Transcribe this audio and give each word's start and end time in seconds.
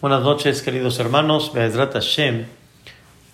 Buenas 0.00 0.22
noches, 0.22 0.62
queridos 0.62 1.00
hermanos. 1.00 1.52
Be'ezrat 1.52 1.92
Hashem. 1.92 2.46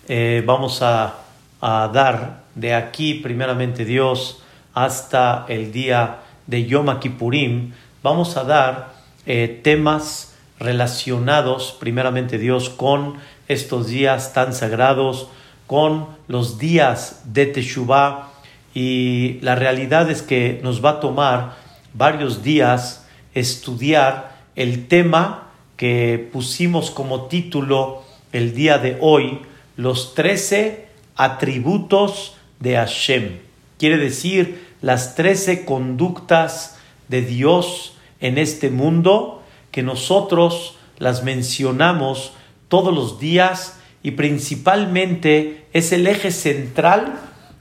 Eh, 0.07 0.41
vamos 0.47 0.81
a, 0.81 1.13
a, 1.61 1.87
dar 1.93 2.41
de 2.55 2.73
aquí, 2.73 3.13
primeramente 3.13 3.85
Dios, 3.85 4.41
hasta 4.73 5.45
el 5.47 5.71
día 5.71 6.21
de 6.47 6.65
Yom 6.65 6.99
Kippurim. 6.99 7.73
Vamos 8.01 8.35
a 8.35 8.45
dar 8.45 8.93
eh, 9.27 9.59
temas 9.63 10.33
relacionados, 10.57 11.77
primeramente 11.79 12.39
Dios, 12.39 12.71
con 12.71 13.17
estos 13.47 13.85
días 13.85 14.33
tan 14.33 14.51
sagrados, 14.51 15.27
con 15.67 16.07
los 16.27 16.57
días 16.57 17.21
de 17.25 17.45
Teshuvah. 17.45 18.29
Y 18.73 19.37
la 19.41 19.53
realidad 19.53 20.09
es 20.09 20.23
que 20.23 20.61
nos 20.63 20.83
va 20.83 20.89
a 20.89 20.99
tomar 20.99 21.57
varios 21.93 22.41
días 22.41 23.05
estudiar 23.35 24.35
el 24.55 24.87
tema 24.87 25.44
que 25.77 26.29
pusimos 26.31 26.91
como 26.91 27.25
título 27.25 28.03
el 28.31 28.53
día 28.53 28.77
de 28.77 28.97
hoy, 29.01 29.41
los 29.77 30.13
trece 30.13 30.87
atributos 31.15 32.35
de 32.59 32.75
Hashem. 32.75 33.39
Quiere 33.77 33.97
decir 33.97 34.65
las 34.81 35.15
trece 35.15 35.65
conductas 35.65 36.77
de 37.07 37.21
Dios 37.21 37.97
en 38.19 38.37
este 38.37 38.69
mundo 38.69 39.43
que 39.71 39.83
nosotros 39.83 40.77
las 40.97 41.23
mencionamos 41.23 42.33
todos 42.67 42.93
los 42.93 43.19
días 43.19 43.79
y 44.03 44.11
principalmente 44.11 45.65
es 45.73 45.91
el 45.91 46.07
eje 46.07 46.31
central 46.31 47.19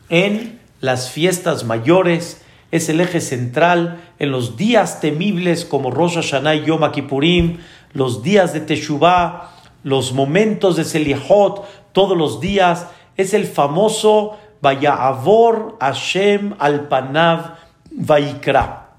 en 0.08 0.60
las 0.80 1.10
fiestas 1.10 1.64
mayores, 1.64 2.42
es 2.70 2.88
el 2.88 3.00
eje 3.00 3.20
central 3.20 4.02
en 4.18 4.30
los 4.30 4.56
días 4.56 5.00
temibles 5.00 5.64
como 5.64 5.90
Rosh 5.90 6.16
Hashanah 6.16 6.56
y 6.56 6.64
Yom 6.66 6.90
Kippurim, 6.92 7.58
los 7.94 8.22
días 8.22 8.52
de 8.52 8.60
Teshuvah, 8.60 9.50
los 9.82 10.12
momentos 10.12 10.76
de 10.76 10.84
Selichot, 10.84 11.64
todos 11.92 12.16
los 12.16 12.40
días, 12.40 12.88
es 13.16 13.32
el 13.32 13.46
famoso 13.46 14.38
Vayavor 14.60 15.76
Hashem 15.80 16.54
al 16.58 16.88
Panav 16.88 17.56
Vaikra. 17.90 18.90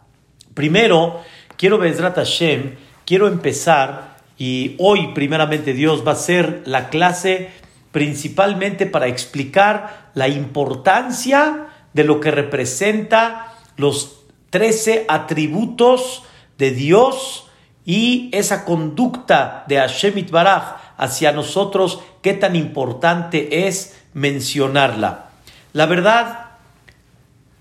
Primero, 0.54 1.22
quiero 1.58 1.78
Bezrat 1.78 2.16
Hashem, 2.16 2.76
quiero 3.06 3.28
empezar 3.28 4.16
y 4.38 4.76
hoy 4.80 5.14
primeramente 5.14 5.74
Dios 5.74 6.06
va 6.08 6.14
a 6.14 6.16
ser 6.16 6.64
la 6.66 6.90
clase 6.90 7.50
principalmente 7.92 8.86
para 8.86 9.08
explicar 9.08 10.12
la 10.14 10.28
importancia 10.28 11.68
de 11.94 12.04
lo 12.04 12.20
que 12.20 12.32
representa 12.32 13.54
los 13.78 14.22
trece 14.50 15.06
atributos 15.08 16.24
de 16.58 16.72
Dios 16.72 17.45
y 17.86 18.30
esa 18.34 18.66
conducta 18.66 19.64
de 19.68 19.78
Hashem 19.78 20.26
Baraj 20.32 20.78
hacia 20.98 21.32
nosotros, 21.32 22.00
qué 22.22 22.34
tan 22.34 22.56
importante 22.56 23.68
es 23.68 24.02
mencionarla. 24.14 25.30
La 25.74 25.86
verdad, 25.86 26.52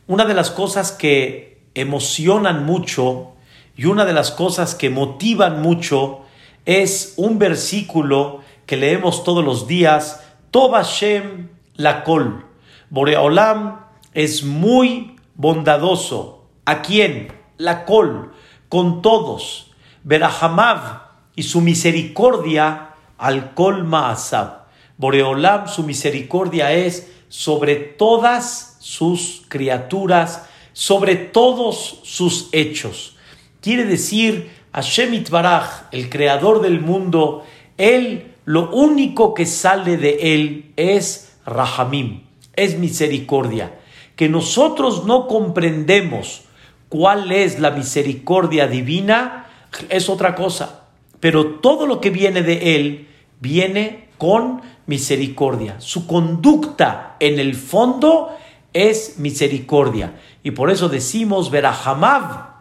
una 0.06 0.24
de 0.24 0.34
las 0.34 0.50
cosas 0.50 0.92
que 0.92 1.62
emocionan 1.74 2.64
mucho 2.64 3.32
y 3.76 3.86
una 3.86 4.04
de 4.04 4.12
las 4.12 4.30
cosas 4.30 4.74
que 4.74 4.88
motivan 4.88 5.60
mucho 5.60 6.20
es 6.64 7.14
un 7.16 7.38
versículo 7.38 8.40
que 8.66 8.76
leemos 8.76 9.24
todos 9.24 9.44
los 9.44 9.66
días, 9.66 10.22
Toba 10.50 10.84
Hashem 10.84 11.48
la 11.74 12.04
Kol. 12.04 12.46
Boreolam 12.88 13.80
es 14.14 14.44
muy 14.44 15.16
bondadoso. 15.34 16.44
¿A 16.64 16.80
quién? 16.80 17.32
La 17.58 17.84
Kol, 17.84 18.32
con 18.68 19.02
todos. 19.02 19.73
Berahamav 20.04 21.02
y 21.34 21.42
su 21.42 21.60
misericordia 21.60 22.90
al 23.18 23.54
Colma 23.54 24.10
Asab. 24.10 24.64
Boreolam, 24.98 25.66
su 25.66 25.82
misericordia 25.82 26.72
es 26.72 27.10
sobre 27.28 27.74
todas 27.76 28.76
sus 28.80 29.42
criaturas, 29.48 30.46
sobre 30.72 31.16
todos 31.16 32.00
sus 32.04 32.48
hechos. 32.52 33.16
Quiere 33.60 33.84
decir, 33.84 34.50
Hashem 34.72 35.24
Baraj, 35.30 35.84
el 35.90 36.10
creador 36.10 36.60
del 36.60 36.80
mundo, 36.80 37.44
él, 37.78 38.34
lo 38.44 38.70
único 38.70 39.32
que 39.32 39.46
sale 39.46 39.96
de 39.96 40.34
él 40.34 40.72
es 40.76 41.38
Rahamim, 41.46 42.24
es 42.54 42.78
misericordia. 42.78 43.80
Que 44.16 44.28
nosotros 44.28 45.06
no 45.06 45.26
comprendemos 45.26 46.42
cuál 46.88 47.32
es 47.32 47.58
la 47.58 47.70
misericordia 47.70 48.68
divina, 48.68 49.43
es 49.88 50.08
otra 50.08 50.34
cosa. 50.34 50.84
Pero 51.20 51.56
todo 51.60 51.86
lo 51.86 52.00
que 52.00 52.10
viene 52.10 52.42
de 52.42 52.76
Él 52.76 53.08
viene 53.40 54.08
con 54.18 54.62
misericordia. 54.86 55.80
Su 55.80 56.06
conducta 56.06 57.16
en 57.20 57.38
el 57.38 57.54
fondo 57.54 58.36
es 58.72 59.18
misericordia. 59.18 60.20
Y 60.42 60.50
por 60.50 60.70
eso 60.70 60.88
decimos 60.88 61.50
Verahamav 61.50 62.54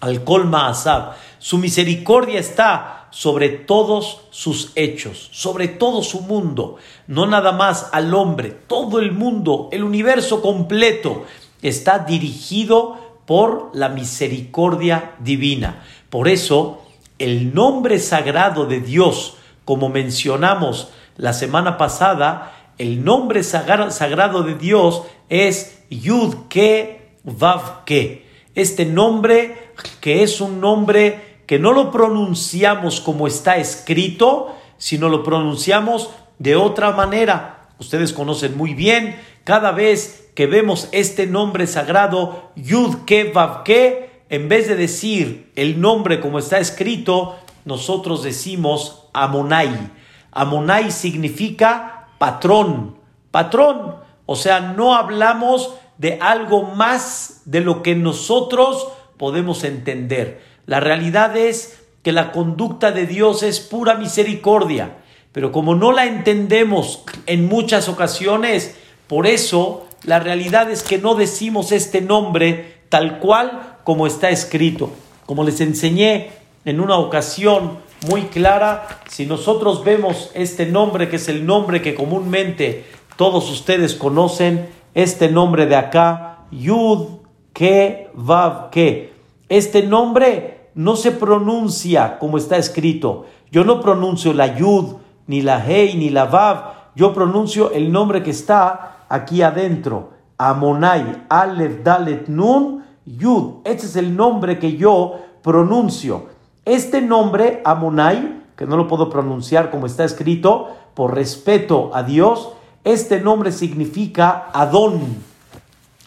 al 0.00 0.24
Colma 0.24 0.68
Asab. 0.68 1.14
Su 1.38 1.58
misericordia 1.58 2.38
está 2.38 3.02
sobre 3.10 3.50
todos 3.50 4.22
sus 4.30 4.72
hechos, 4.74 5.28
sobre 5.32 5.68
todo 5.68 6.02
su 6.02 6.22
mundo, 6.22 6.76
no 7.06 7.26
nada 7.26 7.52
más 7.52 7.90
al 7.92 8.14
hombre, 8.14 8.50
todo 8.50 8.98
el 9.00 9.12
mundo, 9.12 9.68
el 9.70 9.84
universo 9.84 10.40
completo 10.40 11.26
está 11.60 11.98
dirigido 11.98 13.18
por 13.26 13.70
la 13.74 13.90
misericordia 13.90 15.12
divina. 15.20 15.84
Por 16.12 16.28
eso, 16.28 16.82
el 17.18 17.54
nombre 17.54 17.98
sagrado 17.98 18.66
de 18.66 18.80
Dios, 18.80 19.38
como 19.64 19.88
mencionamos 19.88 20.90
la 21.16 21.32
semana 21.32 21.78
pasada, 21.78 22.52
el 22.76 23.02
nombre 23.02 23.42
sagrado 23.42 24.42
de 24.42 24.54
Dios 24.54 25.04
es 25.30 25.82
Yud 25.88 26.34
Ke 26.50 27.14
Vav 27.24 27.86
Ke. 27.86 28.26
Este 28.54 28.84
nombre 28.84 29.72
que 30.02 30.22
es 30.22 30.42
un 30.42 30.60
nombre 30.60 31.38
que 31.46 31.58
no 31.58 31.72
lo 31.72 31.90
pronunciamos 31.90 33.00
como 33.00 33.26
está 33.26 33.56
escrito, 33.56 34.54
sino 34.76 35.08
lo 35.08 35.24
pronunciamos 35.24 36.10
de 36.38 36.56
otra 36.56 36.90
manera. 36.90 37.70
Ustedes 37.78 38.12
conocen 38.12 38.54
muy 38.54 38.74
bien, 38.74 39.18
cada 39.44 39.72
vez 39.72 40.28
que 40.34 40.46
vemos 40.46 40.90
este 40.92 41.26
nombre 41.26 41.66
sagrado, 41.66 42.50
Yud 42.54 43.06
Ke 43.06 43.32
Vav 43.32 43.64
Ke, 43.64 44.11
en 44.32 44.48
vez 44.48 44.66
de 44.66 44.76
decir 44.76 45.52
el 45.56 45.78
nombre 45.78 46.18
como 46.18 46.38
está 46.38 46.58
escrito, 46.58 47.36
nosotros 47.66 48.22
decimos 48.22 49.10
Amonai. 49.12 49.90
Amonai 50.30 50.90
significa 50.90 52.08
patrón, 52.18 52.96
patrón. 53.30 53.96
O 54.24 54.34
sea, 54.34 54.60
no 54.60 54.94
hablamos 54.94 55.74
de 55.98 56.18
algo 56.22 56.62
más 56.62 57.42
de 57.44 57.60
lo 57.60 57.82
que 57.82 57.94
nosotros 57.94 58.88
podemos 59.18 59.64
entender. 59.64 60.40
La 60.64 60.80
realidad 60.80 61.36
es 61.36 61.82
que 62.02 62.12
la 62.12 62.32
conducta 62.32 62.90
de 62.90 63.06
Dios 63.06 63.42
es 63.42 63.60
pura 63.60 63.96
misericordia, 63.96 64.96
pero 65.32 65.52
como 65.52 65.74
no 65.74 65.92
la 65.92 66.06
entendemos 66.06 67.04
en 67.26 67.48
muchas 67.48 67.86
ocasiones, 67.90 68.78
por 69.08 69.26
eso 69.26 69.86
la 70.04 70.20
realidad 70.20 70.70
es 70.70 70.82
que 70.82 70.96
no 70.96 71.16
decimos 71.16 71.70
este 71.70 72.00
nombre 72.00 72.81
tal 72.92 73.20
cual 73.20 73.78
como 73.84 74.06
está 74.06 74.28
escrito. 74.28 74.90
Como 75.24 75.44
les 75.44 75.62
enseñé 75.62 76.30
en 76.66 76.78
una 76.78 76.98
ocasión 76.98 77.78
muy 78.06 78.24
clara, 78.24 78.86
si 79.08 79.24
nosotros 79.24 79.82
vemos 79.82 80.30
este 80.34 80.66
nombre, 80.66 81.08
que 81.08 81.16
es 81.16 81.26
el 81.30 81.46
nombre 81.46 81.80
que 81.80 81.94
comúnmente 81.94 82.84
todos 83.16 83.50
ustedes 83.50 83.94
conocen, 83.94 84.68
este 84.92 85.30
nombre 85.30 85.64
de 85.64 85.76
acá, 85.76 86.40
Yud 86.50 87.20
Ke 87.54 88.10
Vav 88.12 88.68
Ke. 88.68 89.14
Este 89.48 89.84
nombre 89.84 90.68
no 90.74 90.94
se 90.96 91.12
pronuncia 91.12 92.18
como 92.18 92.36
está 92.36 92.58
escrito. 92.58 93.24
Yo 93.50 93.64
no 93.64 93.80
pronuncio 93.80 94.34
la 94.34 94.54
Yud, 94.58 94.96
ni 95.26 95.40
la 95.40 95.66
Hei, 95.66 95.96
ni 95.96 96.10
la 96.10 96.26
Vav. 96.26 96.74
Yo 96.94 97.14
pronuncio 97.14 97.72
el 97.72 97.90
nombre 97.90 98.22
que 98.22 98.32
está 98.32 99.06
aquí 99.08 99.40
adentro. 99.40 100.10
Amonai, 100.36 101.24
Aleph, 101.30 101.82
Dalet, 101.82 102.28
Nun, 102.28 102.81
Yud. 103.04 103.60
Este 103.64 103.86
es 103.86 103.96
el 103.96 104.16
nombre 104.16 104.58
que 104.58 104.76
yo 104.76 105.18
pronuncio. 105.42 106.26
Este 106.64 107.00
nombre, 107.00 107.60
Amonai, 107.64 108.42
que 108.56 108.66
no 108.66 108.76
lo 108.76 108.86
puedo 108.86 109.10
pronunciar 109.10 109.70
como 109.70 109.86
está 109.86 110.04
escrito, 110.04 110.68
por 110.94 111.14
respeto 111.14 111.90
a 111.94 112.02
Dios, 112.02 112.50
este 112.84 113.20
nombre 113.20 113.52
significa 113.52 114.50
Adón. 114.52 115.22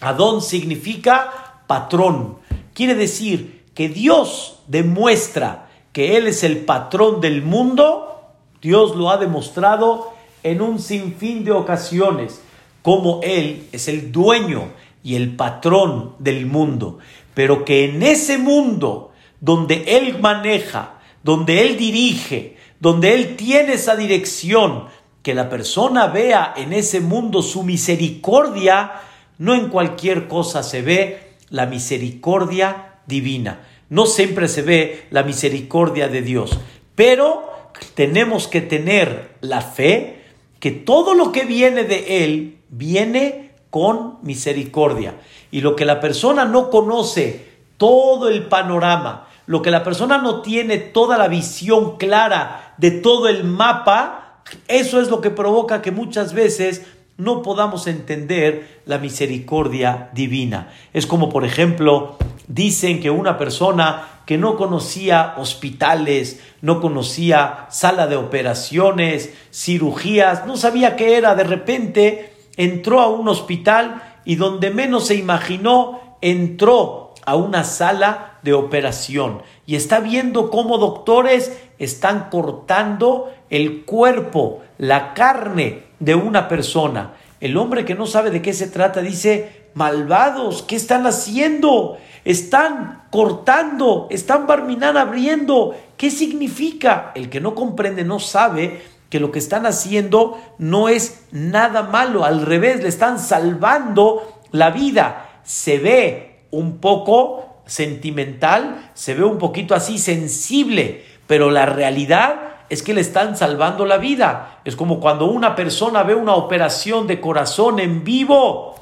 Adón 0.01 0.41
significa 0.41 1.61
patrón. 1.67 2.37
Quiere 2.73 2.95
decir 2.95 3.65
que 3.73 3.89
Dios 3.89 4.59
demuestra 4.67 5.67
que 5.91 6.17
Él 6.17 6.27
es 6.27 6.43
el 6.43 6.59
patrón 6.59 7.21
del 7.21 7.41
mundo. 7.41 8.21
Dios 8.61 8.95
lo 8.95 9.09
ha 9.09 9.17
demostrado 9.17 10.13
en 10.43 10.61
un 10.61 10.79
sinfín 10.79 11.43
de 11.43 11.51
ocasiones, 11.51 12.41
como 12.81 13.19
Él 13.23 13.67
es 13.71 13.87
el 13.87 14.11
dueño 14.11 14.69
y 15.05 15.15
el 15.15 15.35
patrón 15.35 16.15
del 16.17 16.47
mundo, 16.47 16.97
pero 17.35 17.63
que 17.63 17.85
en 17.85 18.01
ese 18.01 18.39
mundo 18.39 19.11
donde 19.39 19.83
Él 19.95 20.19
maneja, 20.19 20.99
donde 21.23 21.61
Él 21.61 21.77
dirige, 21.77 22.57
donde 22.79 23.13
Él 23.13 23.35
tiene 23.35 23.73
esa 23.73 23.95
dirección, 23.95 24.85
que 25.21 25.35
la 25.35 25.47
persona 25.47 26.07
vea 26.07 26.55
en 26.57 26.73
ese 26.73 27.01
mundo 27.01 27.43
su 27.43 27.61
misericordia, 27.61 28.93
no 29.37 29.53
en 29.53 29.69
cualquier 29.69 30.27
cosa 30.27 30.63
se 30.63 30.81
ve 30.81 31.33
la 31.51 31.67
misericordia 31.67 32.95
divina. 33.05 33.61
No 33.89 34.07
siempre 34.07 34.47
se 34.47 34.63
ve 34.63 35.05
la 35.11 35.21
misericordia 35.21 36.07
de 36.07 36.23
Dios, 36.23 36.57
pero 36.95 37.71
tenemos 37.93 38.47
que 38.47 38.61
tener 38.61 39.35
la 39.41 39.61
fe 39.61 40.23
que 40.59 40.71
todo 40.71 41.13
lo 41.13 41.31
que 41.31 41.45
viene 41.45 41.83
de 41.83 42.23
Él 42.23 42.57
viene 42.69 43.44
con 43.75 44.19
misericordia. 44.21 45.15
Y 45.51 45.59
lo 45.59 45.75
que 45.75 45.83
la 45.83 45.99
persona 45.99 46.45
no 46.45 46.69
conoce, 46.69 47.45
todo 47.75 48.29
el 48.29 48.45
panorama, 48.45 49.27
lo 49.47 49.61
que 49.61 49.69
la 49.69 49.83
persona 49.83 50.17
no 50.17 50.41
tiene 50.41 50.77
toda 50.77 51.17
la 51.17 51.27
visión 51.27 51.97
clara 51.97 52.73
de 52.77 52.91
todo 52.91 53.27
el 53.27 53.43
mapa, 53.43 54.43
eso 54.69 55.01
es 55.01 55.09
lo 55.09 55.19
que 55.19 55.29
provoca 55.29 55.81
que 55.81 55.91
muchas 55.91 56.31
veces 56.31 56.85
no 57.17 57.41
podamos 57.41 57.87
entender 57.87 58.81
la 58.85 58.97
misericordia 58.97 60.09
divina. 60.13 60.71
Es 60.93 61.05
como, 61.05 61.27
por 61.27 61.43
ejemplo, 61.43 62.15
dicen 62.47 63.01
que 63.01 63.09
una 63.09 63.37
persona 63.37 64.21
que 64.25 64.37
no 64.37 64.55
conocía 64.55 65.33
hospitales, 65.35 66.39
no 66.61 66.79
conocía 66.79 67.67
sala 67.69 68.07
de 68.07 68.15
operaciones, 68.15 69.33
cirugías, 69.53 70.47
no 70.47 70.55
sabía 70.55 70.95
qué 70.95 71.17
era, 71.17 71.35
de 71.35 71.43
repente 71.43 72.34
entró 72.57 73.01
a 73.01 73.07
un 73.07 73.27
hospital 73.27 74.01
y 74.25 74.35
donde 74.35 74.71
menos 74.71 75.07
se 75.07 75.15
imaginó, 75.15 76.17
entró 76.21 77.13
a 77.25 77.35
una 77.35 77.63
sala 77.63 78.39
de 78.43 78.53
operación 78.53 79.41
y 79.65 79.75
está 79.75 79.99
viendo 79.99 80.49
cómo 80.49 80.77
doctores 80.77 81.57
están 81.79 82.29
cortando 82.29 83.31
el 83.49 83.83
cuerpo, 83.83 84.61
la 84.77 85.13
carne 85.13 85.83
de 85.99 86.15
una 86.15 86.47
persona. 86.47 87.13
El 87.39 87.57
hombre 87.57 87.85
que 87.85 87.95
no 87.95 88.05
sabe 88.05 88.31
de 88.31 88.41
qué 88.41 88.53
se 88.53 88.67
trata 88.67 89.01
dice, 89.01 89.69
malvados, 89.73 90.63
¿qué 90.63 90.75
están 90.75 91.05
haciendo? 91.05 91.97
Están 92.23 93.03
cortando, 93.11 94.07
están 94.09 94.47
barminan 94.47 94.97
abriendo. 94.97 95.75
¿Qué 95.97 96.09
significa? 96.09 97.11
El 97.15 97.29
que 97.29 97.39
no 97.39 97.53
comprende 97.53 98.03
no 98.03 98.19
sabe 98.19 98.81
que 99.09 99.19
lo 99.19 99.31
que 99.31 99.39
están 99.39 99.65
haciendo 99.65 100.39
no 100.57 100.89
es 100.89 101.25
nada 101.31 101.83
malo, 101.83 102.25
al 102.25 102.41
revés, 102.41 102.81
le 102.81 102.89
están 102.89 103.19
salvando 103.19 104.41
la 104.51 104.71
vida. 104.71 105.41
Se 105.43 105.77
ve 105.77 106.45
un 106.51 106.79
poco 106.79 107.61
sentimental, 107.65 108.91
se 108.93 109.13
ve 109.13 109.23
un 109.23 109.37
poquito 109.37 109.75
así 109.75 109.97
sensible, 109.97 111.03
pero 111.27 111.51
la 111.51 111.65
realidad 111.65 112.45
es 112.69 112.81
que 112.81 112.93
le 112.93 113.01
están 113.01 113.37
salvando 113.37 113.85
la 113.85 113.97
vida. 113.97 114.59
Es 114.65 114.75
como 114.75 114.99
cuando 114.99 115.25
una 115.25 115.55
persona 115.55 116.03
ve 116.03 116.15
una 116.15 116.35
operación 116.35 117.07
de 117.07 117.21
corazón 117.21 117.79
en 117.79 118.03
vivo. 118.03 118.75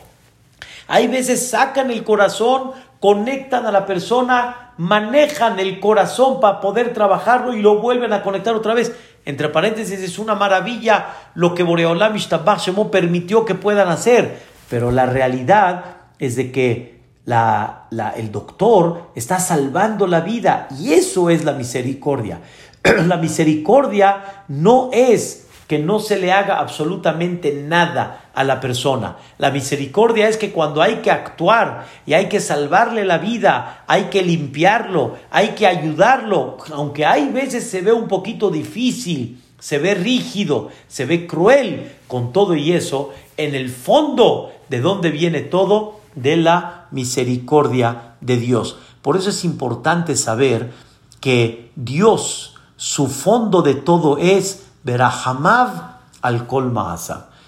Hay 0.87 1.07
veces 1.07 1.49
sacan 1.49 1.91
el 1.91 2.03
corazón, 2.03 2.71
conectan 2.99 3.65
a 3.65 3.71
la 3.71 3.85
persona, 3.85 4.73
manejan 4.77 5.59
el 5.59 5.79
corazón 5.79 6.39
para 6.39 6.61
poder 6.61 6.93
trabajarlo 6.93 7.53
y 7.53 7.61
lo 7.61 7.79
vuelven 7.79 8.13
a 8.13 8.23
conectar 8.23 8.55
otra 8.55 8.73
vez. 8.73 8.93
Entre 9.25 9.49
paréntesis, 9.49 9.99
es 9.99 10.19
una 10.19 10.35
maravilla 10.35 11.07
lo 11.35 11.55
que 11.55 11.63
Boreolam 11.63 12.15
permitió 12.91 13.45
que 13.45 13.55
puedan 13.55 13.87
hacer. 13.87 14.39
Pero 14.69 14.91
la 14.91 15.05
realidad 15.05 15.97
es 16.19 16.35
de 16.35 16.51
que 16.51 16.99
la, 17.25 17.87
el 18.17 18.31
doctor 18.31 19.11
está 19.15 19.39
salvando 19.39 20.07
la 20.07 20.21
vida 20.21 20.67
y 20.77 20.93
eso 20.93 21.29
es 21.29 21.45
la 21.45 21.53
misericordia. 21.53 22.41
la 23.07 23.17
misericordia 23.17 24.45
no 24.49 24.89
es 24.91 25.43
que 25.73 25.79
no 25.79 25.99
se 25.99 26.19
le 26.19 26.31
haga 26.31 26.59
absolutamente 26.59 27.51
nada 27.51 28.29
a 28.35 28.43
la 28.43 28.59
persona. 28.59 29.17
La 29.39 29.49
misericordia 29.49 30.29
es 30.29 30.37
que 30.37 30.51
cuando 30.51 30.83
hay 30.83 30.97
que 30.97 31.09
actuar 31.09 31.87
y 32.05 32.13
hay 32.13 32.29
que 32.29 32.39
salvarle 32.39 33.05
la 33.05 33.17
vida, 33.17 33.83
hay 33.87 34.03
que 34.11 34.21
limpiarlo, 34.21 35.15
hay 35.31 35.55
que 35.55 35.65
ayudarlo, 35.65 36.59
aunque 36.71 37.07
hay 37.07 37.29
veces 37.29 37.67
se 37.67 37.81
ve 37.81 37.91
un 37.91 38.07
poquito 38.07 38.51
difícil, 38.51 39.41
se 39.59 39.79
ve 39.79 39.95
rígido, 39.95 40.69
se 40.87 41.05
ve 41.05 41.25
cruel 41.25 41.91
con 42.07 42.31
todo 42.31 42.53
y 42.55 42.73
eso, 42.73 43.11
en 43.35 43.55
el 43.55 43.71
fondo 43.71 44.51
de 44.69 44.79
dónde 44.79 45.09
viene 45.09 45.41
todo, 45.41 46.01
de 46.13 46.37
la 46.37 46.85
misericordia 46.91 48.13
de 48.21 48.37
Dios. 48.37 48.77
Por 49.01 49.17
eso 49.17 49.31
es 49.31 49.43
importante 49.43 50.15
saber 50.17 50.71
que 51.19 51.71
Dios, 51.75 52.57
su 52.75 53.07
fondo 53.07 53.63
de 53.63 53.73
todo 53.73 54.19
es 54.19 54.67
Berahamav 54.83 56.00
al 56.21 56.47
Kol 56.47 56.74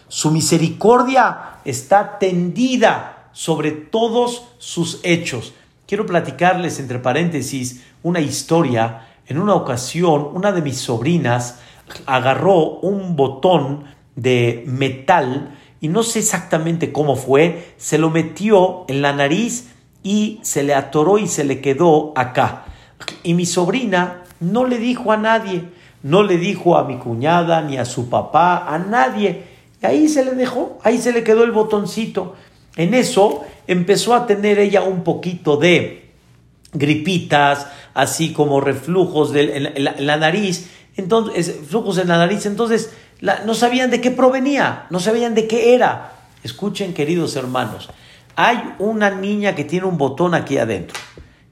Su 0.07 0.31
misericordia 0.31 1.59
está 1.65 2.17
tendida 2.19 3.29
sobre 3.33 3.71
todos 3.71 4.43
sus 4.57 4.99
hechos. 5.03 5.53
Quiero 5.87 6.05
platicarles, 6.05 6.79
entre 6.79 6.99
paréntesis, 6.99 7.83
una 8.03 8.21
historia. 8.21 9.07
En 9.27 9.39
una 9.39 9.55
ocasión, 9.55 10.29
una 10.33 10.51
de 10.51 10.61
mis 10.61 10.77
sobrinas 10.77 11.59
agarró 12.05 12.79
un 12.79 13.15
botón 13.15 13.85
de 14.15 14.63
metal 14.67 15.57
y 15.81 15.87
no 15.87 16.03
sé 16.03 16.19
exactamente 16.19 16.91
cómo 16.91 17.15
fue, 17.15 17.75
se 17.77 17.97
lo 17.97 18.09
metió 18.09 18.85
en 18.87 19.01
la 19.01 19.13
nariz 19.13 19.69
y 20.03 20.39
se 20.41 20.63
le 20.63 20.73
atoró 20.73 21.17
y 21.17 21.27
se 21.27 21.43
le 21.43 21.61
quedó 21.61 22.13
acá. 22.15 22.65
Y 23.23 23.33
mi 23.33 23.45
sobrina 23.45 24.23
no 24.39 24.65
le 24.65 24.77
dijo 24.77 25.11
a 25.11 25.17
nadie, 25.17 25.69
no 26.05 26.21
le 26.21 26.37
dijo 26.37 26.77
a 26.77 26.83
mi 26.83 26.97
cuñada 26.97 27.63
ni 27.63 27.77
a 27.77 27.85
su 27.85 28.09
papá, 28.09 28.67
a 28.67 28.77
nadie. 28.77 29.43
Y 29.81 29.85
ahí 29.87 30.07
se 30.07 30.23
le 30.23 30.35
dejó, 30.35 30.77
ahí 30.83 30.99
se 30.99 31.11
le 31.11 31.23
quedó 31.23 31.43
el 31.43 31.51
botoncito. 31.51 32.35
En 32.75 32.93
eso 32.93 33.43
empezó 33.65 34.13
a 34.13 34.27
tener 34.27 34.59
ella 34.59 34.83
un 34.83 35.03
poquito 35.03 35.57
de 35.57 36.11
gripitas, 36.73 37.65
así 37.95 38.33
como 38.33 38.61
reflujos 38.61 39.31
de, 39.31 39.57
en, 39.57 40.05
la, 40.05 40.17
nariz, 40.17 40.69
entonces, 40.95 41.61
flujos 41.67 41.97
en 41.97 42.09
la 42.09 42.19
nariz, 42.19 42.45
entonces 42.45 42.93
no 43.45 43.55
sabían 43.55 43.89
de 43.89 43.99
qué 43.99 44.11
provenía, 44.11 44.85
no 44.91 44.99
sabían 44.99 45.33
de 45.33 45.47
qué 45.47 45.73
era. 45.73 46.11
Escuchen, 46.43 46.93
queridos 46.93 47.35
hermanos, 47.35 47.89
hay 48.35 48.75
una 48.77 49.09
niña 49.09 49.55
que 49.55 49.63
tiene 49.63 49.87
un 49.87 49.97
botón 49.97 50.35
aquí 50.35 50.59
adentro. 50.59 50.99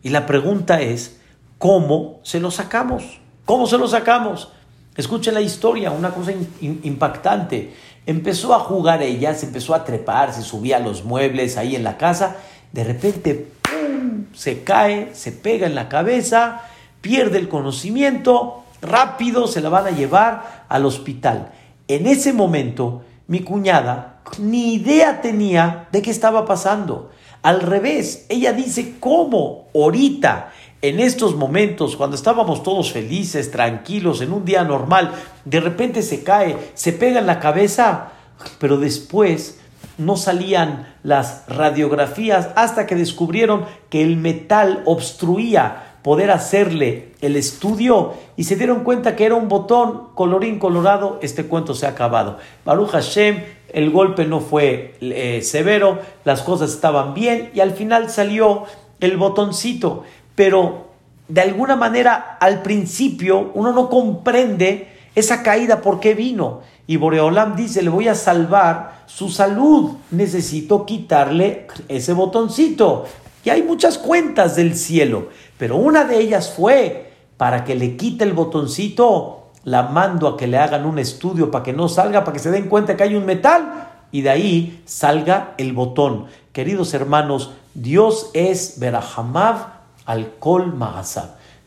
Y 0.04 0.10
la 0.10 0.28
pregunta 0.28 0.80
es, 0.80 1.18
¿Cómo 1.64 2.20
se 2.24 2.42
lo 2.42 2.52
sacamos? 2.52 3.22
¿Cómo 3.46 3.68
se 3.68 3.78
lo 3.78 3.88
sacamos? 3.88 4.50
Escuchen 4.96 5.34
la 5.34 5.42
historia, 5.42 5.92
una 5.92 6.12
cosa 6.12 6.32
impactante. 6.62 7.74
Empezó 8.06 8.54
a 8.54 8.60
jugar 8.60 9.02
ella, 9.02 9.34
se 9.34 9.48
empezó 9.48 9.74
a 9.74 9.84
trepar, 9.84 10.34
se 10.34 10.44
subía 10.44 10.78
a 10.78 10.80
los 10.80 11.04
muebles 11.04 11.58
ahí 11.58 11.76
en 11.76 11.84
la 11.84 11.98
casa. 11.98 12.38
De 12.72 12.84
repente, 12.84 13.52
¡pum! 13.62 14.26
se 14.34 14.64
cae, 14.64 15.10
se 15.14 15.32
pega 15.32 15.68
en 15.68 15.76
la 15.76 15.90
cabeza, 15.90 16.62
pierde 17.02 17.38
el 17.38 17.50
conocimiento, 17.50 18.64
rápido 18.82 19.48
se 19.48 19.62
la 19.62 19.70
van 19.70 19.88
a 19.88 19.92
llevar 19.92 20.66
al 20.70 20.86
hospital. 20.86 21.52
En 21.88 22.08
ese 22.08 22.32
momento, 22.32 23.04
mi 23.28 23.42
cuñada 23.42 24.22
ni 24.40 24.76
idea 24.76 25.22
tenía 25.22 25.88
de 25.92 26.02
qué 26.02 26.12
estaba 26.12 26.46
pasando. 26.46 27.12
Al 27.42 27.60
revés, 27.60 28.26
ella 28.30 28.54
dice, 28.54 28.96
¿cómo? 29.00 29.68
Ahorita 29.76 30.54
en 30.84 31.00
estos 31.00 31.38
momentos, 31.38 31.96
cuando 31.96 32.18
estábamos 32.18 32.62
todos 32.62 32.92
felices, 32.92 33.52
tranquilos, 33.52 34.20
en 34.20 34.34
un 34.34 34.44
día 34.44 34.66
normal, 34.66 35.14
de 35.46 35.62
repente 35.62 36.02
se 36.02 36.24
cae, 36.24 36.58
se 36.74 36.92
pega 36.92 37.22
en 37.22 37.26
la 37.26 37.40
cabeza, 37.40 38.12
pero 38.60 38.76
después 38.76 39.62
no 39.98 40.18
salían 40.18 40.94
las 41.02 41.46
radiografías 41.48 42.50
hasta 42.58 42.86
que 42.86 42.96
descubrieron 42.96 43.64
que 43.90 44.02
el 44.02 44.18
metal 44.18 44.84
obstruía 44.84 46.00
poder 46.02 46.32
hacerle 46.32 47.14
el 47.22 47.38
estudio 47.38 48.16
y 48.36 48.44
se 48.44 48.58
dieron 48.58 48.84
cuenta 48.84 49.16
que 49.16 49.26
era 49.26 49.36
un 49.36 49.48
botón 49.48 50.10
colorín 50.16 50.60
colorado, 50.60 51.18
este 51.22 51.46
cuento 51.46 51.76
se 51.76 51.86
ha 51.86 51.92
acabado. 51.92 52.40
Baruch 52.66 52.90
Hashem, 52.90 53.42
el 53.70 53.90
golpe 53.90 54.26
no 54.26 54.42
fue 54.42 54.98
eh, 55.00 55.40
severo, 55.44 56.00
las 56.26 56.42
cosas 56.42 56.72
estaban 56.72 57.14
bien 57.14 57.52
y 57.56 57.62
al 57.62 57.72
final 57.72 58.10
salió 58.10 58.66
el 59.00 59.16
botoncito 59.16 60.04
pero 60.36 60.94
de 61.28 61.42
alguna 61.42 61.76
manera 61.76 62.38
al 62.40 62.62
principio 62.62 63.52
uno 63.54 63.72
no 63.72 63.90
comprende 63.90 64.90
esa 65.16 65.44
caída 65.44 65.82
por 65.82 66.00
qué 66.00 66.14
vino. 66.14 66.62
Y 66.86 66.98
Boreolam 66.98 67.56
dice, 67.56 67.82
le 67.82 67.90
voy 67.90 68.08
a 68.08 68.16
salvar 68.16 69.04
su 69.06 69.30
salud, 69.30 69.92
necesito 70.12 70.86
quitarle 70.86 71.68
ese 71.88 72.14
botoncito. 72.14 73.06
Y 73.46 73.50
hay 73.50 73.64
muchas 73.64 73.98
cuentas 73.98 74.56
del 74.56 74.76
cielo, 74.76 75.30
pero 75.58 75.78
una 75.78 76.04
de 76.04 76.20
ellas 76.20 76.54
fue 76.56 77.12
para 77.38 77.64
que 77.64 77.76
le 77.76 77.96
quite 77.96 78.24
el 78.24 78.34
botoncito, 78.34 79.52
la 79.64 79.84
mando 79.84 80.28
a 80.28 80.38
que 80.38 80.48
le 80.48 80.58
hagan 80.58 80.86
un 80.86 81.00
estudio 81.00 81.52
para 81.52 81.64
que 81.64 81.74
no 81.74 81.88
salga, 81.88 82.24
para 82.24 82.34
que 82.34 82.40
se 82.40 82.52
den 82.52 82.68
cuenta 82.68 82.98
que 82.98 83.04
hay 83.04 83.16
un 83.16 83.26
metal 83.26 83.90
y 84.12 84.22
de 84.22 84.30
ahí 84.30 84.82
salga 84.86 85.54
el 85.58 85.74
botón. 85.74 86.26
Queridos 86.52 86.94
hermanos, 86.94 87.52
Dios 87.74 88.30
es 88.34 88.80
Berahamav 88.80 89.73
al 90.06 90.34
Kol 90.40 90.74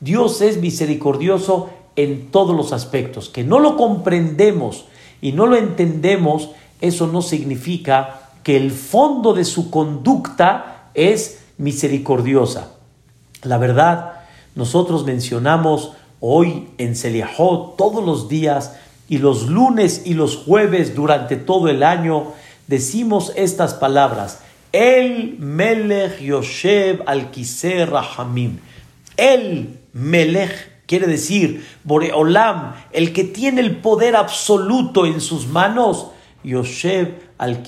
Dios 0.00 0.40
es 0.40 0.58
misericordioso 0.58 1.70
en 1.96 2.30
todos 2.30 2.54
los 2.54 2.72
aspectos. 2.72 3.28
Que 3.28 3.44
no 3.44 3.58
lo 3.58 3.76
comprendemos 3.76 4.84
y 5.20 5.32
no 5.32 5.46
lo 5.46 5.56
entendemos, 5.56 6.50
eso 6.80 7.06
no 7.06 7.22
significa 7.22 8.30
que 8.42 8.56
el 8.56 8.70
fondo 8.70 9.32
de 9.32 9.44
su 9.44 9.70
conducta 9.70 10.90
es 10.94 11.40
misericordiosa. 11.58 12.72
La 13.42 13.58
verdad, 13.58 14.20
nosotros 14.54 15.04
mencionamos 15.04 15.92
hoy 16.20 16.68
en 16.78 16.96
Seliahot 16.96 17.76
todos 17.76 18.04
los 18.04 18.28
días 18.28 18.76
y 19.08 19.18
los 19.18 19.48
lunes 19.48 20.02
y 20.04 20.14
los 20.14 20.36
jueves 20.36 20.94
durante 20.94 21.36
todo 21.36 21.68
el 21.68 21.82
año 21.82 22.32
decimos 22.66 23.32
estas 23.36 23.74
palabras. 23.74 24.40
El 24.78 25.38
Melech 25.38 26.20
Yoshev 26.20 27.00
al 27.06 27.30
Rahamim. 27.88 28.58
El 29.16 29.80
Melech 29.94 30.84
quiere 30.84 31.06
decir 31.06 31.66
Boreolam, 31.82 32.74
el 32.92 33.14
que 33.14 33.24
tiene 33.24 33.62
el 33.62 33.78
poder 33.78 34.16
absoluto 34.16 35.06
en 35.06 35.22
sus 35.22 35.46
manos. 35.46 36.08
Yoshev 36.44 37.14
al 37.38 37.62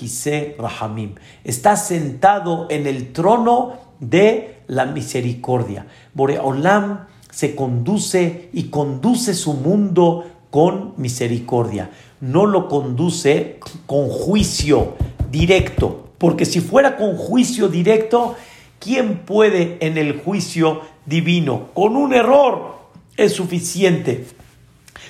Rahamim. 0.58 1.14
Está 1.44 1.76
sentado 1.76 2.66
en 2.68 2.86
el 2.86 3.14
trono 3.14 3.78
de 4.00 4.58
la 4.66 4.84
misericordia. 4.84 5.86
Boreolam 6.12 7.06
se 7.30 7.56
conduce 7.56 8.50
y 8.52 8.64
conduce 8.64 9.32
su 9.32 9.54
mundo 9.54 10.26
con 10.50 10.92
misericordia. 10.98 11.88
No 12.20 12.44
lo 12.44 12.68
conduce 12.68 13.60
con 13.86 14.10
juicio 14.10 14.92
directo, 15.30 16.07
porque 16.18 16.44
si 16.44 16.60
fuera 16.60 16.96
con 16.96 17.16
juicio 17.16 17.68
directo, 17.68 18.36
¿quién 18.80 19.18
puede 19.18 19.78
en 19.80 19.96
el 19.96 20.20
juicio 20.20 20.82
divino? 21.06 21.68
Con 21.74 21.96
un 21.96 22.12
error 22.12 22.78
es 23.16 23.32
suficiente. 23.32 24.26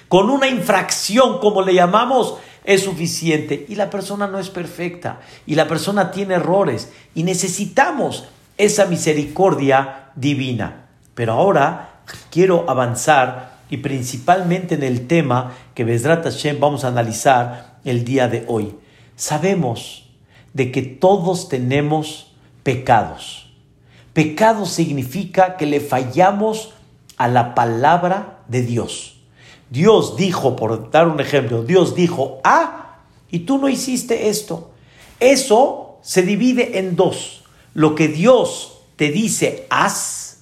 Con 0.08 0.30
una 0.30 0.48
infracción, 0.48 1.38
como 1.38 1.62
le 1.62 1.74
llamamos, 1.74 2.36
es 2.64 2.82
suficiente. 2.82 3.66
Y 3.68 3.74
la 3.74 3.90
persona 3.90 4.26
no 4.26 4.38
es 4.38 4.50
perfecta. 4.50 5.20
Y 5.46 5.54
la 5.54 5.66
persona 5.66 6.10
tiene 6.10 6.34
errores. 6.34 6.92
Y 7.14 7.22
necesitamos 7.22 8.28
esa 8.56 8.86
misericordia 8.86 10.10
divina. 10.14 10.88
Pero 11.14 11.32
ahora 11.32 12.02
quiero 12.30 12.68
avanzar 12.68 13.58
y 13.70 13.78
principalmente 13.78 14.74
en 14.74 14.82
el 14.82 15.06
tema 15.06 15.52
que 15.74 15.84
Besrat 15.84 16.24
Hashem 16.24 16.58
vamos 16.58 16.84
a 16.84 16.88
analizar 16.88 17.78
el 17.84 18.04
día 18.04 18.28
de 18.28 18.44
hoy. 18.48 18.74
Sabemos 19.16 20.07
de 20.58 20.72
que 20.72 20.82
todos 20.82 21.48
tenemos 21.48 22.32
pecados. 22.64 23.48
Pecado 24.12 24.66
significa 24.66 25.56
que 25.56 25.66
le 25.66 25.78
fallamos 25.78 26.74
a 27.16 27.28
la 27.28 27.54
palabra 27.54 28.40
de 28.48 28.62
Dios. 28.62 29.20
Dios 29.70 30.16
dijo, 30.16 30.56
por 30.56 30.90
dar 30.90 31.06
un 31.06 31.20
ejemplo, 31.20 31.62
Dios 31.62 31.94
dijo, 31.94 32.40
ah, 32.42 33.02
y 33.30 33.40
tú 33.40 33.58
no 33.58 33.68
hiciste 33.68 34.28
esto. 34.28 34.72
Eso 35.20 36.00
se 36.02 36.22
divide 36.22 36.80
en 36.80 36.96
dos. 36.96 37.44
Lo 37.72 37.94
que 37.94 38.08
Dios 38.08 38.80
te 38.96 39.12
dice, 39.12 39.64
haz, 39.70 40.40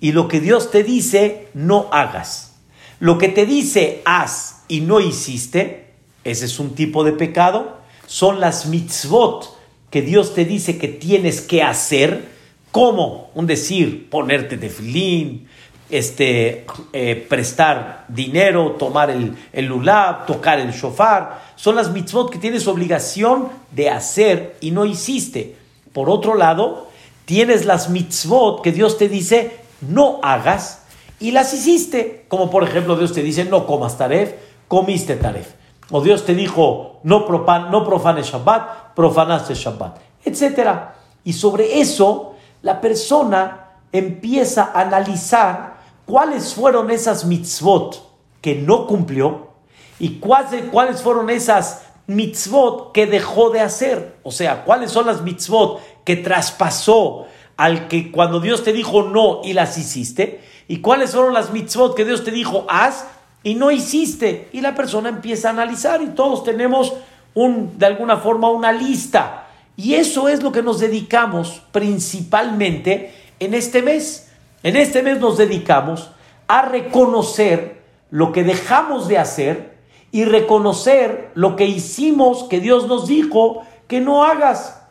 y 0.00 0.12
lo 0.12 0.28
que 0.28 0.40
Dios 0.40 0.70
te 0.70 0.84
dice, 0.84 1.48
no 1.54 1.88
hagas. 1.92 2.56
Lo 2.98 3.16
que 3.16 3.28
te 3.28 3.46
dice, 3.46 4.02
haz 4.04 4.64
y 4.68 4.82
no 4.82 5.00
hiciste, 5.00 5.94
ese 6.24 6.44
es 6.44 6.58
un 6.58 6.74
tipo 6.74 7.04
de 7.04 7.12
pecado. 7.12 7.79
Son 8.10 8.40
las 8.40 8.66
mitzvot 8.66 9.56
que 9.88 10.02
Dios 10.02 10.34
te 10.34 10.44
dice 10.44 10.78
que 10.78 10.88
tienes 10.88 11.40
que 11.40 11.62
hacer, 11.62 12.28
como 12.72 13.30
un 13.36 13.46
decir, 13.46 14.10
ponerte 14.10 14.56
de 14.56 14.68
filín, 14.68 15.46
este, 15.90 16.66
eh, 16.92 17.24
prestar 17.28 18.06
dinero, 18.08 18.72
tomar 18.72 19.10
el, 19.10 19.36
el 19.52 19.66
lulab, 19.66 20.26
tocar 20.26 20.58
el 20.58 20.72
shofar. 20.72 21.40
Son 21.54 21.76
las 21.76 21.92
mitzvot 21.92 22.32
que 22.32 22.40
tienes 22.40 22.66
obligación 22.66 23.46
de 23.70 23.90
hacer 23.90 24.56
y 24.60 24.72
no 24.72 24.86
hiciste. 24.86 25.54
Por 25.92 26.10
otro 26.10 26.34
lado, 26.34 26.88
tienes 27.26 27.64
las 27.64 27.90
mitzvot 27.90 28.60
que 28.60 28.72
Dios 28.72 28.98
te 28.98 29.08
dice, 29.08 29.52
no 29.82 30.18
hagas 30.24 30.82
y 31.20 31.30
las 31.30 31.54
hiciste. 31.54 32.24
Como 32.26 32.50
por 32.50 32.64
ejemplo 32.64 32.96
Dios 32.96 33.12
te 33.12 33.22
dice 33.22 33.44
no 33.44 33.68
comas 33.68 33.96
taref, 33.96 34.32
comiste 34.66 35.14
taref. 35.14 35.59
O 35.90 36.00
Dios 36.00 36.24
te 36.24 36.34
dijo 36.34 37.00
no, 37.02 37.26
no 37.28 37.84
profanes 37.84 38.26
Shabbat, 38.26 38.94
profanaste 38.94 39.54
Shabbat, 39.54 39.98
etc. 40.24 40.70
Y 41.24 41.32
sobre 41.32 41.80
eso 41.80 42.34
la 42.62 42.80
persona 42.80 43.68
empieza 43.92 44.70
a 44.74 44.82
analizar 44.82 45.80
cuáles 46.06 46.54
fueron 46.54 46.90
esas 46.90 47.24
mitzvot 47.24 48.02
que 48.40 48.54
no 48.54 48.86
cumplió 48.86 49.48
y 49.98 50.18
cuáles 50.18 51.02
fueron 51.02 51.30
esas 51.30 51.82
mitzvot 52.06 52.92
que 52.92 53.06
dejó 53.06 53.50
de 53.50 53.60
hacer. 53.60 54.18
O 54.22 54.30
sea, 54.30 54.64
cuáles 54.64 54.90
son 54.90 55.06
las 55.06 55.22
mitzvot 55.22 55.80
que 56.04 56.16
traspasó 56.16 57.26
al 57.56 57.88
que 57.88 58.10
cuando 58.10 58.40
Dios 58.40 58.64
te 58.64 58.72
dijo 58.72 59.02
no 59.02 59.42
y 59.44 59.52
las 59.52 59.76
hiciste? 59.76 60.40
¿Y 60.66 60.80
cuáles 60.80 61.12
fueron 61.12 61.34
las 61.34 61.52
mitzvot 61.52 61.94
que 61.94 62.04
Dios 62.04 62.24
te 62.24 62.30
dijo 62.30 62.64
haz 62.68 63.06
y 63.42 63.54
no 63.54 63.70
hiciste? 63.70 64.48
Y 64.52 64.60
la 64.60 64.74
persona 64.74 65.08
empieza 65.08 65.48
a 65.48 65.52
analizar 65.52 66.02
y 66.02 66.08
todos 66.08 66.44
tenemos 66.44 66.94
un, 67.34 67.78
de 67.78 67.86
alguna 67.86 68.18
forma 68.18 68.50
una 68.50 68.72
lista. 68.72 69.46
Y 69.76 69.94
eso 69.94 70.28
es 70.28 70.42
lo 70.42 70.52
que 70.52 70.62
nos 70.62 70.80
dedicamos 70.80 71.62
principalmente 71.72 73.14
en 73.38 73.54
este 73.54 73.82
mes. 73.82 74.30
En 74.62 74.76
este 74.76 75.02
mes 75.02 75.18
nos 75.18 75.38
dedicamos 75.38 76.10
a 76.48 76.62
reconocer 76.62 77.80
lo 78.10 78.32
que 78.32 78.44
dejamos 78.44 79.08
de 79.08 79.18
hacer 79.18 79.78
y 80.12 80.24
reconocer 80.24 81.30
lo 81.34 81.56
que 81.56 81.66
hicimos 81.66 82.44
que 82.44 82.60
Dios 82.60 82.88
nos 82.88 83.06
dijo 83.06 83.62
que 83.86 84.00
no 84.00 84.24
hagas. 84.24 84.82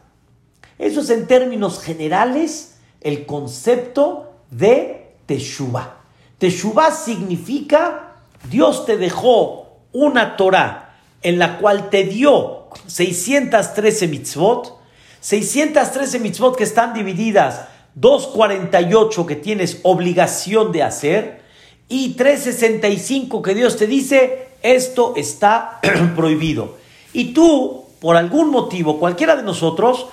Eso 0.78 1.02
es 1.02 1.10
en 1.10 1.28
términos 1.28 1.82
generales 1.82 2.80
el 3.02 3.26
concepto 3.26 4.32
de 4.50 5.14
Teshuvah. 5.26 5.98
Teshuvah 6.38 6.92
significa 6.92 8.09
Dios 8.50 8.86
te 8.86 8.98
dejó 8.98 9.68
una 9.92 10.38
Torah 10.38 10.98
en 11.22 11.40
la 11.40 11.58
cual 11.58 11.90
te 11.90 12.04
dio 12.04 12.68
613 12.88 14.08
mitzvot, 14.08 14.78
613 15.22 16.20
mitzvot 16.20 16.56
que 16.56 16.64
están 16.64 16.94
divididas, 16.94 17.68
248 17.96 19.26
que 19.26 19.36
tienes 19.36 19.80
obligación 19.84 20.72
de 20.72 20.84
hacer 20.84 21.42
y 21.90 22.14
365 22.14 23.42
que 23.42 23.56
Dios 23.56 23.76
te 23.76 23.88
dice, 23.88 24.50
esto 24.62 25.14
está 25.16 25.80
prohibido. 26.16 26.78
Y 27.14 27.34
tú, 27.34 27.86
por 28.00 28.16
algún 28.16 28.52
motivo, 28.52 29.00
cualquiera 29.00 29.36
de 29.36 29.44
nosotros, 29.44 30.06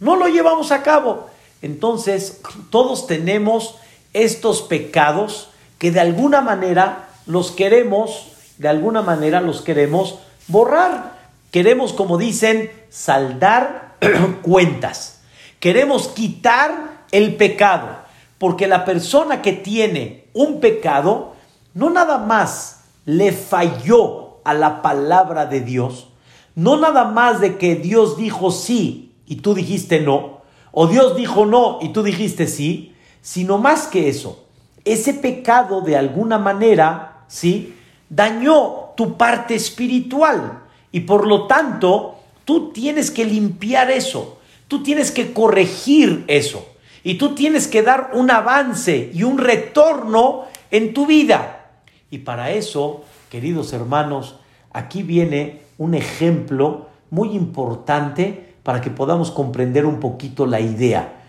no 0.00 0.16
lo 0.16 0.28
llevamos 0.28 0.70
a 0.70 0.82
cabo. 0.82 1.26
Entonces, 1.60 2.40
todos 2.70 3.06
tenemos 3.06 3.76
estos 4.12 4.62
pecados 4.62 5.48
que 5.78 5.90
de 5.90 6.00
alguna 6.00 6.40
manera 6.40 7.08
los 7.26 7.50
queremos, 7.50 8.28
de 8.58 8.68
alguna 8.68 9.02
manera 9.02 9.40
los 9.40 9.62
queremos 9.62 10.18
borrar. 10.48 11.14
Queremos, 11.50 11.92
como 11.92 12.18
dicen, 12.18 12.70
saldar 12.90 13.96
cuentas. 14.42 15.20
Queremos 15.60 16.08
quitar 16.08 17.04
el 17.12 17.36
pecado. 17.36 18.04
Porque 18.38 18.66
la 18.66 18.84
persona 18.84 19.40
que 19.40 19.52
tiene 19.52 20.26
un 20.34 20.60
pecado 20.60 21.34
no 21.74 21.90
nada 21.90 22.18
más 22.18 22.80
le 23.04 23.32
falló 23.32 24.38
a 24.44 24.54
la 24.54 24.82
palabra 24.82 25.46
de 25.46 25.60
Dios, 25.60 26.08
no 26.54 26.76
nada 26.76 27.04
más 27.04 27.40
de 27.40 27.56
que 27.56 27.74
Dios 27.74 28.16
dijo 28.16 28.50
sí 28.50 29.14
y 29.26 29.36
tú 29.36 29.54
dijiste 29.54 30.00
no, 30.00 30.42
o 30.70 30.86
Dios 30.86 31.16
dijo 31.16 31.46
no 31.46 31.78
y 31.80 31.90
tú 31.90 32.02
dijiste 32.02 32.46
sí, 32.46 32.94
sino 33.22 33.58
más 33.58 33.86
que 33.86 34.08
eso, 34.08 34.44
ese 34.84 35.14
pecado 35.14 35.80
de 35.80 35.96
alguna 35.96 36.38
manera, 36.38 37.13
¿sí? 37.28 37.74
Dañó 38.08 38.92
tu 38.96 39.16
parte 39.16 39.54
espiritual 39.54 40.62
y 40.92 41.00
por 41.00 41.26
lo 41.26 41.46
tanto 41.46 42.20
tú 42.44 42.70
tienes 42.72 43.10
que 43.10 43.24
limpiar 43.24 43.90
eso, 43.90 44.38
tú 44.68 44.82
tienes 44.82 45.10
que 45.10 45.32
corregir 45.32 46.24
eso 46.28 46.66
y 47.02 47.14
tú 47.14 47.34
tienes 47.34 47.68
que 47.68 47.82
dar 47.82 48.10
un 48.14 48.30
avance 48.30 49.10
y 49.12 49.22
un 49.22 49.38
retorno 49.38 50.44
en 50.70 50.94
tu 50.94 51.06
vida. 51.06 51.70
Y 52.10 52.18
para 52.18 52.50
eso, 52.52 53.04
queridos 53.30 53.72
hermanos, 53.72 54.36
aquí 54.72 55.02
viene 55.02 55.62
un 55.78 55.94
ejemplo 55.94 56.88
muy 57.10 57.30
importante 57.30 58.54
para 58.62 58.80
que 58.80 58.90
podamos 58.90 59.30
comprender 59.30 59.86
un 59.86 60.00
poquito 60.00 60.46
la 60.46 60.60
idea. 60.60 61.20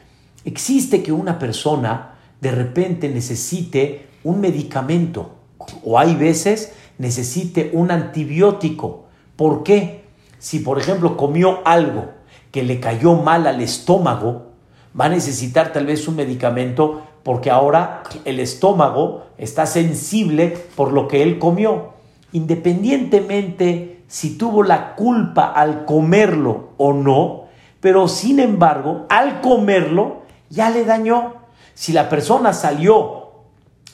Existe 0.46 1.04
que 1.04 1.12
una 1.12 1.38
persona 1.38 2.16
de 2.40 2.52
repente 2.52 3.10
necesite 3.10 4.08
un 4.24 4.40
medicamento 4.40 5.35
o 5.84 6.00
hay 6.00 6.16
veces 6.16 6.74
necesite 6.98 7.72
un 7.74 7.92
antibiótico. 7.92 9.06
¿Por 9.36 9.64
qué? 9.64 10.06
Si 10.40 10.60
por 10.60 10.80
ejemplo 10.80 11.18
comió 11.18 11.60
algo 11.66 12.10
que 12.52 12.64
le 12.64 12.80
cayó 12.80 13.16
mal 13.16 13.48
al 13.48 13.62
estómago, 13.62 14.52
va 15.00 15.06
a 15.06 15.10
necesitar 15.10 15.74
tal 15.74 15.86
vez 15.86 16.08
un 16.08 16.16
medicamento 16.16 17.04
porque 17.24 17.50
ahora 17.50 18.04
el 18.24 18.40
estómago 18.40 19.26
está 19.38 19.66
sensible 19.66 20.58
por 20.76 20.94
lo 20.94 21.08
que 21.08 21.24
él 21.24 21.40
comió. 21.40 21.94
Independientemente 22.32 23.96
si 24.08 24.38
tuvo 24.38 24.64
la 24.64 24.96
culpa 24.96 25.52
al 25.52 25.86
comerlo 25.86 26.70
o 26.78 26.94
no, 26.94 27.46
pero 27.80 28.08
sin 28.08 28.40
embargo, 28.40 29.06
al 29.10 29.42
comerlo 29.42 30.22
ya 30.50 30.70
le 30.70 30.86
dañó. 30.86 31.34
Si 31.74 31.92
la 31.92 32.08
persona 32.10 32.54
salió 32.54 33.25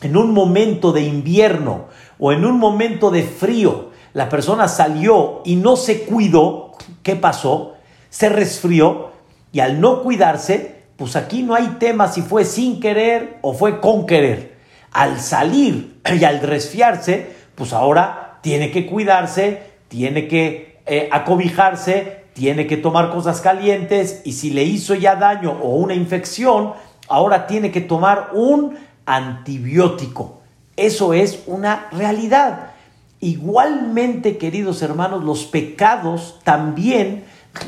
en 0.01 0.17
un 0.17 0.33
momento 0.33 0.91
de 0.91 1.01
invierno 1.01 1.85
o 2.19 2.31
en 2.31 2.45
un 2.45 2.57
momento 2.57 3.11
de 3.11 3.23
frío, 3.23 3.91
la 4.13 4.29
persona 4.29 4.67
salió 4.67 5.41
y 5.45 5.55
no 5.55 5.75
se 5.75 6.01
cuidó, 6.01 6.73
¿qué 7.03 7.15
pasó? 7.15 7.75
Se 8.09 8.29
resfrió 8.29 9.11
y 9.51 9.59
al 9.59 9.79
no 9.79 10.01
cuidarse, 10.01 10.81
pues 10.97 11.15
aquí 11.15 11.43
no 11.43 11.55
hay 11.55 11.77
tema 11.79 12.07
si 12.07 12.21
fue 12.21 12.45
sin 12.45 12.79
querer 12.79 13.37
o 13.41 13.53
fue 13.53 13.79
con 13.79 14.05
querer. 14.05 14.57
Al 14.91 15.19
salir 15.19 16.01
y 16.19 16.23
al 16.23 16.41
resfriarse, 16.41 17.31
pues 17.55 17.73
ahora 17.73 18.39
tiene 18.41 18.71
que 18.71 18.85
cuidarse, 18.85 19.63
tiene 19.87 20.27
que 20.27 20.81
eh, 20.85 21.09
acobijarse, 21.11 22.25
tiene 22.33 22.65
que 22.65 22.77
tomar 22.77 23.11
cosas 23.11 23.41
calientes 23.41 24.21
y 24.25 24.33
si 24.33 24.51
le 24.51 24.63
hizo 24.63 24.95
ya 24.95 25.15
daño 25.15 25.51
o 25.61 25.75
una 25.75 25.93
infección, 25.93 26.73
ahora 27.07 27.45
tiene 27.47 27.71
que 27.71 27.81
tomar 27.81 28.29
un 28.33 28.77
antibiótico. 29.05 30.41
Eso 30.75 31.13
es 31.13 31.43
una 31.47 31.87
realidad. 31.91 32.71
Igualmente, 33.19 34.37
queridos 34.37 34.81
hermanos, 34.81 35.23
los 35.23 35.43
pecados 35.43 36.39
también 36.43 37.25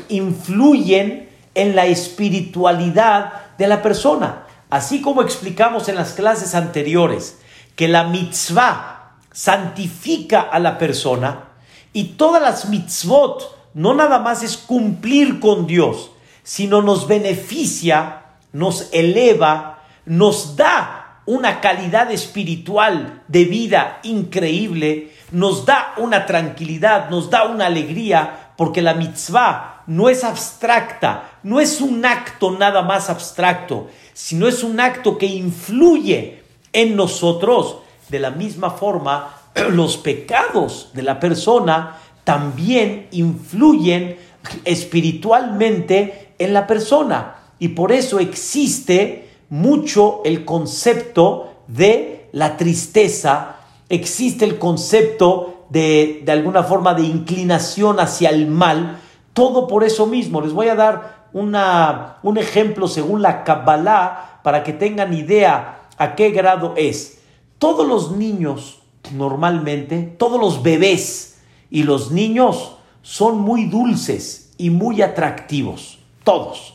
influyen 0.08 1.28
en 1.54 1.76
la 1.76 1.86
espiritualidad 1.86 3.32
de 3.58 3.68
la 3.68 3.82
persona. 3.82 4.44
Así 4.70 5.00
como 5.00 5.22
explicamos 5.22 5.88
en 5.88 5.94
las 5.94 6.12
clases 6.12 6.54
anteriores 6.54 7.38
que 7.76 7.86
la 7.86 8.04
mitzvah 8.04 9.12
santifica 9.32 10.40
a 10.40 10.58
la 10.58 10.78
persona 10.78 11.48
y 11.92 12.04
todas 12.16 12.42
las 12.42 12.68
mitzvot 12.68 13.54
no 13.74 13.94
nada 13.94 14.18
más 14.20 14.42
es 14.42 14.56
cumplir 14.56 15.40
con 15.40 15.66
Dios, 15.66 16.10
sino 16.42 16.82
nos 16.82 17.06
beneficia, 17.08 18.22
nos 18.52 18.88
eleva, 18.92 19.82
nos 20.06 20.56
da 20.56 21.03
una 21.26 21.60
calidad 21.60 22.10
espiritual 22.10 23.22
de 23.28 23.44
vida 23.44 24.00
increíble, 24.02 25.12
nos 25.32 25.64
da 25.64 25.94
una 25.96 26.26
tranquilidad, 26.26 27.08
nos 27.10 27.30
da 27.30 27.44
una 27.44 27.66
alegría, 27.66 28.52
porque 28.56 28.82
la 28.82 28.94
mitzvah 28.94 29.82
no 29.86 30.08
es 30.08 30.22
abstracta, 30.24 31.38
no 31.42 31.60
es 31.60 31.80
un 31.80 32.04
acto 32.04 32.52
nada 32.52 32.82
más 32.82 33.10
abstracto, 33.10 33.88
sino 34.12 34.46
es 34.46 34.62
un 34.62 34.80
acto 34.80 35.18
que 35.18 35.26
influye 35.26 36.42
en 36.72 36.96
nosotros. 36.96 37.78
De 38.08 38.18
la 38.18 38.30
misma 38.30 38.70
forma, 38.70 39.34
los 39.70 39.96
pecados 39.96 40.90
de 40.92 41.02
la 41.02 41.18
persona 41.18 41.98
también 42.22 43.08
influyen 43.12 44.16
espiritualmente 44.64 46.34
en 46.38 46.52
la 46.52 46.66
persona. 46.66 47.36
Y 47.58 47.68
por 47.68 47.92
eso 47.92 48.18
existe 48.18 49.23
mucho 49.54 50.20
el 50.24 50.44
concepto 50.44 51.54
de 51.68 52.28
la 52.32 52.56
tristeza, 52.56 53.58
existe 53.88 54.44
el 54.44 54.58
concepto 54.58 55.66
de, 55.70 56.22
de 56.24 56.32
alguna 56.32 56.64
forma 56.64 56.92
de 56.92 57.02
inclinación 57.02 58.00
hacia 58.00 58.30
el 58.30 58.48
mal, 58.48 58.98
todo 59.32 59.68
por 59.68 59.84
eso 59.84 60.06
mismo. 60.06 60.40
Les 60.40 60.52
voy 60.52 60.66
a 60.66 60.74
dar 60.74 61.28
una, 61.32 62.16
un 62.24 62.36
ejemplo 62.36 62.88
según 62.88 63.22
la 63.22 63.44
Kabbalah 63.44 64.40
para 64.42 64.64
que 64.64 64.72
tengan 64.72 65.14
idea 65.14 65.82
a 65.98 66.16
qué 66.16 66.30
grado 66.30 66.74
es. 66.76 67.20
Todos 67.58 67.86
los 67.86 68.10
niños, 68.10 68.80
normalmente, 69.12 70.02
todos 70.18 70.40
los 70.40 70.64
bebés 70.64 71.38
y 71.70 71.84
los 71.84 72.10
niños 72.10 72.78
son 73.02 73.38
muy 73.38 73.66
dulces 73.66 74.52
y 74.58 74.70
muy 74.70 75.00
atractivos. 75.00 76.00
Todos. 76.24 76.74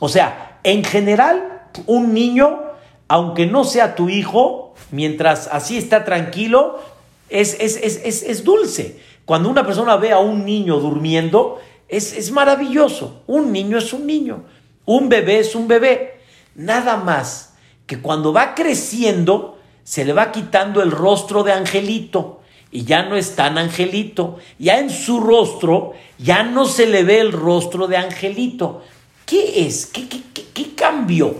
O 0.00 0.08
sea, 0.10 0.58
en 0.64 0.84
general, 0.84 1.59
un 1.86 2.14
niño, 2.14 2.60
aunque 3.08 3.46
no 3.46 3.64
sea 3.64 3.94
tu 3.94 4.08
hijo, 4.08 4.74
mientras 4.90 5.48
así 5.50 5.76
está 5.76 6.04
tranquilo, 6.04 6.80
es, 7.28 7.56
es, 7.60 7.76
es, 7.76 8.22
es 8.22 8.44
dulce. 8.44 9.00
Cuando 9.24 9.48
una 9.48 9.64
persona 9.64 9.96
ve 9.96 10.12
a 10.12 10.18
un 10.18 10.44
niño 10.44 10.80
durmiendo, 10.80 11.60
es, 11.90 12.30
maravilloso. 12.30 13.22
Un 13.26 13.52
niño 13.52 13.78
es 13.78 13.92
un 13.92 14.06
niño. 14.06 14.44
Un 14.86 15.08
bebé 15.08 15.40
es 15.40 15.54
un 15.54 15.68
bebé. 15.68 16.20
Nada 16.54 16.96
más 16.96 17.54
que 17.86 18.00
cuando 18.00 18.32
va 18.32 18.54
creciendo, 18.54 19.58
se 19.84 20.04
le 20.04 20.12
va 20.12 20.32
quitando 20.32 20.82
el 20.82 20.90
rostro 20.90 21.42
de 21.42 21.52
angelito 21.52 22.40
y 22.70 22.84
ya 22.84 23.02
no 23.02 23.16
es 23.16 23.34
tan 23.34 23.58
angelito. 23.58 24.38
Ya 24.58 24.78
en 24.78 24.90
su 24.90 25.20
rostro 25.20 25.92
ya 26.18 26.42
no 26.44 26.64
se 26.64 26.86
le 26.86 27.02
ve 27.02 27.20
el 27.20 27.32
rostro 27.32 27.88
de 27.88 27.96
angelito. 27.96 28.82
¿Qué 29.26 29.66
es? 29.66 29.86
¿Qué, 29.86 30.08
qué, 30.08 30.22
qué, 30.32 30.44
qué 30.52 30.74
cambió? 30.74 31.34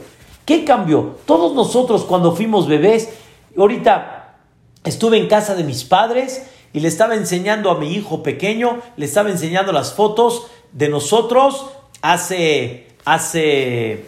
¿Qué 0.50 0.64
cambió? 0.64 1.16
Todos 1.26 1.54
nosotros 1.54 2.02
cuando 2.02 2.34
fuimos 2.34 2.66
bebés, 2.66 3.16
ahorita 3.56 4.34
estuve 4.82 5.16
en 5.16 5.28
casa 5.28 5.54
de 5.54 5.62
mis 5.62 5.84
padres 5.84 6.50
y 6.72 6.80
le 6.80 6.88
estaba 6.88 7.14
enseñando 7.14 7.70
a 7.70 7.78
mi 7.78 7.92
hijo 7.92 8.24
pequeño, 8.24 8.80
le 8.96 9.06
estaba 9.06 9.30
enseñando 9.30 9.70
las 9.70 9.94
fotos 9.94 10.48
de 10.72 10.88
nosotros 10.88 11.70
hace, 12.02 12.88
hace, 13.04 14.06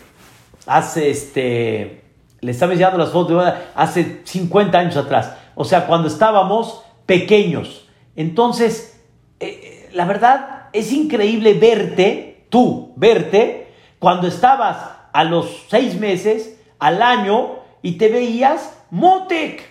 hace 0.67 1.11
este, 1.11 2.03
le 2.41 2.51
estaba 2.51 2.73
enseñando 2.73 2.99
las 2.99 3.11
fotos 3.11 3.45
de 3.45 3.53
hace 3.77 4.23
50 4.25 4.77
años 4.77 4.97
atrás, 4.97 5.35
o 5.55 5.65
sea, 5.65 5.87
cuando 5.87 6.09
estábamos 6.09 6.83
pequeños. 7.07 7.87
Entonces, 8.17 9.01
eh, 9.39 9.89
la 9.93 10.07
verdad 10.07 10.71
es 10.73 10.91
increíble 10.93 11.55
verte, 11.55 12.47
tú, 12.51 12.95
verte, 12.97 13.69
cuando 14.01 14.27
estabas 14.27 14.92
a 15.13 15.25
los 15.25 15.65
seis 15.69 15.99
meses, 15.99 16.61
al 16.79 17.03
año, 17.03 17.57
y 17.83 17.93
te 17.93 18.09
veías 18.09 18.85
motec, 18.91 19.63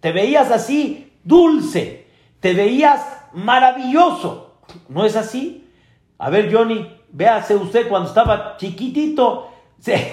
te 0.00 0.12
veías 0.12 0.50
así, 0.50 1.12
dulce, 1.22 2.06
te 2.40 2.54
veías 2.54 3.04
maravilloso. 3.32 4.54
¿No 4.88 5.04
es 5.04 5.16
así? 5.16 5.68
A 6.18 6.30
ver, 6.30 6.52
Johnny, 6.52 6.88
véase 7.10 7.54
usted 7.54 7.88
cuando 7.88 8.08
estaba 8.08 8.56
chiquitito, 8.56 9.50
se, 9.78 10.12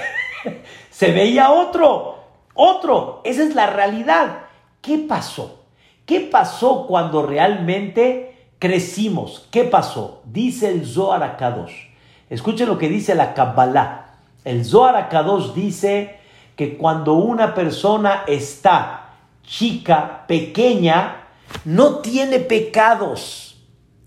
se 0.89 1.12
veía 1.12 1.52
otro, 1.52 2.17
otro. 2.54 3.21
Esa 3.24 3.43
es 3.43 3.56
la 3.56 3.67
realidad. 3.67 4.45
¿Qué 4.82 4.97
pasó? 4.97 5.65
¿Qué 6.06 6.19
pasó 6.19 6.88
cuando 6.88 7.26
realmente 7.26 8.50
crecimos? 8.60 9.47
¿Qué 9.52 9.63
pasó? 9.63 10.21
Dice 10.26 10.69
el 10.69 10.86
Zohar 10.86 11.24
Akadosh. 11.24 11.89
Escuchen 12.30 12.67
lo 12.67 12.78
que 12.78 12.89
dice 12.89 13.13
la 13.13 13.34
Kabbalah. 13.34 14.01
El 14.44 14.66
Zohar 14.66 14.96
Akadosh 14.96 15.54
dice 15.54 16.20
que 16.56 16.78
cuando 16.78 17.14
una 17.14 17.54
persona 17.54 18.24
está 18.28 19.14
chica, 19.44 20.26
pequeña, 20.28 21.28
no 21.66 22.00
tiene 22.00 22.40
pecados. 22.40 23.58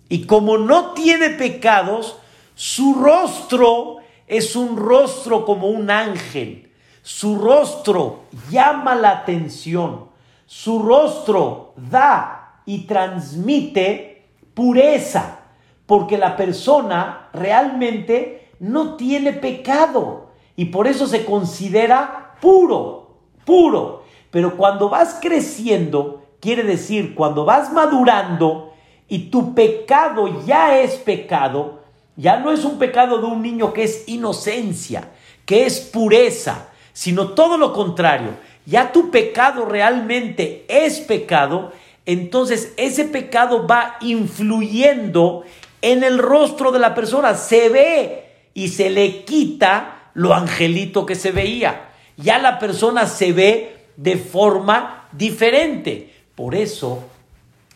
Y 0.09 0.27
como 0.27 0.59
no 0.59 0.93
tiene 0.93 1.31
pecados, 1.31 2.17
su 2.55 2.95
rostro 2.95 3.99
es 4.27 4.57
un 4.57 4.77
rostro 4.77 5.45
como 5.45 5.69
un 5.69 5.91
ángel. 5.91 6.73
Su 7.03 7.39
rostro 7.39 8.25
llama 8.51 8.95
la 8.95 9.11
atención. 9.11 10.09
Su 10.47 10.81
rostro 10.81 11.75
da 11.77 12.61
y 12.67 12.87
transmite 12.87 14.27
pureza, 14.55 15.41
porque 15.87 16.17
la 16.19 16.37
persona 16.37 17.29
realmente 17.33 18.51
no 18.59 18.97
tiene 18.97 19.33
pecado 19.33 20.24
y 20.57 20.67
por 20.67 20.87
eso 20.87 21.07
se 21.07 21.25
considera 21.25 22.37
puro, 22.41 23.17
puro. 23.45 24.05
Pero 24.31 24.57
cuando 24.57 24.89
vas 24.89 25.19
creciendo, 25.21 26.25
Quiere 26.45 26.63
decir, 26.63 27.15
cuando 27.15 27.47
vas 27.47 27.73
madurando 27.73 28.75
y 29.09 29.31
tu 29.31 29.55
pecado 29.55 30.45
ya 30.45 30.79
es 30.79 30.97
pecado, 30.97 31.81
ya 32.17 32.37
no 32.37 32.53
es 32.53 32.67
un 32.67 32.79
pecado 32.79 33.17
de 33.17 33.25
un 33.25 33.41
niño 33.41 33.73
que 33.73 33.85
es 33.85 34.05
inocencia, 34.09 35.09
que 35.47 35.65
es 35.65 35.81
pureza, 35.81 36.69
sino 36.93 37.29
todo 37.29 37.57
lo 37.57 37.73
contrario. 37.73 38.33
Ya 38.67 38.93
tu 38.93 39.11
pecado 39.11 39.65
realmente 39.65 40.67
es 40.69 41.01
pecado, 41.01 41.73
entonces 42.05 42.75
ese 42.77 43.07
pecado 43.07 43.67
va 43.67 43.97
influyendo 44.03 45.45
en 45.81 46.05
el 46.05 46.19
rostro 46.19 46.73
de 46.73 46.79
la 46.79 46.95
persona, 46.95 47.37
se 47.37 47.71
ve 47.71 48.27
y 48.53 48.69
se 48.69 48.91
le 48.91 49.25
quita 49.25 49.94
lo 50.15 50.35
angelito 50.35 51.05
que 51.05 51.15
se 51.15 51.33
veía. 51.33 51.91
Ya 52.17 52.39
la 52.39 52.59
persona 52.59 53.07
se 53.07 53.33
ve 53.33 53.87
de 53.97 54.17
forma 54.17 55.09
diferente. 55.13 56.15
Por 56.35 56.55
eso, 56.55 57.05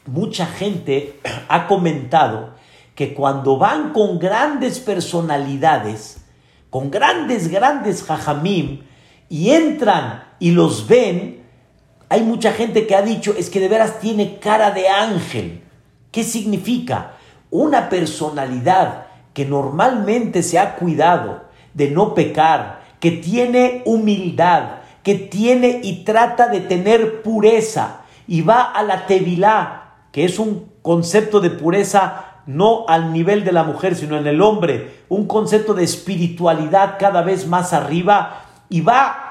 mucha 0.06 0.46
gente 0.46 1.20
ha 1.48 1.66
comentado 1.66 2.54
que 2.94 3.14
cuando 3.14 3.58
van 3.58 3.92
con 3.92 4.18
grandes 4.18 4.80
personalidades, 4.80 6.24
con 6.70 6.90
grandes, 6.90 7.48
grandes 7.48 8.02
jajamim, 8.02 8.82
y 9.28 9.50
entran 9.50 10.24
y 10.38 10.52
los 10.52 10.88
ven, 10.88 11.42
hay 12.08 12.22
mucha 12.22 12.52
gente 12.52 12.86
que 12.86 12.94
ha 12.94 13.02
dicho, 13.02 13.34
es 13.36 13.50
que 13.50 13.60
de 13.60 13.68
veras 13.68 14.00
tiene 14.00 14.38
cara 14.38 14.70
de 14.70 14.88
ángel. 14.88 15.62
¿Qué 16.10 16.24
significa? 16.24 17.12
Una 17.50 17.88
personalidad 17.88 19.06
que 19.34 19.44
normalmente 19.44 20.42
se 20.42 20.58
ha 20.58 20.76
cuidado 20.76 21.47
de 21.74 21.90
no 21.90 22.14
pecar, 22.14 22.80
que 23.00 23.12
tiene 23.12 23.82
humildad, 23.84 24.78
que 25.02 25.14
tiene 25.14 25.80
y 25.82 26.04
trata 26.04 26.48
de 26.48 26.60
tener 26.60 27.22
pureza 27.22 28.00
y 28.26 28.42
va 28.42 28.62
a 28.62 28.82
la 28.82 29.06
tevilá, 29.06 29.94
que 30.12 30.24
es 30.24 30.38
un 30.38 30.70
concepto 30.82 31.40
de 31.40 31.50
pureza 31.50 32.24
no 32.46 32.86
al 32.88 33.12
nivel 33.12 33.44
de 33.44 33.52
la 33.52 33.62
mujer, 33.62 33.94
sino 33.94 34.16
en 34.16 34.26
el 34.26 34.40
hombre, 34.40 35.02
un 35.08 35.26
concepto 35.26 35.74
de 35.74 35.84
espiritualidad 35.84 36.96
cada 36.98 37.22
vez 37.22 37.46
más 37.46 37.72
arriba 37.72 38.42
y 38.70 38.80
va 38.80 39.28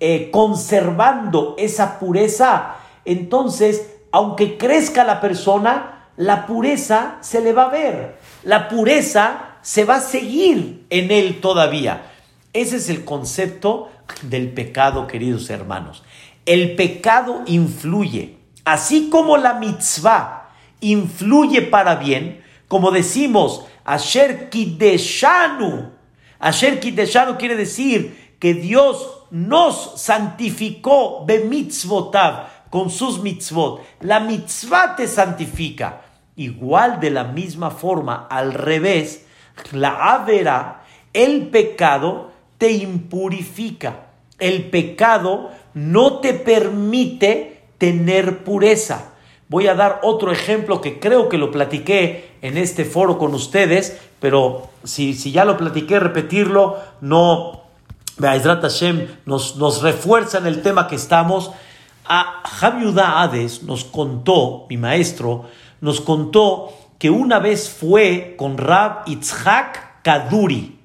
eh, 0.00 0.30
conservando 0.30 1.54
esa 1.58 1.98
pureza, 1.98 2.76
entonces, 3.04 3.94
aunque 4.12 4.56
crezca 4.56 5.04
la 5.04 5.20
persona, 5.20 6.08
la 6.16 6.46
pureza 6.46 7.16
se 7.20 7.40
le 7.40 7.52
va 7.52 7.64
a 7.64 7.70
ver, 7.70 8.18
la 8.42 8.68
pureza 8.68 9.53
se 9.64 9.86
va 9.86 9.96
a 9.96 10.00
seguir 10.00 10.84
en 10.90 11.10
él 11.10 11.40
todavía. 11.40 12.12
Ese 12.52 12.76
es 12.76 12.90
el 12.90 13.04
concepto 13.04 13.88
del 14.22 14.52
pecado, 14.52 15.06
queridos 15.06 15.48
hermanos. 15.48 16.04
El 16.44 16.76
pecado 16.76 17.42
influye, 17.46 18.36
así 18.66 19.08
como 19.08 19.38
la 19.38 19.54
mitzvah 19.54 20.50
influye 20.80 21.62
para 21.62 21.94
bien, 21.94 22.44
como 22.68 22.90
decimos, 22.90 23.64
Asher 23.84 24.50
Kideshanu. 24.50 25.92
Asher 26.38 26.78
Kideshanu 26.78 27.38
quiere 27.38 27.56
decir 27.56 28.36
que 28.38 28.52
Dios 28.52 29.24
nos 29.30 29.98
santificó 29.98 31.24
de 31.26 31.40
mitzvotav, 31.40 32.68
con 32.68 32.90
sus 32.90 33.22
mitzvot. 33.22 33.80
La 34.00 34.20
mitzvah 34.20 34.94
te 34.94 35.08
santifica. 35.08 36.02
Igual 36.36 37.00
de 37.00 37.10
la 37.10 37.24
misma 37.24 37.70
forma, 37.70 38.26
al 38.28 38.52
revés, 38.52 39.24
la 39.72 40.14
avera, 40.14 40.84
el 41.12 41.48
pecado, 41.48 42.30
te 42.58 42.72
impurifica. 42.72 44.06
El 44.38 44.70
pecado 44.70 45.50
no 45.74 46.20
te 46.20 46.34
permite 46.34 47.62
tener 47.78 48.44
pureza. 48.44 49.12
Voy 49.48 49.66
a 49.66 49.74
dar 49.74 50.00
otro 50.02 50.32
ejemplo 50.32 50.80
que 50.80 50.98
creo 50.98 51.28
que 51.28 51.38
lo 51.38 51.50
platiqué 51.50 52.32
en 52.42 52.56
este 52.56 52.84
foro 52.84 53.18
con 53.18 53.34
ustedes, 53.34 54.00
pero 54.20 54.70
si, 54.84 55.14
si 55.14 55.32
ya 55.32 55.44
lo 55.44 55.56
platiqué, 55.56 56.00
repetirlo, 56.00 56.78
no, 57.00 57.62
Hashem 58.18 59.06
nos, 59.26 59.56
nos 59.56 59.82
refuerza 59.82 60.38
en 60.38 60.46
el 60.46 60.62
tema 60.62 60.88
que 60.88 60.96
estamos. 60.96 61.50
A 62.06 62.42
Javiuda 62.44 63.22
Hades 63.22 63.62
nos 63.62 63.84
contó, 63.84 64.66
mi 64.68 64.76
maestro, 64.76 65.44
nos 65.80 66.00
contó 66.00 66.72
que 66.98 67.10
una 67.10 67.38
vez 67.38 67.68
fue 67.68 68.34
con 68.38 68.58
Rab 68.58 69.02
Itzhak 69.06 70.02
Kaduri. 70.02 70.78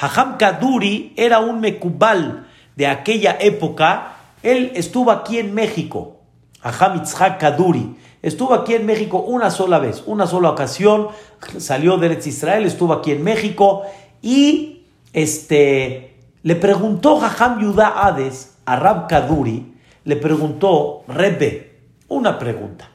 Hajam 0.00 0.36
Kaduri 0.36 1.12
era 1.16 1.40
un 1.40 1.60
mekubal 1.60 2.46
de 2.76 2.86
aquella 2.86 3.36
época. 3.40 4.16
Él 4.42 4.72
estuvo 4.74 5.10
aquí 5.10 5.38
en 5.38 5.54
México. 5.54 6.20
Hajam 6.62 6.96
Itzhak 6.98 7.38
Kaduri. 7.38 7.96
Estuvo 8.22 8.54
aquí 8.54 8.74
en 8.74 8.86
México 8.86 9.18
una 9.18 9.50
sola 9.50 9.78
vez, 9.78 10.02
una 10.06 10.26
sola 10.26 10.50
ocasión. 10.50 11.08
Salió 11.58 11.98
de 11.98 12.18
Israel, 12.24 12.64
estuvo 12.64 12.94
aquí 12.94 13.12
en 13.12 13.22
México 13.22 13.82
y 14.22 14.86
este, 15.12 16.16
le 16.42 16.56
preguntó 16.56 17.20
Jajam 17.20 17.60
Yudá 17.60 18.06
Hades 18.06 18.56
a 18.64 18.76
Rab 18.76 19.08
Kaduri, 19.08 19.74
le 20.04 20.16
preguntó, 20.16 21.04
Rebbe, 21.06 21.78
una 22.08 22.38
pregunta. 22.38 22.93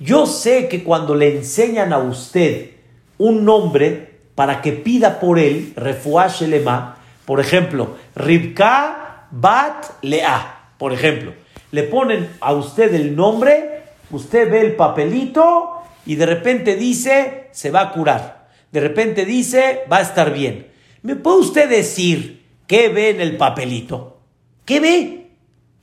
Yo 0.00 0.26
sé 0.26 0.66
que 0.66 0.82
cuando 0.82 1.14
le 1.14 1.36
enseñan 1.36 1.92
a 1.92 1.98
usted 1.98 2.70
un 3.18 3.44
nombre 3.44 4.18
para 4.34 4.60
que 4.62 4.72
pida 4.72 5.20
por 5.20 5.38
él, 5.38 5.74
Refuash 5.76 6.42
Lema, 6.42 6.96
por 7.24 7.38
ejemplo, 7.38 7.96
Ribka 8.16 9.28
Bat 9.30 10.02
Lea, 10.02 10.72
por 10.76 10.92
ejemplo, 10.92 11.32
le 11.70 11.84
ponen 11.84 12.28
a 12.40 12.52
usted 12.52 12.92
el 12.94 13.14
nombre 13.14 13.80
Usted 14.10 14.50
ve 14.50 14.60
el 14.60 14.76
papelito 14.76 15.82
y 16.04 16.16
de 16.16 16.26
repente 16.26 16.76
dice, 16.76 17.48
se 17.52 17.70
va 17.70 17.82
a 17.82 17.92
curar. 17.92 18.48
De 18.72 18.80
repente 18.80 19.24
dice, 19.24 19.82
va 19.90 19.98
a 19.98 20.02
estar 20.02 20.32
bien. 20.32 20.68
¿Me 21.02 21.16
puede 21.16 21.38
usted 21.38 21.68
decir 21.68 22.44
qué 22.66 22.88
ve 22.88 23.10
en 23.10 23.20
el 23.20 23.36
papelito? 23.36 24.20
¿Qué 24.64 24.80
ve? 24.80 25.30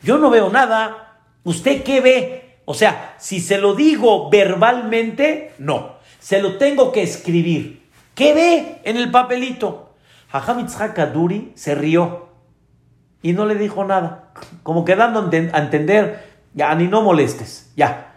Yo 0.01 0.17
no 0.17 0.29
veo 0.29 0.49
nada. 0.49 1.19
¿Usted 1.43 1.83
qué 1.83 2.01
ve? 2.01 2.46
O 2.69 2.73
sea, 2.73 3.15
si 3.17 3.39
se 3.39 3.59
lo 3.59 3.75
digo 3.75 4.29
verbalmente, 4.29 5.53
no. 5.57 5.93
Se 6.19 6.41
lo 6.41 6.57
tengo 6.57 6.91
que 6.91 7.01
escribir. 7.01 7.87
¿Qué 8.13 8.33
ve 8.33 8.81
en 8.83 8.97
el 8.97 9.09
papelito? 9.09 9.93
Hajam 10.33 10.67
Kaduri 10.93 11.53
se 11.55 11.75
rió 11.75 12.27
y 13.21 13.31
no 13.31 13.45
le 13.45 13.55
dijo 13.55 13.85
nada. 13.85 14.33
Como 14.63 14.83
quedando 14.83 15.21
a 15.21 15.57
entender, 15.59 16.25
ya, 16.53 16.75
ni 16.75 16.89
no 16.89 17.01
molestes, 17.03 17.71
ya. 17.77 18.11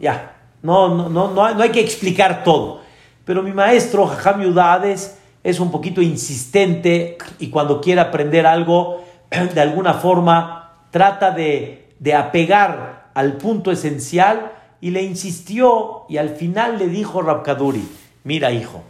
Ya, 0.00 0.34
no, 0.60 0.88
no, 0.88 1.08
no, 1.08 1.30
no, 1.30 1.62
hay 1.62 1.70
que 1.70 1.80
explicar 1.80 2.42
todo. 2.42 2.80
Pero 3.24 3.44
mi 3.44 3.52
maestro, 3.52 4.08
Jajam 4.08 4.42
Yudades, 4.42 5.20
es 5.44 5.60
un 5.60 5.70
poquito 5.70 6.02
insistente 6.02 7.16
y 7.38 7.48
cuando 7.50 7.80
quiere 7.80 8.00
aprender 8.00 8.44
algo, 8.44 9.04
de 9.54 9.60
alguna 9.60 9.94
forma, 9.94 10.82
trata 10.90 11.30
de, 11.30 11.94
de 12.00 12.14
apegar 12.16 12.98
al 13.18 13.36
punto 13.36 13.72
esencial 13.72 14.52
y 14.80 14.90
le 14.90 15.02
insistió 15.02 16.04
y 16.08 16.18
al 16.18 16.28
final 16.28 16.78
le 16.78 16.86
dijo 16.86 17.20
Rabkaduri, 17.20 17.82
mira 18.22 18.52
hijo, 18.52 18.84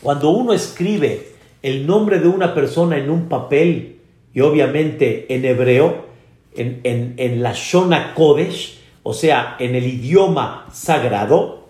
cuando 0.00 0.30
uno 0.30 0.54
escribe 0.54 1.32
el 1.60 1.86
nombre 1.86 2.18
de 2.18 2.28
una 2.28 2.54
persona 2.54 2.96
en 2.96 3.10
un 3.10 3.28
papel 3.28 4.00
y 4.32 4.40
obviamente 4.40 5.34
en 5.34 5.44
hebreo, 5.44 6.06
en, 6.54 6.80
en, 6.84 7.12
en 7.18 7.42
la 7.42 7.52
Shona 7.52 8.14
Kodesh, 8.14 8.78
o 9.02 9.12
sea, 9.12 9.56
en 9.58 9.74
el 9.74 9.84
idioma 9.84 10.66
sagrado, 10.72 11.68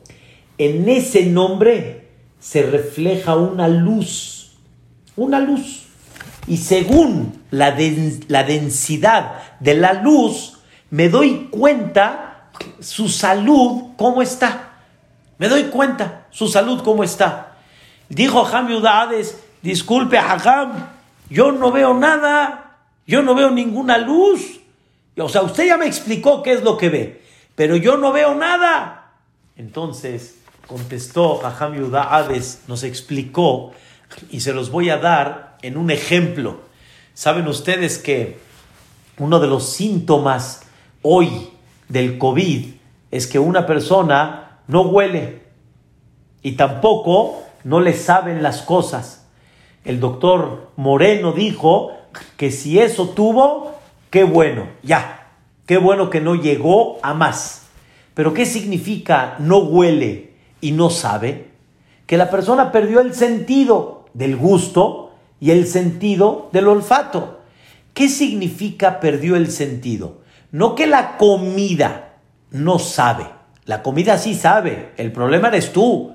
en 0.59 0.89
ese 0.89 1.27
nombre 1.27 2.07
se 2.39 2.63
refleja 2.63 3.35
una 3.35 3.67
luz, 3.67 4.53
una 5.17 5.41
luz. 5.41 5.87
Y 6.47 6.59
según 6.59 7.43
la, 7.51 7.77
la 8.29 8.45
densidad 8.45 9.33
de 9.59 9.75
la 9.75 9.95
luz, 9.95 10.56
me 10.91 11.09
doy 11.09 11.49
cuenta 11.51 12.51
su 12.81 13.09
salud 13.09 13.95
cómo 13.97 14.23
está. 14.23 14.73
Me 15.39 15.49
doy 15.49 15.65
cuenta 15.65 16.27
su 16.31 16.49
salud 16.49 16.83
cómo 16.83 17.05
está. 17.05 17.57
Dijo 18.09 18.47
Ham 18.47 18.69
Yudades, 18.69 19.43
disculpe 19.63 20.19
Hagam, 20.19 20.89
yo 21.29 21.53
no 21.53 21.73
veo 21.73 21.93
nada, 21.95 22.79
yo 23.07 23.23
no 23.23 23.35
veo 23.35 23.51
ninguna 23.51 23.99
luz. 23.99 24.61
O 25.19 25.29
sea, 25.29 25.43
usted 25.43 25.67
ya 25.67 25.77
me 25.77 25.87
explicó 25.87 26.43
qué 26.43 26.53
es 26.53 26.63
lo 26.63 26.77
que 26.77 26.89
ve 26.89 27.27
pero 27.57 27.75
yo 27.75 27.97
no 27.97 28.13
veo 28.13 28.37
nada. 28.37 29.15
Entonces 29.57 30.37
contestó 30.69 31.39
Jajam 31.39 31.75
Yudá 31.75 32.15
Hades, 32.15 32.63
nos 32.69 32.85
explicó, 32.85 33.73
y 34.31 34.41
se 34.41 34.53
los 34.53 34.71
voy 34.71 34.91
a 34.91 34.99
dar 34.99 35.57
en 35.63 35.77
un 35.77 35.91
ejemplo. 35.91 36.61
Saben 37.15 37.49
ustedes 37.49 37.99
que 37.99 38.39
uno 39.19 39.41
de 39.41 39.49
los 39.49 39.73
síntomas 39.73 40.63
hoy 41.09 41.49
del 41.89 42.19
COVID 42.19 42.67
es 43.11 43.27
que 43.27 43.39
una 43.39 43.67
persona 43.67 44.61
no 44.67 44.83
huele 44.83 45.43
y 46.43 46.53
tampoco 46.53 47.43
no 47.65 47.81
le 47.81 47.93
saben 47.93 48.43
las 48.43 48.63
cosas. 48.63 49.27
El 49.85 50.01
doctor 50.01 50.71
Moreno 50.77 51.33
dijo 51.33 51.93
que 52.37 52.51
si 52.51 52.79
eso 52.79 53.11
tuvo, 53.11 53.75
qué 54.11 54.25
bueno, 54.25 54.67
ya, 54.83 55.17
Qué 55.67 55.79
bueno 55.79 56.11
que 56.11 56.21
no 56.21 56.37
llegó 56.37 56.99
a 57.03 57.13
más. 57.13 57.63
Pero 58.15 58.33
¿qué 58.33 58.47
significa 58.47 59.35
no 59.41 59.59
huele 59.59 60.35
y 60.61 60.71
no 60.71 60.91
sabe? 60.91 61.49
Que 62.07 62.17
la 62.17 62.31
persona 62.31 62.71
perdió 62.71 63.01
el 63.01 63.15
sentido 63.15 64.07
del 64.15 64.37
gusto 64.37 65.13
y 65.41 65.51
el 65.51 65.67
sentido 65.67 66.49
del 66.53 66.69
olfato. 66.69 67.41
¿Qué 67.95 68.09
significa 68.09 69.01
perdió 69.01 69.35
el 69.35 69.51
sentido? 69.51 70.19
No 70.57 70.75
que 70.75 70.87
la 70.87 71.19
comida 71.19 72.15
no 72.51 72.79
sabe. 72.79 73.27
La 73.67 73.83
comida 73.83 74.17
sí 74.17 74.35
sabe. 74.35 74.95
El 74.97 75.13
problema 75.13 75.49
eres 75.49 75.71
tú. 75.71 76.15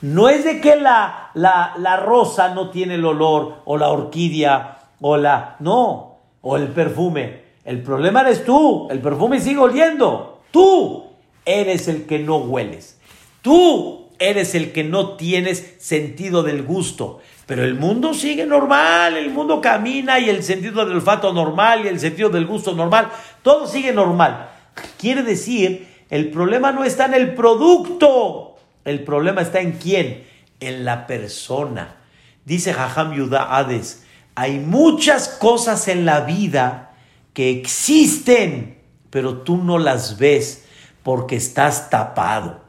No 0.00 0.28
es 0.28 0.42
de 0.42 0.60
que 0.60 0.74
la, 0.74 1.30
la, 1.34 1.72
la 1.78 1.96
rosa 1.96 2.52
no 2.52 2.70
tiene 2.70 2.96
el 2.96 3.04
olor 3.04 3.62
o 3.64 3.76
la 3.76 3.90
orquídea 3.90 4.78
o 5.00 5.16
la... 5.16 5.54
No, 5.60 6.16
o 6.40 6.56
el 6.56 6.66
perfume. 6.66 7.42
El 7.64 7.80
problema 7.80 8.22
eres 8.22 8.44
tú. 8.44 8.88
El 8.90 8.98
perfume 8.98 9.38
sigue 9.38 9.60
oliendo. 9.60 10.40
Tú 10.50 11.04
eres 11.44 11.86
el 11.86 12.06
que 12.06 12.18
no 12.18 12.38
hueles. 12.38 12.98
Tú 13.40 14.08
eres 14.18 14.56
el 14.56 14.72
que 14.72 14.82
no 14.82 15.10
tienes 15.10 15.76
sentido 15.78 16.42
del 16.42 16.64
gusto. 16.64 17.20
Pero 17.46 17.64
el 17.64 17.74
mundo 17.76 18.12
sigue 18.12 18.44
normal, 18.44 19.16
el 19.16 19.30
mundo 19.30 19.60
camina 19.60 20.18
y 20.18 20.28
el 20.28 20.42
sentido 20.42 20.84
del 20.84 20.96
olfato 20.96 21.32
normal 21.32 21.84
y 21.84 21.88
el 21.88 22.00
sentido 22.00 22.28
del 22.28 22.44
gusto 22.44 22.74
normal, 22.74 23.08
todo 23.42 23.68
sigue 23.68 23.92
normal. 23.92 24.50
Quiere 24.98 25.22
decir, 25.22 25.86
el 26.10 26.30
problema 26.30 26.72
no 26.72 26.82
está 26.82 27.06
en 27.06 27.14
el 27.14 27.34
producto, 27.34 28.56
el 28.84 29.04
problema 29.04 29.42
está 29.42 29.60
en 29.60 29.72
quién, 29.72 30.24
en 30.58 30.84
la 30.84 31.06
persona. 31.06 31.96
Dice 32.44 32.74
Jajam 32.74 33.14
Yudá 33.14 33.56
Hades, 33.56 34.04
hay 34.34 34.58
muchas 34.58 35.28
cosas 35.28 35.86
en 35.86 36.04
la 36.04 36.22
vida 36.22 36.94
que 37.32 37.50
existen, 37.50 38.78
pero 39.10 39.38
tú 39.38 39.56
no 39.56 39.78
las 39.78 40.18
ves 40.18 40.64
porque 41.04 41.36
estás 41.36 41.90
tapado. 41.90 42.60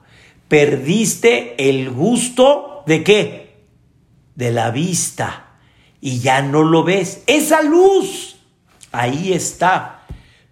Perdiste 0.48 1.56
el 1.70 1.90
gusto 1.90 2.84
de 2.86 3.04
qué? 3.04 3.47
De 4.38 4.52
la 4.52 4.70
vista. 4.72 5.48
Y 6.00 6.20
ya 6.20 6.42
no 6.42 6.64
lo 6.64 6.84
ves. 6.84 7.24
Esa 7.26 7.64
luz, 7.64 8.38
ahí 8.92 9.34
está. 9.34 10.04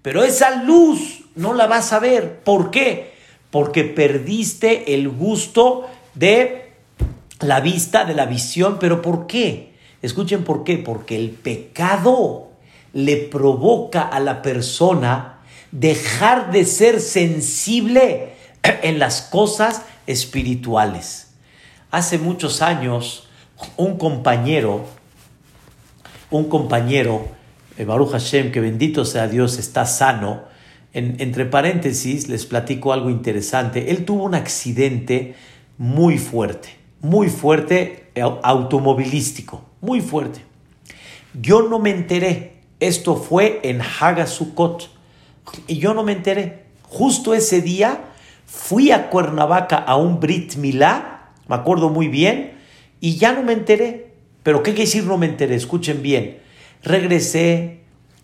Pero 0.01 0.23
esa 0.23 0.63
luz 0.63 1.23
no 1.35 1.53
la 1.53 1.67
vas 1.67 1.93
a 1.93 1.99
ver. 1.99 2.41
¿Por 2.41 2.71
qué? 2.71 3.13
Porque 3.51 3.83
perdiste 3.83 4.95
el 4.95 5.07
gusto 5.09 5.87
de 6.15 6.73
la 7.39 7.61
vista, 7.61 8.05
de 8.05 8.15
la 8.15 8.25
visión. 8.25 8.79
¿Pero 8.79 9.01
por 9.01 9.27
qué? 9.27 9.75
Escuchen 10.01 10.43
por 10.43 10.63
qué. 10.63 10.77
Porque 10.77 11.15
el 11.15 11.29
pecado 11.29 12.49
le 12.91 13.17
provoca 13.17 14.01
a 14.01 14.19
la 14.19 14.41
persona 14.41 15.39
dejar 15.71 16.51
de 16.51 16.65
ser 16.65 17.01
sensible 17.01 18.33
en 18.63 18.99
las 18.99 19.21
cosas 19.21 19.83
espirituales. 20.07 21.27
Hace 21.91 22.17
muchos 22.17 22.61
años, 22.61 23.24
un 23.77 23.97
compañero, 23.97 24.85
un 26.31 26.45
compañero, 26.45 27.27
eh, 27.77 27.85
Baruch 27.85 28.11
Hashem, 28.11 28.51
que 28.51 28.59
bendito 28.59 29.05
sea 29.05 29.27
Dios, 29.27 29.57
está 29.57 29.85
sano. 29.85 30.43
entre 30.93 31.45
paréntesis, 31.45 32.29
les 32.29 32.45
platico 32.45 32.93
algo 32.93 33.09
interesante. 33.09 33.91
Él 33.91 34.05
tuvo 34.05 34.23
un 34.23 34.33
accidente 34.33 35.35
muy 35.77 36.17
fuerte, 36.17 36.69
muy 37.01 37.27
fuerte, 37.27 38.11
eh, 38.15 38.21
automovilístico, 38.21 39.65
muy 39.81 39.99
fuerte. 39.99 40.39
Yo 41.33 41.63
no 41.63 41.79
me 41.79 41.91
enteré. 41.91 42.61
Esto 42.79 43.17
fue 43.17 43.59
en 43.63 43.81
Hagasukot. 43.81 44.89
Y 45.67 45.79
yo 45.79 45.93
no 45.93 46.03
me 46.03 46.13
enteré. 46.13 46.63
Justo 46.83 47.33
ese 47.33 47.61
día 47.61 48.13
Fui 48.45 48.91
a 48.91 49.09
Cuernavaca 49.09 49.77
a 49.77 49.97
un 49.97 50.19
Brit 50.19 50.55
Milá, 50.55 51.31
me 51.47 51.55
acuerdo 51.55 51.89
muy 51.89 52.07
bien, 52.07 52.54
y 52.99 53.17
ya 53.17 53.33
no 53.33 53.43
me 53.43 53.53
enteré. 53.53 54.13
Pero 54.43 54.63
¿qué 54.63 54.71
quiere 54.71 54.85
decir 54.85 55.05
no 55.05 55.17
me 55.17 55.25
enteré? 55.25 55.55
Escuchen 55.55 56.01
bien. 56.01 56.39
Regresé, 56.83 57.81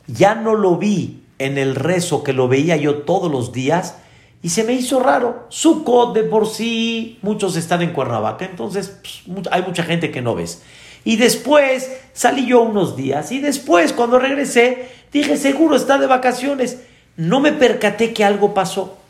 ya 0.07 0.35
no 0.35 0.55
lo 0.55 0.77
vi 0.77 1.23
en 1.39 1.57
el 1.57 1.75
rezo 1.75 2.23
que 2.23 2.33
lo 2.33 2.47
veía 2.47 2.77
yo 2.77 2.99
todos 2.99 3.31
los 3.31 3.51
días 3.51 3.97
y 4.43 4.49
se 4.49 4.63
me 4.63 4.73
hizo 4.73 4.99
raro. 4.99 5.47
Sucot 5.49 6.13
de 6.13 6.23
por 6.23 6.47
sí, 6.47 7.17
muchos 7.21 7.55
están 7.55 7.81
en 7.81 7.93
Cuernavaca, 7.93 8.45
entonces 8.45 8.99
pues, 9.27 9.47
hay 9.51 9.63
mucha 9.63 9.83
gente 9.83 10.11
que 10.11 10.21
no 10.21 10.35
ves. 10.35 10.61
Y 11.03 11.15
después 11.15 11.91
salí 12.13 12.45
yo 12.45 12.61
unos 12.61 12.95
días 12.95 13.31
y 13.31 13.39
después 13.39 13.93
cuando 13.93 14.19
regresé 14.19 14.89
dije, 15.11 15.37
seguro 15.37 15.75
está 15.75 15.97
de 15.97 16.07
vacaciones. 16.07 16.81
No 17.17 17.39
me 17.39 17.51
percaté 17.51 18.13
que 18.13 18.23
algo 18.23 18.53
pasó 18.53 19.01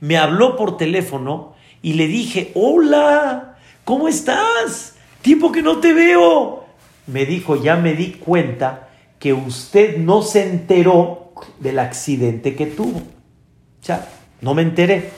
me 0.00 0.16
habló 0.16 0.56
por 0.56 0.76
teléfono 0.76 1.54
y 1.82 1.92
le 1.94 2.06
dije, 2.06 2.50
hola, 2.54 3.58
¿cómo 3.84 4.08
estás? 4.08 4.94
Tiempo 5.22 5.52
que 5.52 5.62
no 5.62 5.78
te 5.78 5.92
veo. 5.92 6.64
Me 7.06 7.26
dijo, 7.26 7.56
ya 7.56 7.76
me 7.76 7.94
di 7.94 8.12
cuenta 8.12 8.88
que 9.18 9.32
usted 9.32 9.98
no 9.98 10.22
se 10.22 10.44
enteró 10.44 11.34
del 11.58 11.78
accidente 11.78 12.54
que 12.54 12.66
tuvo. 12.66 12.98
O 12.98 13.84
sea, 13.84 14.08
no 14.40 14.54
me 14.54 14.62
enteré. 14.62 15.10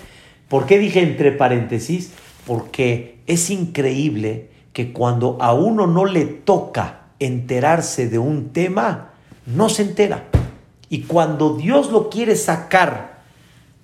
¿Por 0.49 0.67
qué 0.67 0.79
dije 0.79 1.01
entre 1.01 1.33
paréntesis? 1.33 2.12
Porque 2.47 3.21
es 3.27 3.51
increíble 3.51 4.51
que 4.73 4.93
cuando 4.93 5.38
a 5.41 5.53
uno 5.55 5.87
no 5.87 6.05
le 6.05 6.25
toca 6.25 7.07
enterarse 7.19 8.09
de 8.09 8.19
un 8.19 8.53
tema, 8.53 9.12
no 9.47 9.69
se 9.69 9.83
entera. 9.83 10.25
Y 10.88 11.03
cuando 11.03 11.57
Dios 11.57 11.91
lo 11.91 12.11
quiere 12.11 12.37
sacar 12.37 13.12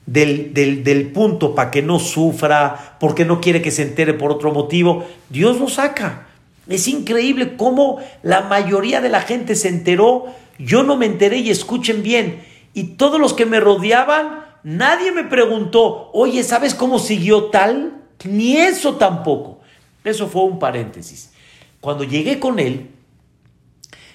del, 0.08 1.10
punto 1.12 1.54
para 1.54 1.70
que 1.70 1.82
no 1.82 1.98
sufra, 1.98 2.96
porque 2.98 3.24
no 3.24 3.40
quiere 3.40 3.60
que 3.60 3.70
se 3.70 3.82
entere 3.82 4.14
por 4.14 4.32
otro 4.32 4.52
motivo, 4.52 5.04
Dios 5.28 5.60
lo 5.60 5.68
saca. 5.68 6.28
Es 6.66 6.88
increíble 6.88 7.56
cómo 7.56 7.98
la 8.22 8.42
mayoría 8.42 9.00
de 9.00 9.10
la 9.10 9.20
gente 9.20 9.54
se 9.54 9.68
enteró, 9.68 10.26
yo 10.58 10.82
no 10.82 10.96
me 10.96 11.06
enteré 11.06 11.38
y 11.38 11.50
escuchen 11.50 12.02
bien, 12.02 12.42
y 12.72 12.96
todos 12.96 13.20
los 13.20 13.34
que 13.34 13.46
me 13.46 13.60
rodeaban, 13.60 14.44
nadie 14.62 15.12
me 15.12 15.24
preguntó, 15.24 16.10
oye, 16.12 16.42
¿sabes 16.42 16.74
cómo 16.74 16.98
siguió 16.98 17.44
tal? 17.46 18.02
Ni 18.24 18.56
eso 18.56 18.96
tampoco. 18.96 19.60
Eso 20.04 20.28
fue 20.28 20.42
un 20.42 20.58
paréntesis. 20.58 21.32
Cuando 21.80 22.04
llegué 22.04 22.38
con 22.38 22.58
él, 22.58 22.90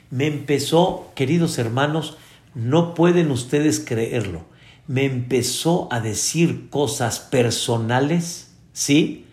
me 0.10 0.28
empezó, 0.28 1.12
queridos 1.16 1.58
hermanos, 1.60 2.18
no 2.56 2.94
pueden 2.94 3.32
ustedes 3.32 3.80
creerlo 3.80 4.53
me 4.88 5.06
empezó 5.06 5.88
a 5.92 6.00
decir 6.00 6.70
cosas 6.70 7.20
personales, 7.20 8.52
¿sí? 8.74 9.26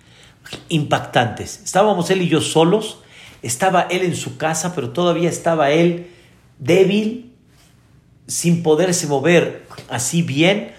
Impactantes. 0.69 1.61
Estábamos 1.65 2.11
él 2.11 2.23
y 2.23 2.29
yo 2.29 2.41
solos, 2.41 2.99
estaba 3.43 3.83
él 3.83 4.03
en 4.03 4.17
su 4.17 4.37
casa, 4.37 4.75
pero 4.75 4.91
todavía 4.91 5.29
estaba 5.29 5.71
él 5.71 6.11
débil, 6.59 7.33
sin 8.27 8.63
poderse 8.63 9.07
mover 9.07 9.67
así 9.89 10.23
bien 10.23 10.73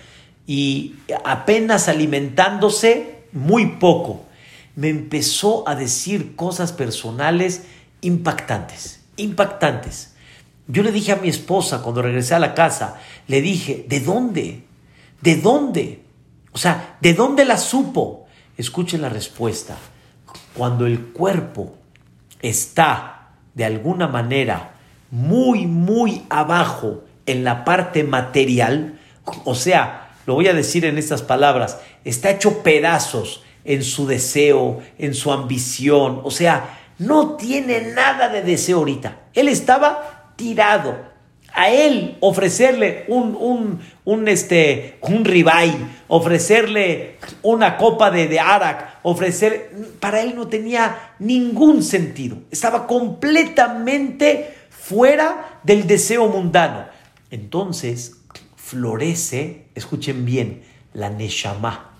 y 0.48 0.96
apenas 1.26 1.88
alimentándose 1.90 3.26
muy 3.34 3.78
poco. 3.78 4.26
Me 4.76 4.90
empezó 4.90 5.68
a 5.68 5.76
decir 5.76 6.36
cosas 6.36 6.72
personales 6.72 7.64
impactantes, 8.00 9.02
impactantes. 9.18 10.11
Yo 10.68 10.84
le 10.84 10.92
dije 10.92 11.12
a 11.12 11.18
mi 11.18 11.30
esposa 11.30 11.82
cuando 11.82 12.02
regresé 12.02 12.36
a 12.36 12.40
la 12.40 12.54
casa, 12.54 13.00
le 13.28 13.42
dije, 13.42 13.86
¿de 13.88 14.00
dónde? 14.00 14.64
¿De 15.22 15.36
dónde? 15.36 16.04
O 16.52 16.58
sea, 16.58 16.98
¿de 17.02 17.14
dónde 17.14 17.46
la 17.46 17.58
supo? 17.58 18.26
Escuchen 18.58 19.02
la 19.02 19.10
respuesta. 19.10 19.78
Cuando 20.56 20.86
el 20.86 21.08
cuerpo 21.08 21.76
está 22.42 23.30
de 23.54 23.66
alguna 23.66 24.08
manera 24.08 24.76
muy, 25.10 25.66
muy 25.66 26.24
abajo 26.30 27.04
en 27.26 27.44
la 27.44 27.66
parte 27.66 28.04
material, 28.04 29.00
o 29.46 29.56
sea, 29.56 30.16
lo 30.26 30.36
voy 30.36 30.48
a 30.48 30.54
decir 30.54 30.86
en 30.86 30.98
estas 30.98 31.22
palabras, 31.22 31.80
está 32.04 32.30
hecho 32.30 32.64
pedazos 32.64 33.44
en 33.64 33.84
su 33.84 34.08
deseo, 34.08 34.82
en 34.98 35.14
su 35.14 35.32
ambición, 35.32 36.22
o 36.24 36.32
sea, 36.32 36.78
no 36.98 37.36
tiene 37.36 37.94
nada 37.94 38.30
de 38.30 38.42
deseo 38.42 38.78
ahorita. 38.78 39.20
Él 39.34 39.48
estaba 39.48 40.21
tirado. 40.42 41.12
A 41.54 41.70
él 41.70 42.18
ofrecerle 42.22 43.06
un, 43.10 43.36
un, 43.36 43.82
un, 44.06 44.28
este, 44.28 44.98
un 45.02 45.24
ribay, 45.24 45.72
ofrecerle 46.08 47.18
una 47.44 47.78
copa 47.78 48.10
de, 48.10 48.28
de 48.28 48.40
arak, 48.40 49.00
ofrecer, 49.04 49.72
para 50.00 50.22
él 50.22 50.34
no 50.36 50.48
tenía 50.48 51.14
ningún 51.20 51.84
sentido. 51.84 52.38
Estaba 52.50 52.88
completamente 52.88 54.56
fuera 54.70 55.60
del 55.64 55.86
deseo 55.86 56.28
mundano. 56.28 56.86
Entonces 57.30 58.18
florece, 58.56 59.68
escuchen 59.76 60.26
bien, 60.26 60.64
la 60.94 61.10
Neshama. 61.10 61.92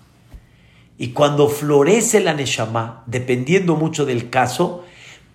Y 0.98 1.08
cuando 1.08 1.48
florece 1.48 2.20
la 2.20 2.32
Neshama, 2.34 3.04
dependiendo 3.06 3.76
mucho 3.76 4.06
del 4.06 4.30
caso, 4.30 4.84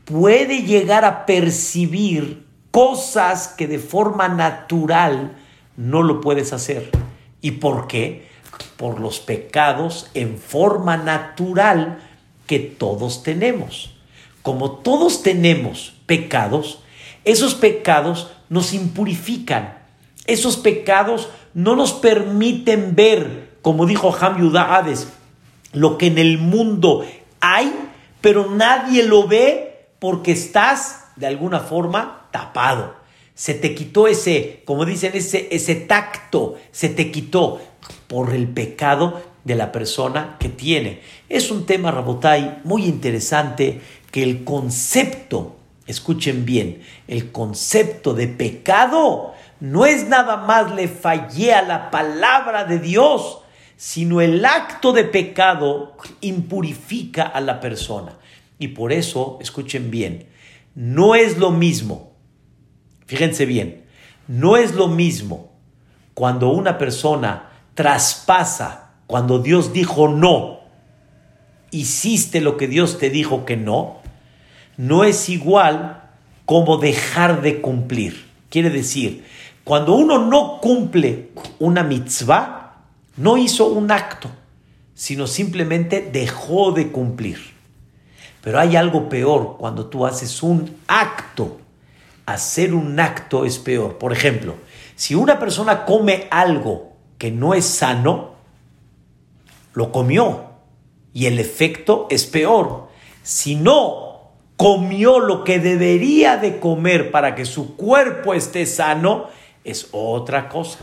puede 0.06 0.64
llegar 0.64 1.06
a 1.06 1.26
percibir 1.28 2.47
cosas 2.78 3.48
que 3.48 3.66
de 3.66 3.80
forma 3.80 4.28
natural 4.28 5.36
no 5.78 6.04
lo 6.04 6.22
puedes 6.22 6.54
hacer. 6.54 6.92
¿Y 7.42 7.54
por 7.54 7.88
qué? 7.88 8.28
Por 8.78 9.00
los 9.00 9.20
pecados 9.20 10.12
en 10.14 10.38
forma 10.38 10.96
natural 10.96 11.98
que 12.46 12.60
todos 12.60 13.24
tenemos. 13.24 13.96
Como 14.44 14.74
todos 14.74 15.24
tenemos 15.24 15.96
pecados, 16.06 16.84
esos 17.26 17.56
pecados 17.56 18.30
nos 18.50 18.76
impurifican. 18.76 19.80
Esos 20.28 20.56
pecados 20.56 21.30
no 21.56 21.76
nos 21.76 21.94
permiten 21.94 22.94
ver, 22.94 23.58
como 23.64 23.88
dijo 23.88 24.16
Ham 24.22 24.56
Hades, 24.56 25.08
lo 25.74 25.98
que 25.98 26.06
en 26.06 26.20
el 26.20 26.38
mundo 26.38 27.04
hay, 27.40 27.74
pero 28.22 28.52
nadie 28.52 29.02
lo 29.02 29.28
ve 29.28 29.88
porque 29.98 30.32
estás 30.32 31.06
de 31.16 31.26
alguna 31.26 31.60
forma 31.60 32.27
tapado. 32.38 32.96
Se 33.34 33.54
te 33.54 33.76
quitó 33.76 34.08
ese, 34.08 34.64
como 34.66 34.86
dicen, 34.86 35.12
ese, 35.14 35.48
ese 35.52 35.76
tacto, 35.76 36.56
se 36.72 36.90
te 36.90 37.12
quitó 37.12 37.62
por 38.08 38.34
el 38.34 38.48
pecado, 38.48 39.22
de 39.48 39.56
la 39.56 39.72
persona 39.72 40.36
que 40.40 40.50
tiene. 40.50 41.00
Es 41.30 41.52
un 41.52 41.66
tema, 41.66 41.90
Rabotai, 41.90 42.60
muy 42.66 42.84
interesante 42.84 43.80
que 44.12 44.22
el 44.22 44.44
concepto, 44.44 45.56
escuchen 45.86 46.44
bien, 46.46 46.82
el 47.08 47.32
concepto 47.32 48.14
de 48.14 48.28
pecado 48.28 49.34
no 49.62 49.86
es 49.86 50.06
nada 50.06 50.36
más 50.36 50.76
le 50.76 50.90
fallé 50.90 51.54
a 51.54 51.62
la 51.62 51.90
palabra 51.90 52.66
de 52.66 52.80
Dios, 52.80 53.40
sino 53.78 54.20
el 54.20 54.44
acto 54.44 54.92
de 54.92 55.06
pecado 55.06 55.96
impurifica 56.20 57.24
a 57.24 57.40
la 57.40 57.62
persona. 57.62 58.18
Y 58.60 58.70
por 58.70 58.92
eso, 58.92 59.38
escuchen 59.40 59.90
bien, 59.90 60.28
no 60.76 61.16
es 61.16 61.38
lo 61.38 61.52
mismo, 61.52 62.12
fíjense 63.08 63.46
bien, 63.46 63.84
no 64.28 64.58
es 64.58 64.76
lo 64.76 64.88
mismo 64.88 65.50
cuando 66.14 66.50
una 66.50 66.78
persona 66.78 67.50
traspasa, 67.74 68.92
cuando 69.08 69.40
Dios 69.40 69.74
dijo 69.74 70.08
no, 70.08 70.60
hiciste 71.72 72.42
lo 72.42 72.58
que 72.58 72.68
Dios 72.68 72.98
te 72.98 73.10
dijo 73.10 73.46
que 73.46 73.58
no, 73.58 73.98
no 74.78 75.04
es 75.04 75.30
igual 75.30 76.04
como 76.46 76.78
dejar 76.78 77.42
de 77.42 77.62
cumplir. 77.62 78.28
Quiere 78.50 78.70
decir, 78.70 79.26
cuando 79.64 79.96
uno 79.96 80.18
no 80.26 80.60
cumple 80.62 81.32
una 81.60 81.84
mitzvah, 81.84 82.78
no 83.18 83.38
hizo 83.38 83.68
un 83.68 83.92
acto, 83.92 84.30
sino 84.94 85.28
simplemente 85.28 86.10
dejó 86.12 86.72
de 86.72 86.92
cumplir. 86.92 87.40
Pero 88.42 88.60
hay 88.60 88.76
algo 88.78 89.10
peor 89.10 89.58
cuando 89.58 89.88
tú 89.88 90.06
haces 90.06 90.42
un 90.42 90.78
acto. 90.88 91.60
Hacer 92.28 92.76
un 92.76 93.00
acto 93.00 93.46
es 93.46 93.58
peor. 93.58 93.98
Por 93.98 94.14
ejemplo, 94.14 94.54
si 94.96 95.16
una 95.16 95.40
persona 95.40 95.86
come 95.86 96.28
algo 96.30 96.94
que 97.18 97.32
no 97.32 97.56
es 97.56 97.66
sano, 97.66 98.36
lo 99.74 99.92
comió 99.92 100.46
y 101.14 101.26
el 101.26 101.40
efecto 101.40 102.06
es 102.10 102.26
peor. 102.26 102.90
Si 103.24 103.56
no 103.56 104.08
comió 104.58 105.20
lo 105.20 105.44
que 105.44 105.60
debería 105.60 106.38
de 106.38 106.60
comer 106.60 107.12
para 107.12 107.34
que 107.34 107.46
su 107.46 107.76
cuerpo 107.76 108.34
esté 108.34 108.66
sano, 108.66 109.28
es 109.64 109.88
otra 109.92 110.50
cosa. 110.50 110.80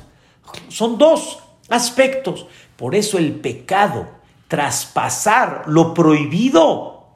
Son 0.68 0.96
dos 0.96 1.40
aspectos. 1.68 2.46
Por 2.76 2.94
eso 2.94 3.18
el 3.18 3.35
pecado, 3.35 4.09
traspasar 4.48 5.64
lo 5.66 5.92
prohibido, 5.92 7.07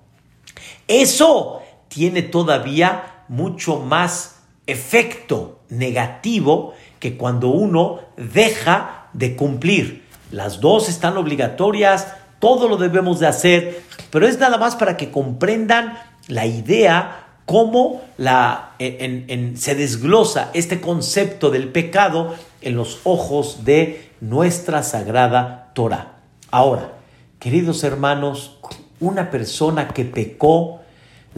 eso 0.86 1.62
tiene 1.88 2.22
todavía 2.22 3.17
mucho 3.28 3.78
más 3.78 4.40
efecto 4.66 5.60
negativo 5.68 6.74
que 6.98 7.16
cuando 7.16 7.48
uno 7.48 8.00
deja 8.16 9.08
de 9.12 9.36
cumplir. 9.36 10.06
Las 10.30 10.60
dos 10.60 10.88
están 10.88 11.16
obligatorias, 11.16 12.08
todo 12.38 12.68
lo 12.68 12.76
debemos 12.76 13.20
de 13.20 13.26
hacer, 13.26 13.82
pero 14.10 14.26
es 14.26 14.38
nada 14.38 14.58
más 14.58 14.76
para 14.76 14.96
que 14.96 15.10
comprendan 15.10 15.98
la 16.28 16.46
idea, 16.46 17.24
cómo 17.46 18.02
la, 18.18 18.74
se 18.78 19.74
desglosa 19.74 20.50
este 20.52 20.82
concepto 20.82 21.50
del 21.50 21.68
pecado 21.68 22.34
en 22.60 22.76
los 22.76 23.00
ojos 23.04 23.64
de 23.64 24.10
nuestra 24.20 24.82
sagrada 24.82 25.70
Torah. 25.72 26.16
Ahora, 26.50 26.92
queridos 27.38 27.84
hermanos, 27.84 28.58
una 29.00 29.30
persona 29.30 29.88
que 29.88 30.04
pecó, 30.04 30.77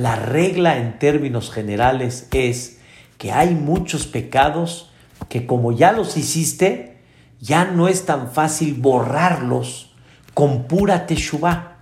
la 0.01 0.17
regla 0.17 0.79
en 0.79 0.99
términos 0.99 1.51
generales 1.51 2.27
es 2.33 2.81
que 3.19 3.33
hay 3.33 3.55
muchos 3.55 4.07
pecados 4.07 4.91
que 5.29 5.47
como 5.47 5.73
ya 5.73 5.93
los 5.93 6.17
hiciste, 6.17 6.97
ya 7.39 7.67
no 7.67 7.87
es 7.87 8.07
tan 8.07 8.31
fácil 8.33 8.75
borrarlos 8.75 9.95
con 10.33 10.65
pura 10.65 11.07
teshuvah. 11.07 11.77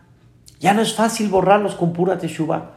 Ya 0.59 0.75
no 0.75 0.83
es 0.83 0.95
fácil 0.95 1.29
borrarlos 1.29 1.77
con 1.77 1.93
pura 1.93 2.19
teshuvah. 2.19 2.73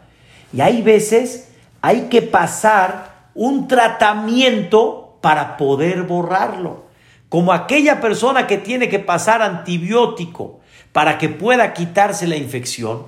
Y 0.53 0.61
hay 0.61 0.83
veces 0.83 1.49
hay 1.81 2.01
que 2.01 2.21
pasar 2.21 3.29
un 3.33 3.67
tratamiento 3.67 5.17
para 5.21 5.57
poder 5.57 6.03
borrarlo. 6.03 6.85
Como 7.29 7.51
aquella 7.51 7.99
persona 7.99 8.45
que 8.45 8.59
tiene 8.59 8.89
que 8.89 8.99
pasar 8.99 9.41
antibiótico 9.41 10.59
para 10.91 11.17
que 11.17 11.29
pueda 11.29 11.73
quitarse 11.73 12.27
la 12.27 12.35
infección. 12.35 13.07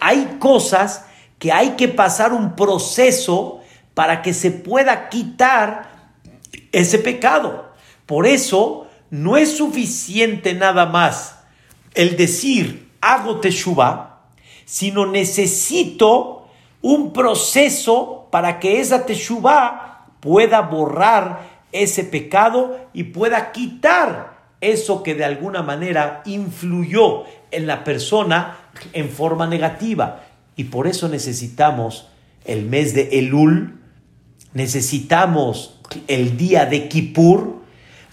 Hay 0.00 0.38
cosas 0.38 1.04
que 1.38 1.52
hay 1.52 1.70
que 1.70 1.88
pasar 1.88 2.32
un 2.32 2.56
proceso 2.56 3.60
para 3.94 4.22
que 4.22 4.34
se 4.34 4.50
pueda 4.50 5.08
quitar 5.08 6.12
ese 6.72 6.98
pecado. 6.98 7.72
Por 8.06 8.26
eso 8.26 8.86
no 9.10 9.36
es 9.36 9.56
suficiente 9.56 10.54
nada 10.54 10.86
más 10.86 11.38
el 11.94 12.16
decir 12.16 12.90
hago 13.00 13.40
teshuva, 13.40 14.20
sino 14.64 15.06
necesito 15.06 16.48
un 16.82 17.12
proceso 17.12 18.28
para 18.30 18.60
que 18.60 18.80
esa 18.80 19.06
teshuva 19.06 20.06
pueda 20.20 20.60
borrar 20.60 21.58
ese 21.72 22.04
pecado 22.04 22.88
y 22.92 23.04
pueda 23.04 23.52
quitar 23.52 24.38
eso 24.60 25.02
que 25.02 25.14
de 25.14 25.24
alguna 25.24 25.62
manera 25.62 26.22
influyó 26.24 27.24
en 27.50 27.66
la 27.66 27.84
persona 27.84 28.58
en 28.92 29.08
forma 29.08 29.46
negativa. 29.46 30.24
Y 30.58 30.64
por 30.64 30.88
eso 30.88 31.08
necesitamos 31.08 32.08
el 32.44 32.64
mes 32.64 32.92
de 32.92 33.20
Elul, 33.20 33.78
necesitamos 34.54 35.78
el 36.08 36.36
día 36.36 36.66
de 36.66 36.88
Kippur, 36.88 37.62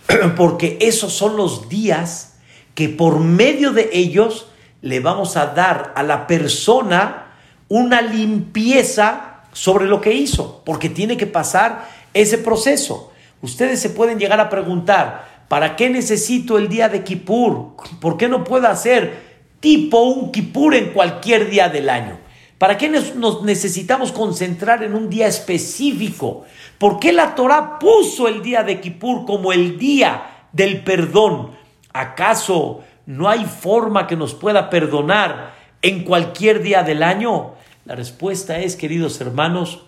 porque 0.38 0.78
esos 0.80 1.12
son 1.12 1.38
los 1.38 1.70
días 1.70 2.38
que 2.76 2.88
por 2.88 3.20
medio 3.20 3.72
de 3.72 3.90
ellos 3.94 4.46
le 4.84 5.00
vamos 5.00 5.38
a 5.38 5.48
dar 5.48 5.92
a 5.96 6.04
la 6.04 6.28
persona 6.28 7.34
una 7.68 8.04
limpieza 8.04 9.42
sobre 9.52 9.88
lo 9.88 10.00
que 10.00 10.14
hizo, 10.14 10.62
porque 10.66 10.90
tiene 10.90 11.18
que 11.18 11.26
pasar 11.26 11.90
ese 12.14 12.38
proceso. 12.38 13.12
Ustedes 13.42 13.80
se 13.80 13.90
pueden 13.90 14.20
llegar 14.20 14.40
a 14.40 14.52
preguntar, 14.52 15.46
¿para 15.48 15.76
qué 15.76 15.90
necesito 15.90 16.60
el 16.60 16.70
día 16.70 16.90
de 16.90 17.04
Kippur? 17.04 17.76
¿Por 18.00 18.18
qué 18.18 18.30
no 18.30 18.44
puedo 18.44 18.68
hacer 18.68 19.36
tipo 19.60 20.04
un 20.04 20.32
Kippur 20.32 20.76
en 20.76 20.94
cualquier 20.94 21.50
día 21.50 21.70
del 21.70 21.90
año? 21.90 22.24
¿Para 22.58 22.78
qué 22.78 22.88
nos, 22.88 23.44
necesitamos 23.44 24.12
concentrar 24.12 24.82
en 24.84 24.96
un 24.96 25.10
día 25.10 25.28
específico? 25.28 26.46
¿Por 26.78 27.00
qué 27.00 27.12
la 27.12 27.36
Torah 27.36 27.80
puso 27.80 28.28
el 28.28 28.42
día 28.42 28.64
de 28.64 28.80
Kippur 28.80 29.26
como 29.26 29.52
el 29.52 29.78
día 29.78 30.48
del 30.54 30.84
perdón? 30.84 31.52
¿Acaso 31.92 32.84
no 33.06 33.30
hay 33.30 33.46
forma 33.46 34.08
que 34.08 34.16
nos 34.16 34.34
pueda 34.34 34.70
perdonar 34.70 35.54
en 35.82 36.04
cualquier 36.04 36.62
día 36.62 36.84
del 36.84 37.04
año? 37.04 37.56
La 37.84 37.96
respuesta 37.96 38.60
es, 38.60 38.78
queridos 38.78 39.20
hermanos, 39.20 39.84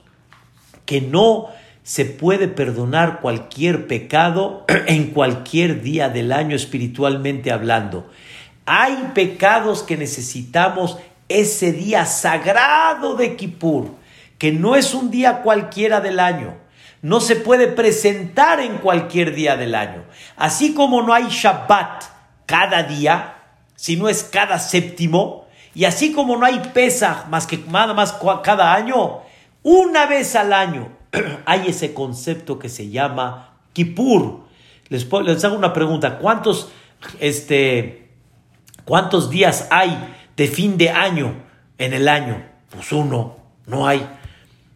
que 0.85 0.99
no 0.99 1.47
se 1.83 2.03
puede 2.03 2.49
perdonar 2.49 3.21
cualquier 3.21 3.87
pecado 3.87 4.65
en 4.87 5.11
cualquier 5.11 5.81
día 5.81 6.09
del 6.09 6.33
año 6.33 6.53
espiritualmente 6.53 7.49
hablando. 7.49 8.09
Hay 8.65 9.11
pecados 9.13 9.83
que 9.83 9.95
necesitamos 9.95 10.97
ese 11.29 11.71
día 11.71 12.05
sagrado 12.05 13.15
de 13.15 13.35
Kippur, 13.35 13.91
que 14.37 14.51
no 14.51 14.75
es 14.75 14.93
un 14.93 15.11
día 15.11 15.41
cualquiera 15.41 15.99
del 15.99 16.19
año, 16.19 16.55
no 17.01 17.19
se 17.19 17.35
puede 17.35 17.67
presentar 17.67 18.59
en 18.59 18.77
cualquier 18.77 19.33
día 19.33 19.55
del 19.55 19.75
año. 19.75 20.03
Así 20.35 20.73
como 20.73 21.01
no 21.01 21.13
hay 21.13 21.27
Shabbat 21.29 22.03
cada 22.45 22.83
día, 22.83 23.35
sino 23.75 24.09
es 24.09 24.23
cada 24.23 24.59
séptimo, 24.59 25.47
y 25.73 25.85
así 25.85 26.11
como 26.11 26.37
no 26.37 26.45
hay 26.45 26.59
Pesach 26.73 27.27
más 27.27 27.45
que 27.45 27.57
nada 27.69 27.93
más 27.93 28.17
cada 28.43 28.73
año, 28.73 29.21
una 29.63 30.05
vez 30.07 30.35
al 30.35 30.53
año 30.53 30.89
hay 31.45 31.67
ese 31.67 31.93
concepto 31.93 32.57
que 32.57 32.69
se 32.69 32.89
llama 32.89 33.59
Kippur. 33.73 34.47
Les, 34.89 35.07
les 35.11 35.43
hago 35.43 35.55
una 35.55 35.73
pregunta, 35.73 36.17
¿cuántos, 36.17 36.71
este, 37.19 38.09
¿cuántos 38.85 39.29
días 39.29 39.67
hay 39.69 40.15
de 40.37 40.47
fin 40.47 40.77
de 40.77 40.91
año 40.91 41.35
en 41.77 41.93
el 41.93 42.07
año? 42.07 42.45
Pues 42.69 42.91
uno, 42.93 43.35
no 43.65 43.87
hay. 43.87 44.07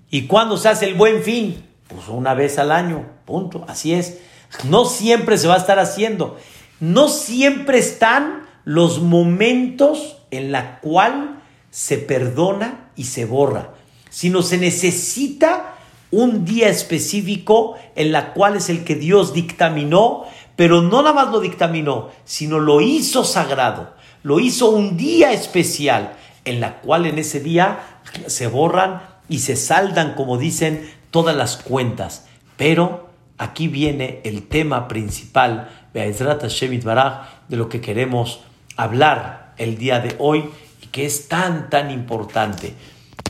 ¿Y 0.10 0.24
cuándo 0.24 0.58
se 0.58 0.68
hace 0.68 0.86
el 0.86 0.96
buen 0.96 1.24
fin? 1.24 1.64
Pues 1.88 2.08
una 2.10 2.34
vez 2.34 2.58
al 2.58 2.72
año, 2.72 3.06
punto, 3.26 3.64
así 3.68 3.94
es. 3.94 4.18
No 4.66 4.86
siempre 4.86 5.38
se 5.38 5.48
va 5.48 5.54
a 5.54 5.60
estar 5.60 5.80
haciendo. 5.80 6.38
No 6.80 7.08
siempre 7.08 7.78
están 7.78 8.48
los 8.66 9.02
momentos 9.02 10.18
en 10.32 10.52
la 10.52 10.80
cual 10.80 11.42
se 11.70 11.98
perdona 11.98 12.90
y 12.96 13.06
se 13.06 13.26
borra, 13.26 13.74
sino 14.10 14.42
se 14.42 14.58
necesita 14.58 15.76
un 16.10 16.44
día 16.44 16.68
específico 16.68 17.76
en 17.96 18.12
la 18.12 18.34
cual 18.34 18.58
es 18.58 18.70
el 18.70 18.84
que 18.84 18.96
Dios 18.96 19.34
dictaminó, 19.34 20.26
pero 20.56 20.82
no 20.82 21.02
nada 21.02 21.14
más 21.14 21.32
lo 21.32 21.40
dictaminó, 21.40 22.10
sino 22.26 22.60
lo 22.60 22.82
hizo 22.82 23.24
sagrado 23.24 23.94
lo 24.24 24.40
hizo 24.40 24.70
un 24.70 24.98
día 24.98 25.32
especial 25.32 26.14
en 26.46 26.60
la 26.60 26.82
cual 26.82 27.06
en 27.06 27.20
ese 27.20 27.40
día 27.40 27.80
se 28.28 28.48
borran 28.48 29.02
y 29.30 29.40
se 29.40 29.56
saldan, 29.56 30.14
como 30.16 30.38
dicen, 30.38 30.92
todas 31.12 31.36
las 31.36 31.58
cuentas. 31.58 32.26
Pero 32.58 33.10
aquí 33.38 33.68
viene 33.68 34.22
el 34.24 34.48
tema 34.48 34.88
principal 34.88 35.70
de 35.94 37.58
lo 37.58 37.70
que 37.70 37.82
queremos 37.82 38.42
hablar 38.78 39.54
el 39.58 39.78
día 39.78 40.00
de 40.00 40.16
hoy 40.20 40.50
y 40.82 40.88
que 40.88 41.06
es 41.06 41.28
tan, 41.28 41.70
tan 41.70 41.92
importante. 41.92 42.74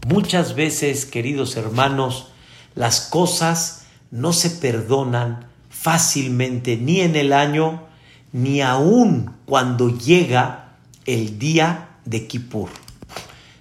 Muchas 0.08 0.56
veces, 0.56 1.06
queridos 1.06 1.58
hermanos, 1.58 2.30
las 2.76 3.02
cosas 3.02 3.86
no 4.12 4.34
se 4.34 4.50
perdonan 4.50 5.46
fácilmente 5.70 6.78
ni 6.78 7.02
en 7.02 7.16
el 7.16 7.34
año, 7.34 7.84
ni 8.32 8.62
aún 8.62 9.36
cuando 9.46 9.89
llega 9.89 10.61
el 11.06 11.39
día 11.39 11.89
de 12.06 12.28
Kippur, 12.28 12.70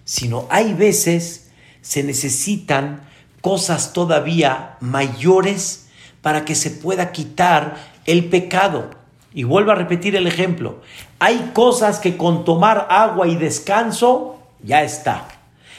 sino 0.04 0.46
hay 0.50 0.74
veces 0.74 1.50
se 1.82 2.02
necesitan 2.02 3.00
cosas 3.40 3.92
todavía 3.92 4.76
mayores 4.80 5.88
para 6.22 6.44
que 6.44 6.54
se 6.54 6.70
pueda 6.70 7.12
quitar 7.12 7.76
el 8.06 8.26
pecado. 8.26 8.90
Y 9.32 9.44
vuelvo 9.44 9.70
a 9.70 9.76
repetir 9.76 10.16
el 10.16 10.26
ejemplo. 10.26 10.80
Hay 11.18 11.52
cosas 11.54 11.98
que 11.98 12.16
con 12.16 12.44
tomar 12.44 12.88
agua 12.90 13.28
y 13.28 13.36
descanso 13.36 14.38
ya 14.62 14.82
está. 14.82 15.28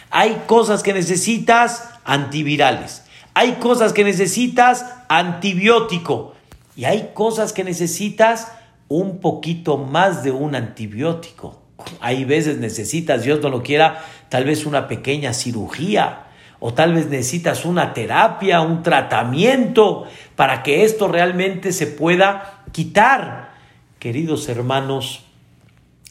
Hay 0.10 0.44
cosas 0.48 0.84
que 0.84 0.94
necesitas 0.94 1.90
antivirales. 2.04 3.04
Hay 3.34 3.54
cosas 3.54 3.94
que 3.94 4.04
necesitas 4.04 4.86
antibiótico. 5.10 6.34
Y 6.76 6.86
hay 6.86 7.12
cosas 7.14 7.54
que 7.54 7.64
necesitas 7.64 8.48
un 8.92 9.20
poquito 9.20 9.78
más 9.78 10.22
de 10.22 10.32
un 10.32 10.54
antibiótico. 10.54 11.62
Hay 12.02 12.26
veces 12.26 12.58
necesitas, 12.58 13.24
Dios 13.24 13.40
no 13.42 13.48
lo 13.48 13.64
quiera, 13.64 14.04
tal 14.28 14.44
vez 14.44 14.66
una 14.66 14.90
pequeña 14.90 15.34
cirugía 15.34 16.24
o 16.60 16.74
tal 16.74 16.94
vez 16.94 17.08
necesitas 17.08 17.64
una 17.64 17.94
terapia, 17.94 18.60
un 18.60 18.84
tratamiento 18.84 20.08
para 20.36 20.62
que 20.62 20.84
esto 20.84 21.08
realmente 21.08 21.72
se 21.72 21.88
pueda 21.88 22.66
quitar. 22.74 23.54
Queridos 23.98 24.50
hermanos, 24.50 25.24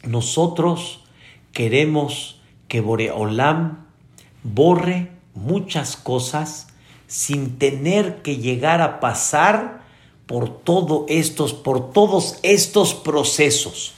nosotros 0.02 1.04
queremos 1.52 2.40
que 2.66 2.80
Boreolam 2.80 3.84
borre 4.42 5.10
muchas 5.34 5.98
cosas 5.98 6.68
sin 7.08 7.58
tener 7.58 8.22
que 8.22 8.38
llegar 8.38 8.80
a 8.80 9.00
pasar 9.00 9.79
por 10.30 10.48
todo 10.48 11.06
estos, 11.08 11.52
por 11.52 11.92
todos 11.92 12.38
estos 12.44 12.94
procesos. 12.94 13.94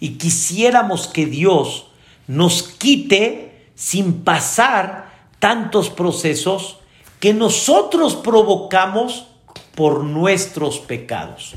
Y 0.00 0.16
quisiéramos 0.16 1.08
que 1.08 1.26
Dios 1.26 1.88
nos 2.26 2.62
quite 2.62 3.68
sin 3.74 4.22
pasar 4.24 5.12
tantos 5.40 5.90
procesos 5.90 6.78
que 7.20 7.34
nosotros 7.34 8.16
provocamos 8.16 9.26
por 9.74 10.04
nuestros 10.04 10.78
pecados, 10.78 11.52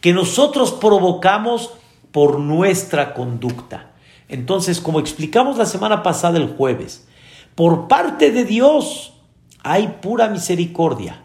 que 0.00 0.12
nosotros 0.12 0.72
provocamos 0.72 1.70
por 2.10 2.40
nuestra 2.40 3.14
conducta. 3.14 3.92
Entonces, 4.28 4.80
como 4.80 4.98
explicamos 4.98 5.58
la 5.58 5.66
semana 5.66 6.02
pasada 6.02 6.38
el 6.38 6.56
jueves, 6.56 7.06
por 7.54 7.86
parte 7.86 8.32
de 8.32 8.44
Dios 8.44 9.12
hay 9.62 9.98
pura 10.02 10.26
misericordia. 10.26 11.22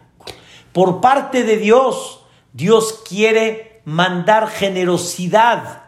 Por 0.72 1.00
parte 1.00 1.42
de 1.42 1.56
Dios, 1.56 2.20
Dios 2.56 3.02
quiere 3.06 3.82
mandar 3.84 4.48
generosidad 4.48 5.82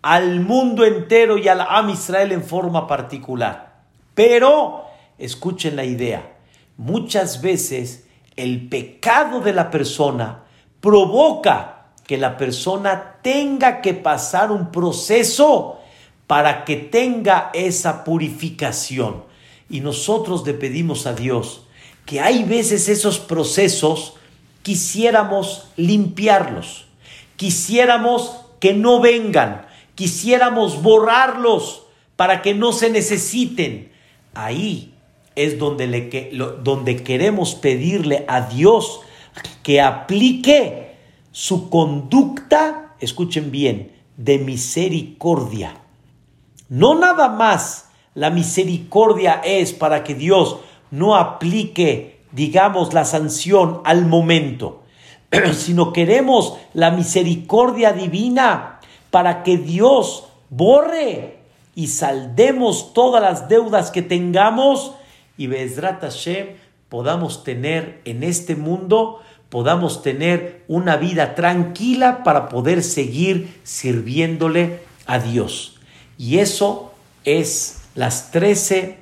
al 0.00 0.40
mundo 0.40 0.86
entero 0.86 1.36
y 1.36 1.48
al 1.48 1.60
Am 1.60 1.90
Israel 1.90 2.32
en 2.32 2.42
forma 2.42 2.86
particular. 2.86 3.82
Pero, 4.14 4.86
escuchen 5.18 5.76
la 5.76 5.84
idea, 5.84 6.38
muchas 6.78 7.42
veces 7.42 8.06
el 8.36 8.70
pecado 8.70 9.40
de 9.40 9.52
la 9.52 9.70
persona 9.70 10.44
provoca 10.80 11.88
que 12.06 12.16
la 12.16 12.38
persona 12.38 13.18
tenga 13.20 13.82
que 13.82 13.92
pasar 13.92 14.50
un 14.50 14.70
proceso 14.72 15.78
para 16.26 16.64
que 16.64 16.76
tenga 16.76 17.50
esa 17.52 18.02
purificación. 18.04 19.24
Y 19.68 19.80
nosotros 19.80 20.46
le 20.46 20.54
pedimos 20.54 21.06
a 21.06 21.12
Dios 21.12 21.66
que 22.06 22.22
hay 22.22 22.44
veces 22.44 22.88
esos 22.88 23.18
procesos 23.18 24.14
quisiéramos 24.68 25.66
limpiarlos, 25.78 26.84
quisiéramos 27.36 28.36
que 28.60 28.74
no 28.74 29.00
vengan, 29.00 29.64
quisiéramos 29.94 30.82
borrarlos 30.82 31.84
para 32.16 32.42
que 32.42 32.52
no 32.52 32.72
se 32.72 32.90
necesiten. 32.90 33.90
Ahí 34.34 34.92
es 35.36 35.58
donde, 35.58 35.86
le, 35.86 36.30
donde 36.62 37.02
queremos 37.02 37.54
pedirle 37.54 38.26
a 38.28 38.42
Dios 38.42 39.00
que 39.62 39.80
aplique 39.80 40.96
su 41.32 41.70
conducta, 41.70 42.94
escuchen 43.00 43.50
bien, 43.50 43.96
de 44.18 44.36
misericordia. 44.36 45.80
No 46.68 46.94
nada 46.94 47.30
más 47.30 47.88
la 48.12 48.28
misericordia 48.28 49.40
es 49.42 49.72
para 49.72 50.04
que 50.04 50.14
Dios 50.14 50.58
no 50.90 51.16
aplique, 51.16 52.17
digamos, 52.32 52.94
la 52.94 53.04
sanción 53.04 53.80
al 53.84 54.06
momento, 54.06 54.82
sino 55.52 55.92
queremos 55.92 56.56
la 56.74 56.90
misericordia 56.90 57.92
divina 57.92 58.80
para 59.10 59.42
que 59.42 59.56
Dios 59.56 60.28
borre 60.50 61.38
y 61.74 61.88
saldemos 61.88 62.92
todas 62.92 63.22
las 63.22 63.48
deudas 63.48 63.90
que 63.90 64.02
tengamos 64.02 64.92
y 65.36 65.46
Bezrat 65.46 66.00
Hashem 66.00 66.48
podamos 66.88 67.44
tener 67.44 68.00
en 68.04 68.24
este 68.24 68.56
mundo, 68.56 69.20
podamos 69.48 70.02
tener 70.02 70.64
una 70.68 70.96
vida 70.96 71.34
tranquila 71.34 72.24
para 72.24 72.48
poder 72.48 72.82
seguir 72.82 73.60
sirviéndole 73.62 74.80
a 75.06 75.18
Dios. 75.18 75.78
Y 76.16 76.38
eso 76.38 76.92
es 77.24 77.82
las 77.94 78.30
trece 78.30 78.98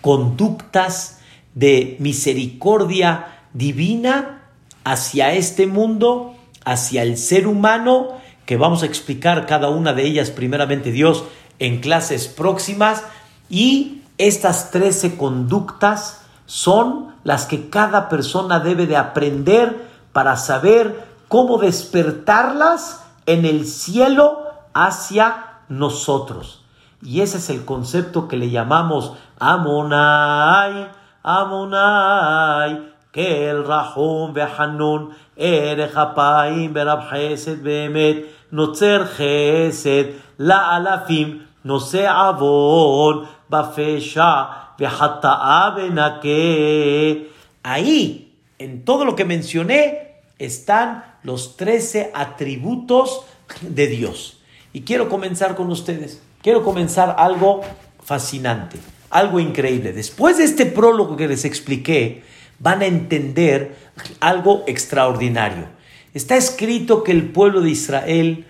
conductas 0.00 1.17
de 1.58 1.96
misericordia 1.98 3.40
divina 3.52 4.42
hacia 4.84 5.32
este 5.32 5.66
mundo, 5.66 6.36
hacia 6.64 7.02
el 7.02 7.18
ser 7.18 7.48
humano, 7.48 8.10
que 8.46 8.56
vamos 8.56 8.84
a 8.84 8.86
explicar 8.86 9.44
cada 9.46 9.68
una 9.68 9.92
de 9.92 10.04
ellas 10.04 10.30
primeramente 10.30 10.92
Dios 10.92 11.24
en 11.58 11.80
clases 11.80 12.28
próximas 12.28 13.02
y 13.50 14.02
estas 14.18 14.70
trece 14.70 15.16
conductas 15.16 16.20
son 16.46 17.14
las 17.24 17.46
que 17.46 17.68
cada 17.68 18.08
persona 18.08 18.60
debe 18.60 18.86
de 18.86 18.96
aprender 18.96 19.84
para 20.12 20.36
saber 20.36 21.08
cómo 21.26 21.58
despertarlas 21.58 23.02
en 23.26 23.44
el 23.44 23.66
cielo 23.66 24.44
hacia 24.74 25.58
nosotros. 25.68 26.64
Y 27.02 27.20
ese 27.20 27.38
es 27.38 27.50
el 27.50 27.64
concepto 27.64 28.28
que 28.28 28.36
le 28.36 28.50
llamamos 28.50 29.14
Amonai, 29.40 30.97
Amonai, 31.28 32.94
que 33.12 33.50
el 33.50 33.64
Rahum 33.64 34.32
Behanun, 34.32 35.10
Erech 35.36 35.94
Apaim 35.94 36.72
Berab 36.72 37.10
Chesed 37.10 37.62
Bemet, 37.62 38.26
Notzer 38.50 39.06
Chesed, 39.16 40.14
La 40.38 40.74
Alafim, 40.74 41.46
Nose 41.64 42.06
Avon, 42.06 43.28
Bafesha, 43.50 44.74
Behataa 44.78 45.74
Benake. 45.76 47.30
Ahí, 47.62 48.34
en 48.58 48.84
todo 48.86 49.04
lo 49.04 49.14
que 49.14 49.26
mencioné, 49.26 50.22
están 50.38 51.04
los 51.24 51.56
trece 51.56 52.10
atributos 52.14 53.26
de 53.60 53.86
Dios. 53.86 54.40
Y 54.72 54.82
quiero 54.82 55.08
comenzar 55.08 55.56
con 55.56 55.70
ustedes. 55.70 56.22
Quiero 56.42 56.62
comenzar 56.64 57.16
algo 57.18 57.60
fascinante, 58.02 58.78
algo 59.10 59.40
increíble. 59.40 59.92
Después 59.92 60.38
de 60.38 60.44
este 60.44 60.66
prólogo 60.66 61.16
que 61.16 61.28
les 61.28 61.44
expliqué, 61.44 62.22
van 62.58 62.82
a 62.82 62.86
entender 62.86 63.76
algo 64.20 64.64
extraordinario. 64.66 65.66
Está 66.14 66.36
escrito 66.36 67.04
que 67.04 67.12
el 67.12 67.30
pueblo 67.30 67.60
de 67.60 67.70
Israel, 67.70 68.46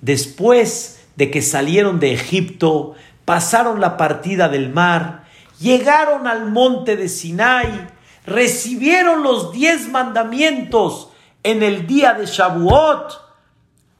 después 0.00 1.00
de 1.16 1.30
que 1.30 1.42
salieron 1.42 2.00
de 2.00 2.14
Egipto, 2.14 2.94
pasaron 3.24 3.80
la 3.80 3.96
partida 3.96 4.48
del 4.48 4.70
mar, 4.70 5.24
llegaron 5.60 6.26
al 6.26 6.50
monte 6.50 6.96
de 6.96 7.08
Sinai, 7.08 7.88
recibieron 8.26 9.22
los 9.22 9.52
diez 9.52 9.88
mandamientos 9.88 11.10
en 11.42 11.62
el 11.62 11.86
día 11.86 12.14
de 12.14 12.26
Shavuot. 12.26 13.20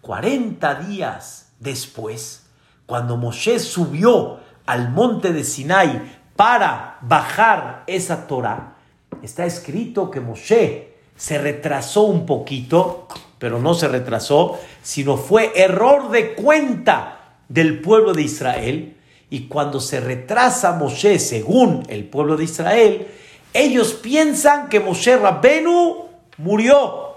Cuarenta 0.01 0.75
días 0.75 1.53
después, 1.61 2.45
cuando 2.87 3.17
Moshe 3.17 3.59
subió 3.61 4.41
al 4.67 4.91
monte 4.91 5.33
de 5.33 5.45
Sinai 5.45 6.21
para 6.37 6.99
bajar 7.03 7.85
esa 7.87 8.27
Torah, 8.27 8.75
está 9.23 9.45
escrito 9.45 10.11
que 10.11 10.21
Moshe 10.21 10.95
se 11.17 11.39
retrasó 11.39 12.03
un 12.03 12.27
poquito, 12.27 13.07
pero 13.39 13.59
no 13.59 13.75
se 13.75 13.89
retrasó, 13.89 14.59
sino 14.83 15.17
fue 15.17 15.53
error 15.55 16.11
de 16.11 16.35
cuenta 16.35 17.37
del 17.49 17.81
pueblo 17.81 18.13
de 18.13 18.23
Israel. 18.23 18.97
Y 19.31 19.47
cuando 19.47 19.81
se 19.81 20.01
retrasa 20.01 20.73
Moshe 20.73 21.19
según 21.19 21.85
el 21.89 22.05
pueblo 22.05 22.37
de 22.37 22.45
Israel, 22.45 23.09
ellos 23.55 23.95
piensan 23.95 24.69
que 24.69 24.81
Moshe 24.81 25.17
Rabbenu 25.17 26.09
murió. 26.39 27.17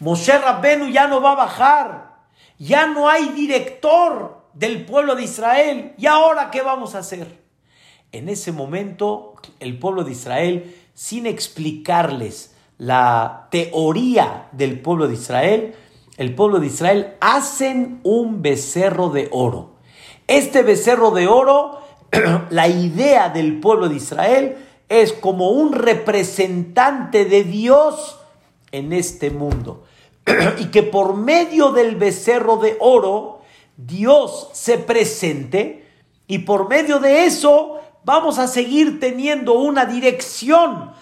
Moshe 0.00 0.36
Rabbenu 0.36 0.88
ya 0.88 1.06
no 1.06 1.20
va 1.20 1.32
a 1.32 1.36
bajar 1.36 2.12
ya 2.62 2.86
no 2.86 3.08
hay 3.08 3.30
director 3.30 4.41
del 4.54 4.84
pueblo 4.84 5.14
de 5.14 5.24
Israel. 5.24 5.94
¿Y 5.98 6.06
ahora 6.06 6.50
qué 6.50 6.62
vamos 6.62 6.94
a 6.94 6.98
hacer? 6.98 7.40
En 8.12 8.28
ese 8.28 8.52
momento, 8.52 9.34
el 9.60 9.78
pueblo 9.78 10.04
de 10.04 10.12
Israel, 10.12 10.76
sin 10.94 11.26
explicarles 11.26 12.54
la 12.78 13.48
teoría 13.50 14.48
del 14.52 14.80
pueblo 14.80 15.08
de 15.08 15.14
Israel, 15.14 15.74
el 16.16 16.34
pueblo 16.34 16.60
de 16.60 16.66
Israel 16.66 17.14
hacen 17.20 18.00
un 18.02 18.42
becerro 18.42 19.08
de 19.08 19.28
oro. 19.32 19.76
Este 20.26 20.62
becerro 20.62 21.10
de 21.10 21.26
oro, 21.26 21.78
la 22.50 22.68
idea 22.68 23.30
del 23.30 23.60
pueblo 23.60 23.88
de 23.88 23.96
Israel 23.96 24.56
es 24.88 25.12
como 25.12 25.50
un 25.50 25.72
representante 25.72 27.24
de 27.24 27.44
Dios 27.44 28.18
en 28.72 28.92
este 28.92 29.30
mundo. 29.30 29.84
y 30.58 30.66
que 30.66 30.82
por 30.82 31.14
medio 31.14 31.72
del 31.72 31.96
becerro 31.96 32.58
de 32.58 32.76
oro, 32.80 33.31
Dios 33.86 34.50
se 34.52 34.78
presente 34.78 35.88
y 36.26 36.38
por 36.40 36.68
medio 36.68 36.98
de 36.98 37.24
eso 37.24 37.80
vamos 38.04 38.38
a 38.38 38.46
seguir 38.46 39.00
teniendo 39.00 39.54
una 39.54 39.86
dirección 39.86 40.92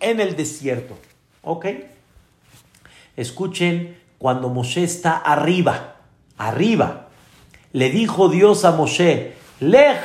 en 0.00 0.20
el 0.20 0.36
desierto. 0.36 0.96
¿Ok? 1.42 1.66
Escuchen 3.16 3.98
cuando 4.18 4.48
Moshe 4.48 4.84
está 4.84 5.16
arriba, 5.16 5.96
arriba, 6.36 7.08
le 7.72 7.90
dijo 7.90 8.28
Dios 8.28 8.64
a 8.64 8.72
Moshe, 8.72 9.34
Lech 9.60 10.04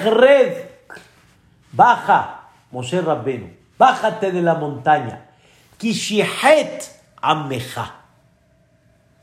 baja, 1.72 2.50
Moshe 2.72 3.02
Rabbenu, 3.02 3.50
bájate 3.78 4.32
de 4.32 4.42
la 4.42 4.56
montaña, 4.56 5.30
Kishihet 5.78 6.84
Ameja, 7.22 7.96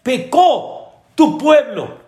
pecó 0.02 0.92
tu 1.14 1.38
pueblo. 1.38 2.01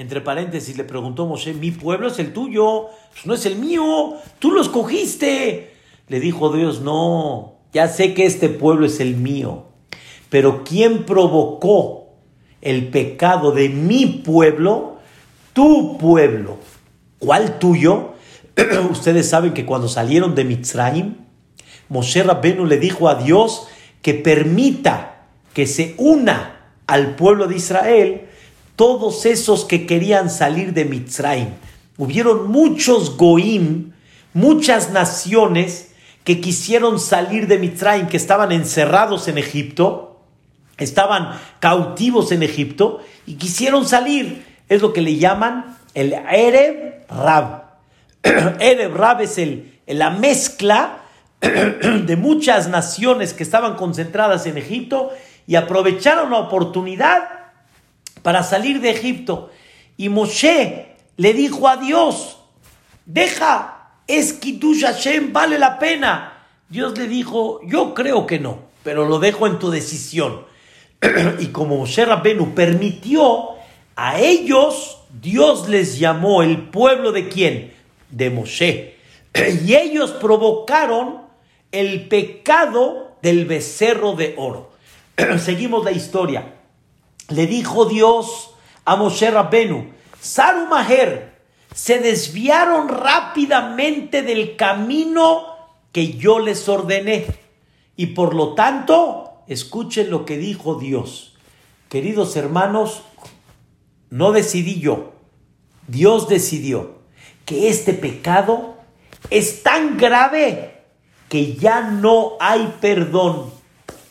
Entre 0.00 0.22
paréntesis 0.22 0.78
le 0.78 0.84
preguntó 0.84 1.26
Moshe, 1.26 1.52
mi 1.52 1.72
pueblo 1.72 2.08
es 2.08 2.18
el 2.18 2.32
tuyo, 2.32 2.86
no 3.26 3.34
es 3.34 3.44
el 3.44 3.56
mío, 3.56 4.14
tú 4.38 4.50
lo 4.50 4.62
escogiste. 4.62 5.74
Le 6.08 6.20
dijo 6.20 6.50
Dios, 6.50 6.80
no, 6.80 7.56
ya 7.74 7.86
sé 7.86 8.14
que 8.14 8.24
este 8.24 8.48
pueblo 8.48 8.86
es 8.86 8.98
el 8.98 9.16
mío, 9.16 9.66
pero 10.30 10.64
¿quién 10.64 11.04
provocó 11.04 12.14
el 12.62 12.88
pecado 12.88 13.52
de 13.52 13.68
mi 13.68 14.06
pueblo? 14.06 14.96
Tu 15.52 15.98
pueblo. 15.98 16.56
¿Cuál 17.18 17.58
tuyo? 17.58 18.14
Ustedes 18.90 19.28
saben 19.28 19.52
que 19.52 19.66
cuando 19.66 19.86
salieron 19.86 20.34
de 20.34 20.44
Mitzrayim, 20.44 21.16
Moshe 21.90 22.22
Rabbenu 22.22 22.64
le 22.64 22.78
dijo 22.78 23.06
a 23.10 23.16
Dios 23.16 23.68
que 24.00 24.14
permita 24.14 25.26
que 25.52 25.66
se 25.66 25.94
una 25.98 26.72
al 26.86 27.16
pueblo 27.16 27.48
de 27.48 27.56
Israel 27.56 28.29
todos 28.80 29.26
esos 29.26 29.66
que 29.66 29.84
querían 29.86 30.30
salir 30.30 30.72
de 30.72 30.86
Mitzrayim. 30.86 31.48
Hubieron 31.98 32.50
muchos 32.50 33.18
goim, 33.18 33.92
muchas 34.32 34.90
naciones 34.90 35.92
que 36.24 36.40
quisieron 36.40 36.98
salir 36.98 37.46
de 37.46 37.58
Mitzrayim, 37.58 38.06
que 38.06 38.16
estaban 38.16 38.52
encerrados 38.52 39.28
en 39.28 39.36
Egipto, 39.36 40.22
estaban 40.78 41.38
cautivos 41.58 42.32
en 42.32 42.42
Egipto 42.42 43.02
y 43.26 43.34
quisieron 43.34 43.86
salir. 43.86 44.46
Es 44.66 44.80
lo 44.80 44.94
que 44.94 45.02
le 45.02 45.16
llaman 45.16 45.76
el 45.92 46.14
Ereb 46.14 47.04
Rab. 47.10 47.64
Ereb 48.22 48.96
Rab 48.96 49.20
es 49.20 49.36
el, 49.36 49.78
la 49.88 50.08
mezcla 50.08 51.02
de 51.40 52.16
muchas 52.16 52.66
naciones 52.70 53.34
que 53.34 53.42
estaban 53.42 53.74
concentradas 53.74 54.46
en 54.46 54.56
Egipto 54.56 55.10
y 55.46 55.56
aprovecharon 55.56 56.30
la 56.30 56.38
oportunidad 56.38 57.39
para 58.22 58.42
salir 58.42 58.80
de 58.80 58.90
Egipto. 58.90 59.50
Y 59.96 60.08
Moshe 60.08 60.96
le 61.16 61.34
dijo 61.34 61.68
a 61.68 61.76
Dios, 61.76 62.38
deja, 63.06 63.92
es 64.06 64.32
Kiddush 64.32 64.82
Hashem, 64.82 65.32
vale 65.32 65.58
la 65.58 65.78
pena. 65.78 66.46
Dios 66.68 66.96
le 66.96 67.08
dijo, 67.08 67.60
yo 67.66 67.94
creo 67.94 68.26
que 68.26 68.38
no, 68.38 68.60
pero 68.82 69.06
lo 69.06 69.18
dejo 69.18 69.46
en 69.46 69.58
tu 69.58 69.70
decisión. 69.70 70.44
y 71.38 71.46
como 71.46 71.78
Moshe 71.78 72.04
Rabbenu 72.04 72.54
permitió, 72.54 73.50
a 73.96 74.18
ellos 74.18 74.98
Dios 75.20 75.68
les 75.68 75.98
llamó 75.98 76.42
el 76.42 76.68
pueblo 76.68 77.12
de 77.12 77.28
quién? 77.28 77.72
De 78.10 78.30
Moshe. 78.30 78.96
y 79.66 79.74
ellos 79.74 80.12
provocaron 80.12 81.22
el 81.72 82.08
pecado 82.08 83.16
del 83.22 83.44
becerro 83.44 84.14
de 84.14 84.34
oro. 84.36 84.70
Seguimos 85.38 85.84
la 85.84 85.92
historia 85.92 86.59
le 87.30 87.46
dijo 87.46 87.86
Dios 87.86 88.54
a 88.84 88.96
Moshe 88.96 89.30
Rabbenu, 89.30 89.92
Saru 90.20 90.66
Maher, 90.66 91.40
se 91.74 91.98
desviaron 91.98 92.88
rápidamente 92.88 94.22
del 94.22 94.56
camino 94.56 95.46
que 95.92 96.14
yo 96.14 96.38
les 96.38 96.68
ordené. 96.68 97.26
Y 97.96 98.06
por 98.06 98.34
lo 98.34 98.54
tanto, 98.54 99.42
escuchen 99.46 100.10
lo 100.10 100.24
que 100.24 100.36
dijo 100.38 100.74
Dios. 100.74 101.36
Queridos 101.88 102.36
hermanos, 102.36 103.02
no 104.10 104.32
decidí 104.32 104.80
yo, 104.80 105.12
Dios 105.86 106.28
decidió 106.28 106.98
que 107.44 107.68
este 107.68 107.94
pecado 107.94 108.76
es 109.30 109.62
tan 109.62 109.96
grave 109.96 110.82
que 111.28 111.54
ya 111.54 111.80
no 111.82 112.32
hay 112.40 112.74
perdón. 112.80 113.50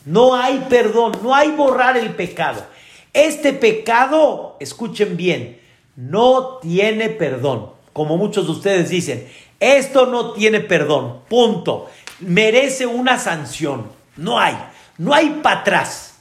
No 0.06 0.34
hay 0.34 0.66
perdón, 0.70 1.12
no 1.22 1.34
hay 1.34 1.50
borrar 1.50 1.96
el 1.96 2.14
pecado. 2.14 2.64
Este 3.12 3.52
pecado, 3.52 4.56
escuchen 4.60 5.16
bien, 5.16 5.60
no 5.96 6.58
tiene 6.58 7.10
perdón. 7.10 7.70
Como 7.92 8.16
muchos 8.16 8.46
de 8.46 8.52
ustedes 8.52 8.88
dicen, 8.88 9.28
esto 9.58 10.06
no 10.06 10.32
tiene 10.32 10.60
perdón, 10.60 11.22
punto. 11.28 11.90
Merece 12.20 12.86
una 12.86 13.18
sanción. 13.18 13.90
No 14.16 14.38
hay, 14.38 14.56
no 14.96 15.12
hay 15.12 15.40
para 15.42 15.60
atrás. 15.60 16.18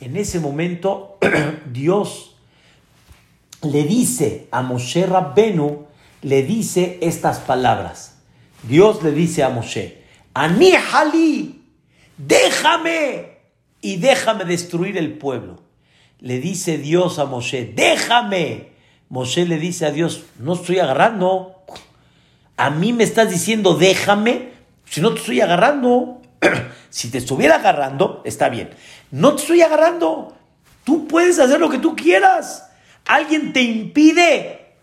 En 0.00 0.16
ese 0.16 0.40
momento, 0.40 1.18
Dios 1.66 2.34
le 3.62 3.84
dice 3.84 4.48
a 4.50 4.62
Moshe 4.62 5.06
Rabbenu, 5.06 5.86
le 6.22 6.42
dice 6.42 6.98
estas 7.02 7.38
palabras. 7.38 8.16
Dios 8.64 9.02
le 9.04 9.12
dice 9.12 9.44
a 9.44 9.48
Moshe, 9.48 10.02
Aníjali, 10.34 11.62
déjame 12.16 13.38
y 13.80 13.96
déjame 13.96 14.44
destruir 14.44 14.98
el 14.98 15.16
pueblo 15.16 15.69
le 16.20 16.38
dice 16.38 16.78
Dios 16.78 17.18
a 17.18 17.24
Moshe, 17.24 17.72
déjame. 17.74 18.70
Moshe 19.08 19.46
le 19.46 19.58
dice 19.58 19.86
a 19.86 19.90
Dios, 19.90 20.24
no 20.38 20.54
estoy 20.54 20.78
agarrando. 20.78 21.56
A 22.56 22.70
mí 22.70 22.92
me 22.92 23.04
estás 23.04 23.30
diciendo, 23.30 23.74
déjame, 23.74 24.50
si 24.84 25.00
no 25.00 25.12
te 25.12 25.20
estoy 25.20 25.40
agarrando. 25.40 26.20
si 26.90 27.10
te 27.10 27.18
estuviera 27.18 27.56
agarrando, 27.56 28.22
está 28.24 28.48
bien. 28.48 28.70
No 29.10 29.34
te 29.34 29.42
estoy 29.42 29.62
agarrando. 29.62 30.36
Tú 30.84 31.08
puedes 31.08 31.38
hacer 31.38 31.58
lo 31.58 31.70
que 31.70 31.78
tú 31.78 31.96
quieras. 31.96 32.70
Alguien 33.06 33.52
te 33.52 33.62
impide. 33.62 34.74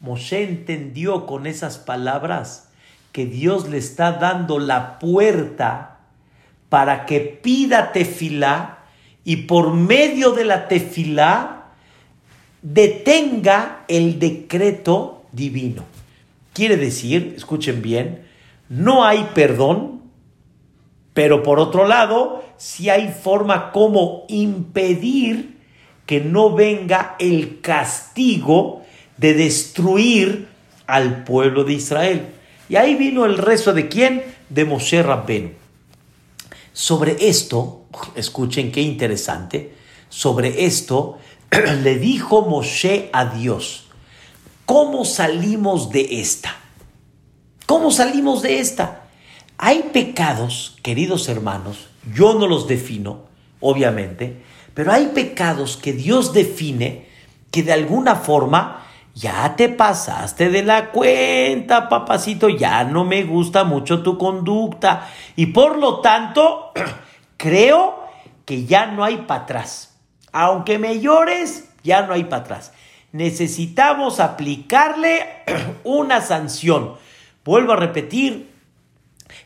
Moshe 0.00 0.44
entendió 0.44 1.26
con 1.26 1.46
esas 1.46 1.78
palabras 1.78 2.68
que 3.12 3.26
Dios 3.26 3.68
le 3.68 3.78
está 3.78 4.12
dando 4.12 4.58
la 4.58 4.98
puerta 4.98 5.98
para 6.68 7.06
que 7.06 7.20
pida 7.20 7.92
tefilá 7.92 8.73
y 9.24 9.36
por 9.36 9.72
medio 9.72 10.32
de 10.32 10.44
la 10.44 10.68
tefilá 10.68 11.72
detenga 12.62 13.84
el 13.88 14.18
decreto 14.18 15.24
divino. 15.32 15.84
Quiere 16.52 16.76
decir, 16.76 17.34
escuchen 17.36 17.82
bien, 17.82 18.26
no 18.68 19.04
hay 19.04 19.30
perdón, 19.34 20.02
pero 21.12 21.42
por 21.42 21.58
otro 21.58 21.86
lado, 21.86 22.44
si 22.56 22.90
hay 22.90 23.08
forma 23.08 23.72
como 23.72 24.24
impedir 24.28 25.58
que 26.06 26.20
no 26.20 26.54
venga 26.54 27.16
el 27.18 27.60
castigo 27.60 28.82
de 29.16 29.34
destruir 29.34 30.48
al 30.86 31.24
pueblo 31.24 31.64
de 31.64 31.74
Israel. 31.74 32.26
Y 32.68 32.76
ahí 32.76 32.94
vino 32.94 33.24
el 33.24 33.38
rezo 33.38 33.72
de 33.72 33.88
quién? 33.88 34.22
De 34.48 34.64
Moshe 34.64 35.02
Rabbenu. 35.02 35.50
Sobre 36.72 37.16
esto, 37.28 37.83
escuchen 38.14 38.72
qué 38.72 38.82
interesante, 38.82 39.74
sobre 40.08 40.64
esto 40.66 41.18
le 41.82 41.98
dijo 41.98 42.42
Moshe 42.42 43.10
a 43.12 43.26
Dios, 43.26 43.86
¿cómo 44.64 45.04
salimos 45.04 45.90
de 45.90 46.20
esta? 46.20 46.56
¿Cómo 47.66 47.90
salimos 47.90 48.42
de 48.42 48.60
esta? 48.60 49.04
Hay 49.58 49.90
pecados, 49.92 50.76
queridos 50.82 51.28
hermanos, 51.28 51.88
yo 52.14 52.34
no 52.34 52.46
los 52.46 52.66
defino, 52.66 53.22
obviamente, 53.60 54.42
pero 54.74 54.92
hay 54.92 55.06
pecados 55.14 55.76
que 55.76 55.92
Dios 55.92 56.32
define 56.32 57.08
que 57.50 57.62
de 57.62 57.72
alguna 57.72 58.16
forma 58.16 58.84
ya 59.14 59.54
te 59.54 59.68
pasaste 59.68 60.50
de 60.50 60.64
la 60.64 60.90
cuenta, 60.90 61.88
papacito, 61.88 62.48
ya 62.48 62.82
no 62.82 63.04
me 63.04 63.22
gusta 63.22 63.62
mucho 63.62 64.02
tu 64.02 64.18
conducta 64.18 65.08
y 65.36 65.46
por 65.46 65.78
lo 65.78 66.00
tanto 66.00 66.72
creo 67.36 68.04
que 68.44 68.64
ya 68.64 68.86
no 68.86 69.04
hay 69.04 69.18
para 69.18 69.42
atrás. 69.42 69.94
Aunque 70.32 70.78
me 70.78 71.00
llores, 71.00 71.64
ya 71.82 72.02
no 72.02 72.12
hay 72.12 72.24
para 72.24 72.42
atrás. 72.42 72.72
Necesitamos 73.12 74.20
aplicarle 74.20 75.26
una 75.84 76.20
sanción. 76.20 76.94
Vuelvo 77.44 77.72
a 77.72 77.76
repetir, 77.76 78.50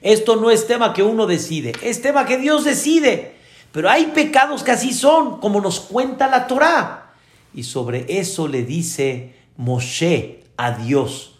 esto 0.00 0.36
no 0.36 0.50
es 0.50 0.66
tema 0.66 0.92
que 0.92 1.02
uno 1.02 1.26
decide, 1.26 1.72
es 1.82 2.00
tema 2.00 2.24
que 2.24 2.38
Dios 2.38 2.64
decide. 2.64 3.36
Pero 3.72 3.90
hay 3.90 4.06
pecados 4.06 4.62
que 4.62 4.70
así 4.70 4.92
son, 4.92 5.40
como 5.40 5.60
nos 5.60 5.80
cuenta 5.80 6.28
la 6.28 6.46
Torá. 6.46 7.12
Y 7.52 7.64
sobre 7.64 8.06
eso 8.18 8.48
le 8.48 8.62
dice 8.62 9.34
Moshe 9.56 10.44
a 10.56 10.72
Dios. 10.72 11.38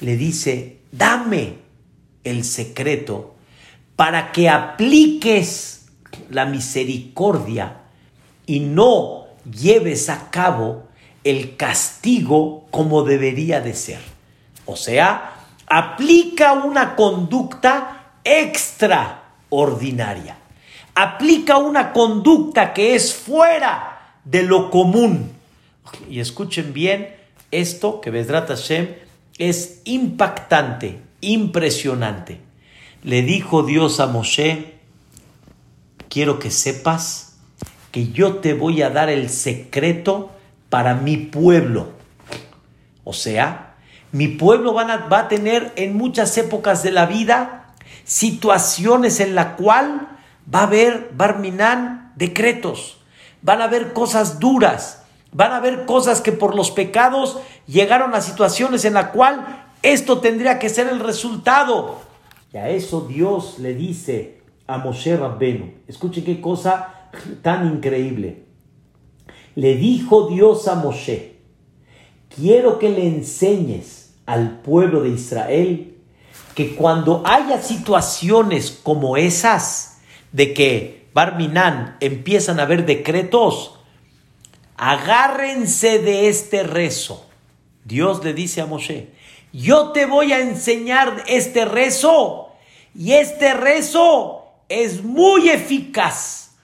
Le 0.00 0.16
dice, 0.16 0.78
dame 0.90 1.58
el 2.24 2.44
secreto 2.44 3.34
para 3.96 4.32
que 4.32 4.48
apliques 4.48 5.77
la 6.30 6.46
misericordia 6.46 7.78
y 8.46 8.60
no 8.60 9.26
lleves 9.50 10.08
a 10.08 10.30
cabo 10.30 10.84
el 11.24 11.56
castigo 11.56 12.66
como 12.70 13.02
debería 13.02 13.60
de 13.60 13.74
ser. 13.74 14.00
O 14.66 14.76
sea, 14.76 15.34
aplica 15.66 16.52
una 16.52 16.96
conducta 16.96 18.12
extraordinaria. 18.24 20.36
Aplica 20.94 21.58
una 21.58 21.92
conducta 21.92 22.72
que 22.72 22.94
es 22.94 23.14
fuera 23.14 24.16
de 24.24 24.42
lo 24.42 24.70
común. 24.70 25.32
Y 26.10 26.20
escuchen 26.20 26.72
bien, 26.72 27.14
esto 27.50 28.00
que 28.00 28.10
Vedrat 28.10 28.48
Hashem 28.48 28.94
es 29.38 29.82
impactante, 29.84 31.00
impresionante. 31.20 32.40
Le 33.04 33.22
dijo 33.22 33.62
Dios 33.62 34.00
a 34.00 34.06
Moshe, 34.06 34.77
quiero 36.08 36.38
que 36.38 36.50
sepas 36.50 37.36
que 37.90 38.08
yo 38.08 38.36
te 38.36 38.54
voy 38.54 38.82
a 38.82 38.90
dar 38.90 39.08
el 39.08 39.30
secreto 39.30 40.30
para 40.68 40.94
mi 40.94 41.16
pueblo. 41.16 41.88
O 43.04 43.12
sea, 43.12 43.76
mi 44.12 44.28
pueblo 44.28 44.74
va 44.74 45.18
a 45.18 45.28
tener 45.28 45.72
en 45.76 45.96
muchas 45.96 46.36
épocas 46.38 46.82
de 46.82 46.90
la 46.90 47.06
vida 47.06 47.74
situaciones 48.04 49.20
en 49.20 49.34
la 49.34 49.56
cual 49.56 50.08
va 50.52 50.60
a 50.60 50.64
haber 50.64 51.10
Barminan 51.14 52.12
decretos, 52.16 52.98
van 53.42 53.60
a 53.60 53.64
haber 53.64 53.92
cosas 53.92 54.40
duras, 54.40 55.02
van 55.32 55.52
a 55.52 55.58
haber 55.58 55.84
cosas 55.84 56.20
que 56.20 56.32
por 56.32 56.54
los 56.54 56.70
pecados 56.70 57.38
llegaron 57.66 58.14
a 58.14 58.20
situaciones 58.20 58.84
en 58.84 58.94
la 58.94 59.12
cual 59.12 59.66
esto 59.82 60.20
tendría 60.20 60.58
que 60.58 60.68
ser 60.68 60.88
el 60.88 61.00
resultado. 61.00 62.00
Y 62.52 62.56
a 62.56 62.70
eso 62.70 63.02
Dios 63.02 63.58
le 63.58 63.74
dice 63.74 64.37
a 64.68 64.78
Moshe 64.78 65.16
Rabbenu, 65.16 65.72
escuche 65.88 66.22
qué 66.22 66.40
cosa 66.40 67.10
tan 67.42 67.66
increíble. 67.66 68.44
Le 69.54 69.74
dijo 69.74 70.28
Dios 70.28 70.68
a 70.68 70.76
Moshe, 70.76 71.38
quiero 72.36 72.78
que 72.78 72.90
le 72.90 73.08
enseñes 73.08 74.14
al 74.26 74.60
pueblo 74.60 75.02
de 75.02 75.08
Israel 75.08 75.96
que 76.54 76.76
cuando 76.76 77.22
haya 77.24 77.60
situaciones 77.62 78.70
como 78.82 79.16
esas, 79.16 80.00
de 80.32 80.52
que 80.52 81.08
Barminan 81.14 81.96
empiezan 82.00 82.60
a 82.60 82.64
haber 82.64 82.84
decretos, 82.84 83.80
agárrense 84.76 85.98
de 85.98 86.28
este 86.28 86.62
rezo. 86.62 87.26
Dios 87.84 88.22
le 88.22 88.34
dice 88.34 88.60
a 88.60 88.66
Moshe, 88.66 89.12
yo 89.52 89.92
te 89.92 90.04
voy 90.04 90.32
a 90.32 90.40
enseñar 90.40 91.24
este 91.26 91.64
rezo 91.64 92.50
y 92.94 93.12
este 93.12 93.54
rezo 93.54 94.37
es 94.68 95.02
muy 95.02 95.48
eficaz. 95.48 96.56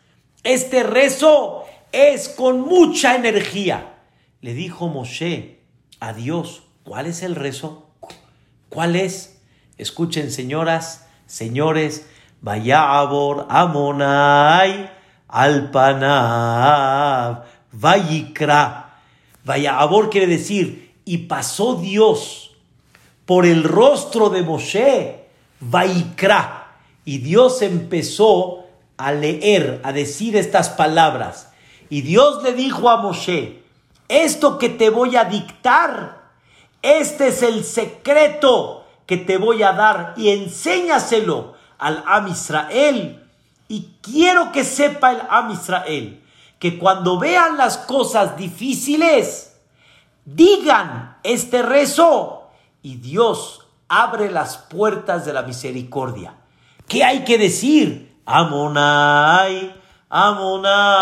Este 0.43 0.83
rezo 0.83 1.65
es 1.93 2.29
con 2.29 2.61
mucha 2.61 3.15
energía. 3.17 3.95
Le 4.41 4.53
dijo 4.55 4.89
Moshe 4.89 5.61
a 6.01 6.13
Dios, 6.13 6.65
¿cuál 6.83 7.07
es 7.07 7.23
el 7.23 7.35
rezo? 7.35 7.89
¿Cuál 8.69 8.97
es? 8.97 9.41
Escuchen, 9.79 10.31
señoras, 10.31 11.07
señores, 11.27 12.07
Vayabor 12.41 13.47
Amonai 13.49 14.91
Alpanav 15.29 16.75
Vayikra. 17.73 19.01
Vayabor 19.45 20.11
quiere 20.11 20.27
decir, 20.27 20.95
y 21.05 21.19
pasó 21.19 21.77
Dios 21.77 22.57
por 23.25 23.47
el 23.47 23.65
rostro 23.65 24.31
de 24.31 24.43
Moshe, 24.43 25.25
Vayikra. 25.61 26.64
Y 27.05 27.19
Dios 27.19 27.63
empezó 27.63 28.65
a 28.97 29.13
leer, 29.13 29.81
a 29.85 29.93
decir 29.93 30.37
estas 30.37 30.71
palabras. 30.71 31.53
Y 31.91 32.03
Dios 32.03 32.43
le 32.43 32.53
dijo 32.53 32.89
a 32.89 32.97
Moshe, 32.99 33.63
esto 34.09 34.59
que 34.59 34.69
te 34.69 34.91
voy 34.91 35.17
a 35.17 35.25
dictar, 35.25 36.31
este 36.83 37.29
es 37.29 37.43
el 37.43 37.65
secreto 37.65 38.85
que 39.07 39.17
te 39.17 39.37
voy 39.37 39.63
a 39.63 39.73
dar 39.73 40.15
y 40.17 40.31
enséñaselo 40.31 41.55
al 41.79 42.03
Am 42.07 42.29
Israel. 42.29 43.23
Y 43.69 43.91
quiero 44.03 44.53
que 44.53 44.65
sepa 44.65 45.13
el 45.13 45.21
Am 45.29 45.51
Israel 45.51 46.21
que 46.59 46.79
cuando 46.79 47.19
vean 47.19 47.59
las 47.59 47.77
cosas 47.77 48.39
difíciles, 48.39 49.57
digan 50.25 51.19
este 51.23 51.61
rezo 51.61 52.49
y 52.83 52.97
Dios 52.97 53.67
abre 53.89 54.31
las 54.31 54.57
puertas 54.57 55.27
de 55.27 55.35
la 55.35 55.43
misericordia. 55.43 56.37
¿Qué 56.89 57.03
hay 57.03 57.25
que 57.25 57.39
decir? 57.39 58.15
Amonai, 58.27 59.75
Amonai, 60.09 60.95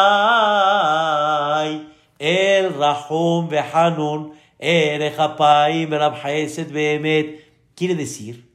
el 2.18 2.74
Rahum 2.74 3.48
Behanun, 3.48 4.32
Erechapaim, 4.58 5.90
Behemet. 5.90 7.52
Quiere 7.74 7.94
decir, 7.94 8.50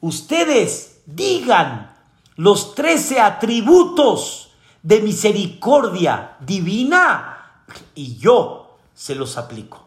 ustedes 0.00 1.02
digan 1.06 1.94
los 2.36 2.74
trece 2.74 3.20
atributos 3.20 4.52
de 4.82 5.00
misericordia 5.00 6.36
divina 6.40 7.64
y 7.94 8.16
yo 8.16 8.78
se 8.94 9.14
los 9.14 9.36
aplico. 9.36 9.86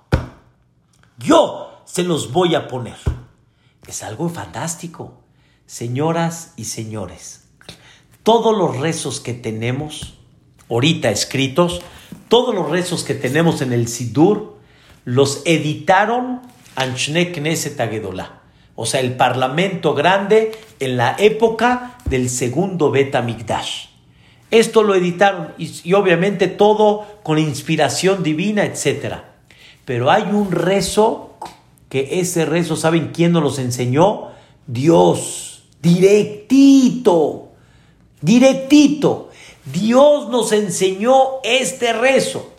Yo 1.17 1.81
se 1.85 2.03
los 2.03 2.31
voy 2.31 2.55
a 2.55 2.67
poner. 2.67 2.97
Es 3.87 4.03
algo 4.03 4.29
fantástico. 4.29 5.22
Señoras 5.73 6.53
y 6.55 6.65
señores, 6.65 7.45
todos 8.21 8.55
los 8.55 8.77
rezos 8.77 9.19
que 9.19 9.33
tenemos 9.33 10.19
ahorita 10.69 11.09
escritos, 11.09 11.81
todos 12.27 12.53
los 12.53 12.69
rezos 12.69 13.03
que 13.03 13.15
tenemos 13.15 13.59
en 13.63 13.73
el 13.73 13.87
Sidur, 13.87 14.57
los 15.03 15.41
editaron 15.45 16.41
Anshne 16.75 17.31
Knesset 17.31 17.81
Agedolá. 17.81 18.43
O 18.75 18.85
sea, 18.85 18.99
el 18.99 19.15
parlamento 19.15 19.95
grande 19.95 20.51
en 20.79 20.95
la 20.95 21.15
época 21.17 21.97
del 22.05 22.29
segundo 22.29 22.91
Bet 22.91 23.19
Migdash. 23.23 23.87
Esto 24.51 24.83
lo 24.83 24.93
editaron 24.93 25.53
y, 25.57 25.73
y, 25.83 25.93
obviamente 25.93 26.49
todo 26.49 27.03
con 27.23 27.39
inspiración 27.39 28.21
divina, 28.21 28.63
etc. 28.63 29.15
Pero 29.85 30.11
hay 30.11 30.21
un 30.31 30.51
rezo 30.51 31.33
que 31.89 32.19
ese 32.19 32.45
rezo, 32.45 32.75
¿saben 32.75 33.09
quién 33.11 33.31
nos 33.31 33.41
los 33.41 33.57
enseñó? 33.57 34.27
Dios, 34.67 35.52
directito, 35.83 37.49
directito. 38.21 39.29
Dios 39.65 40.29
nos 40.29 40.51
enseñó 40.53 41.41
este 41.43 41.93
rezo 41.93 42.51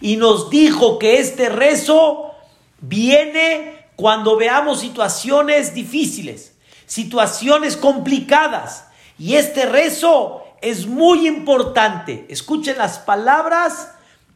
y 0.00 0.16
nos 0.16 0.50
dijo 0.50 0.98
que 0.98 1.18
este 1.18 1.48
rezo 1.48 2.32
viene 2.80 3.86
cuando 3.96 4.36
veamos 4.36 4.80
situaciones 4.80 5.74
difíciles, 5.74 6.54
situaciones 6.86 7.76
complicadas. 7.76 8.86
Y 9.18 9.36
este 9.36 9.66
rezo 9.66 10.44
es 10.60 10.86
muy 10.86 11.26
importante. 11.26 12.26
Escuchen 12.28 12.76
las 12.76 12.98
palabras 12.98 13.92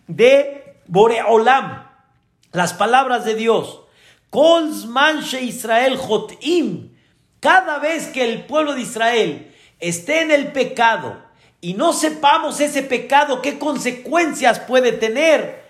de 0.06 0.78
Boreolam, 0.86 1.86
las 2.52 2.72
palabras 2.72 3.24
de 3.26 3.34
Dios. 3.34 3.80
Manche 4.86 5.42
Israel 5.42 5.96
Jotim. 5.96 6.93
Cada 7.45 7.78
vez 7.78 8.07
que 8.07 8.24
el 8.24 8.47
pueblo 8.47 8.74
de 8.74 8.80
Israel 8.80 9.55
esté 9.78 10.22
en 10.22 10.30
el 10.30 10.53
pecado 10.53 11.22
y 11.61 11.74
no 11.74 11.92
sepamos 11.92 12.59
ese 12.59 12.82
pecado, 12.82 13.42
qué 13.42 13.59
consecuencias 13.59 14.61
puede 14.61 14.92
tener, 14.92 15.62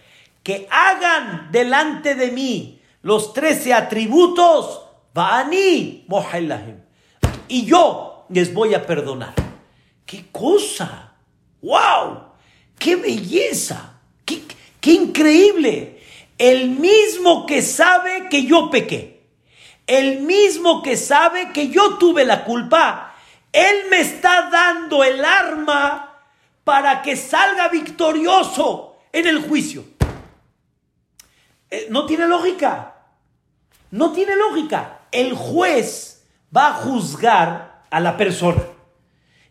que 0.45 0.68
hagan 0.70 1.49
delante 1.51 2.14
de 2.14 2.31
mí 2.31 2.81
los 3.03 3.33
trece 3.33 3.75
atributos. 3.75 4.83
Y 7.49 7.64
yo 7.64 8.27
les 8.29 8.55
voy 8.55 8.75
a 8.75 8.87
perdonar. 8.87 9.35
¡Qué 10.07 10.27
cosa! 10.31 11.14
¡Wow! 11.61 12.20
¡Qué 12.79 12.95
belleza! 12.95 13.99
¡Qué, 14.25 14.43
qué 14.81 14.93
increíble! 14.93 16.01
El 16.39 16.70
mismo 16.70 17.47
que 17.47 17.62
sabe 17.62 18.29
que 18.31 18.45
yo 18.45 18.70
pequé. 18.70 19.14
El 19.87 20.20
mismo 20.20 20.82
que 20.82 20.97
sabe 20.97 21.53
que 21.53 21.68
yo 21.68 21.99
tuve 21.99 22.24
la 22.24 22.45
culpa. 22.45 23.14
Él 23.53 23.87
me 23.91 24.01
está 24.01 24.49
dando 24.51 25.05
el 25.05 25.24
arma 25.24 26.22
para 26.64 27.03
que 27.03 27.16
salga 27.16 27.68
victorioso 27.68 28.97
en 29.12 29.26
el 29.26 29.47
juicio. 29.47 29.85
Eh, 31.70 31.87
no 31.91 32.07
tiene 32.07 32.26
lógica. 32.26 32.95
No 33.91 34.12
tiene 34.12 34.35
lógica. 34.37 35.01
El 35.12 35.35
juez 35.35 36.26
va 36.55 36.68
a 36.68 36.72
juzgar 36.74 37.82
a 37.91 38.01
la 38.01 38.16
persona. 38.16 38.62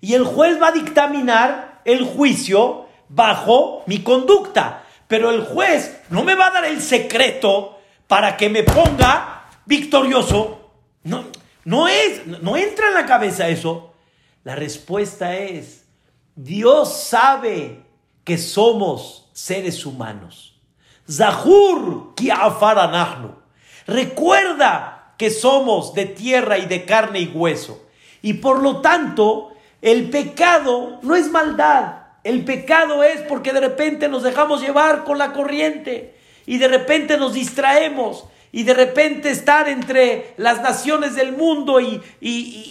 Y 0.02 0.16
el 0.16 0.26
juez 0.26 0.62
va 0.62 0.68
a 0.68 0.72
dictaminar 0.74 1.82
el 1.86 2.04
juicio 2.04 2.88
bajo 3.08 3.84
mi 3.86 4.04
conducta. 4.04 4.84
Pero 5.08 5.30
el 5.30 5.46
juez 5.46 6.02
no 6.10 6.24
me 6.24 6.36
va 6.36 6.48
a 6.48 6.52
dar 6.52 6.66
el 6.66 6.82
secreto 6.82 7.80
para 8.08 8.36
que 8.36 8.50
me 8.50 8.64
ponga 8.64 9.43
victorioso. 9.66 10.72
No, 11.04 11.26
no 11.66 11.88
es, 11.88 12.26
no 12.28 12.58
entra 12.58 12.88
en 12.90 12.94
la 12.94 13.06
cabeza 13.06 13.48
eso. 13.48 13.94
La 14.44 14.56
respuesta 14.56 15.38
es, 15.38 15.86
Dios 16.36 17.04
sabe 17.04 17.84
que 18.24 18.38
somos 18.38 19.30
seres 19.34 19.86
humanos. 19.86 20.60
Zahur 21.10 22.14
ki 22.16 22.30
Recuerda 23.86 25.14
que 25.18 25.30
somos 25.30 25.94
de 25.94 26.06
tierra 26.06 26.58
y 26.58 26.66
de 26.66 26.86
carne 26.86 27.20
y 27.20 27.28
hueso. 27.28 27.86
Y 28.22 28.34
por 28.36 28.62
lo 28.62 28.82
tanto, 28.82 29.54
el 29.82 30.10
pecado 30.10 31.00
no 31.02 31.16
es 31.16 31.30
maldad. 31.30 32.04
El 32.24 32.46
pecado 32.46 33.04
es 33.04 33.22
porque 33.22 33.52
de 33.52 33.60
repente 33.60 34.08
nos 34.08 34.24
dejamos 34.24 34.62
llevar 34.62 35.04
con 35.04 35.18
la 35.18 35.34
corriente 35.34 36.16
y 36.46 36.58
de 36.58 36.70
repente 36.70 37.18
nos 37.18 37.34
distraemos 37.34 38.26
y 38.56 38.64
de 38.64 38.76
repente 38.76 39.32
estar 39.32 39.68
entre 39.68 40.36
las 40.38 40.62
naciones 40.62 41.16
del 41.16 41.36
mundo 41.36 41.82
y, 41.82 42.02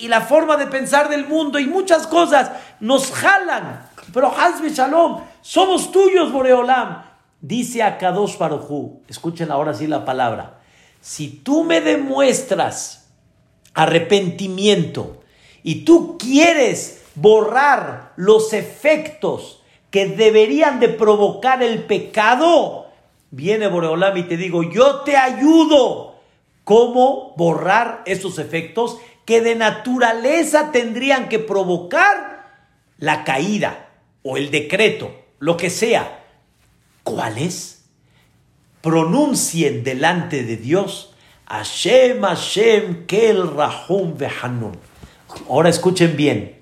la 0.07 0.21
forma 0.21 0.57
de 0.57 0.69
pensar 0.69 1.09
del 1.09 1.27
mundo 1.27 1.59
y 1.59 1.67
muchas 1.67 2.07
cosas 2.07 2.53
nos 2.79 3.11
jalan. 3.11 3.91
Pero 4.15 4.29
Hazbe 4.29 4.71
Shalom, 4.71 5.23
somos 5.41 5.91
tuyos, 5.91 6.31
Boreolam. 6.31 7.03
Dice 7.41 7.83
a 7.83 7.99
Kadosh 7.99 8.39
Barujú, 8.39 9.03
escuchen 9.09 9.51
ahora 9.51 9.75
sí 9.75 9.89
la 9.89 10.05
palabra. 10.05 10.61
Si 11.01 11.29
tú 11.29 11.65
me 11.65 11.81
demuestras 11.81 13.09
arrepentimiento 13.75 15.23
y 15.65 15.85
tú 15.85 16.17
quieres 16.17 17.03
borrar 17.17 18.13
los 18.15 18.53
efectos 18.53 19.63
que 19.91 20.07
deberían 20.07 20.79
de 20.79 20.91
provocar 20.91 21.61
el 21.61 21.83
pecado, 21.83 22.87
viene 23.33 23.67
Boreolam 23.67 24.17
y 24.17 24.23
te 24.25 24.37
digo, 24.37 24.63
yo 24.63 25.01
te 25.01 25.17
ayudo. 25.17 26.13
¿Cómo 26.63 27.35
borrar 27.37 28.03
esos 28.07 28.39
efectos 28.39 28.99
que 29.25 29.41
de 29.41 29.57
naturaleza 29.57 30.71
tendrían 30.71 31.29
que 31.29 31.41
provocar 31.41 32.69
la 32.99 33.25
caída 33.25 33.89
o 34.23 34.37
el 34.37 34.53
decreto, 34.53 35.11
lo 35.41 35.57
que 35.57 35.71
sea? 35.71 36.25
¿Cuál 37.03 37.39
es? 37.39 37.85
Pronuncien 38.81 39.83
delante 39.83 40.45
de 40.45 40.57
Dios, 40.57 41.15
Hashem, 41.47 42.23
Hashem, 42.23 43.07
Kel, 43.07 43.57
Rahum, 43.57 44.17
Behanun. 44.17 44.79
Ahora 45.49 45.69
escuchen 45.69 46.17
bien. 46.17 46.61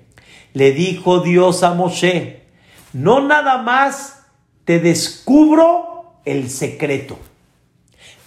Le 0.53 0.71
dijo 0.71 1.19
Dios 1.19 1.61
a 1.61 1.73
Moshe, 1.75 2.43
no 2.93 3.21
nada 3.21 3.59
más 3.59 4.25
te 4.65 4.79
descubro 4.79 5.90
el 6.25 6.49
secreto. 6.49 7.17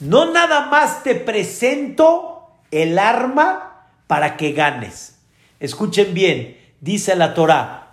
No 0.01 0.33
nada 0.33 0.67
más 0.67 1.03
te 1.03 1.15
presento 1.15 2.49
el 2.71 2.99
arma 2.99 3.87
para 4.07 4.37
que 4.37 4.53
ganes. 4.53 5.19
Escuchen 5.61 6.15
bien, 6.15 6.59
dice 6.81 7.15
la 7.17 7.35
Torah, 7.35 7.93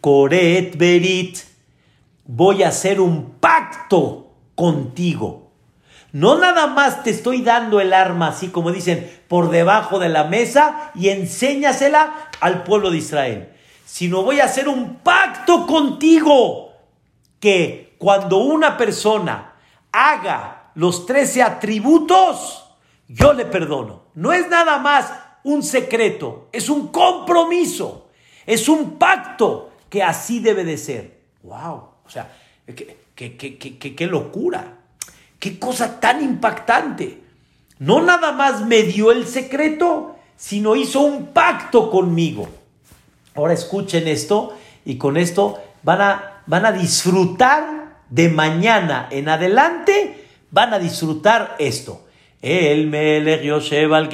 Koret 0.00 0.76
Berit, 0.78 1.38
voy 2.24 2.62
a 2.62 2.68
hacer 2.68 3.00
un 3.00 3.32
pacto 3.32 4.32
contigo. 4.54 5.52
No 6.12 6.38
nada 6.38 6.66
más 6.66 7.04
te 7.04 7.10
estoy 7.10 7.42
dando 7.42 7.80
el 7.80 7.92
arma, 7.92 8.28
así 8.28 8.48
como 8.48 8.72
dicen, 8.72 9.10
por 9.28 9.50
debajo 9.50 9.98
de 9.98 10.08
la 10.08 10.24
mesa 10.24 10.90
y 10.94 11.10
enséñasela 11.10 12.30
al 12.40 12.64
pueblo 12.64 12.90
de 12.90 12.98
Israel, 12.98 13.50
sino 13.84 14.22
voy 14.22 14.40
a 14.40 14.46
hacer 14.46 14.68
un 14.68 14.96
pacto 14.96 15.66
contigo 15.66 16.67
que 17.40 17.94
cuando 17.98 18.38
una 18.38 18.76
persona 18.76 19.54
haga 19.92 20.70
los 20.74 21.06
trece 21.06 21.42
atributos, 21.42 22.64
yo 23.08 23.32
le 23.32 23.44
perdono. 23.44 24.02
No 24.14 24.32
es 24.32 24.48
nada 24.48 24.78
más 24.78 25.12
un 25.44 25.62
secreto, 25.62 26.48
es 26.52 26.68
un 26.68 26.88
compromiso, 26.88 28.08
es 28.46 28.68
un 28.68 28.98
pacto 28.98 29.70
que 29.88 30.02
así 30.02 30.40
debe 30.40 30.64
de 30.64 30.76
ser. 30.76 31.18
¡Wow! 31.42 31.88
O 32.04 32.10
sea, 32.10 32.30
qué, 32.66 32.96
qué 33.16 34.06
locura, 34.06 34.78
qué 35.38 35.58
cosa 35.58 36.00
tan 36.00 36.22
impactante. 36.22 37.22
No 37.78 38.02
nada 38.02 38.32
más 38.32 38.66
me 38.66 38.82
dio 38.82 39.12
el 39.12 39.26
secreto, 39.26 40.16
sino 40.36 40.76
hizo 40.76 41.00
un 41.00 41.28
pacto 41.28 41.90
conmigo. 41.90 42.48
Ahora 43.34 43.54
escuchen 43.54 44.08
esto 44.08 44.56
y 44.84 44.96
con 44.96 45.16
esto 45.16 45.58
van 45.82 46.00
a 46.00 46.37
van 46.48 46.66
a 46.66 46.72
disfrutar 46.72 48.00
de 48.08 48.28
mañana 48.30 49.06
en 49.10 49.28
adelante, 49.28 50.26
van 50.50 50.74
a 50.74 50.78
disfrutar 50.78 51.54
esto. 51.58 52.06
El 52.40 52.86
Melech 52.86 53.42
Yoshev 53.42 53.92
al 53.92 54.08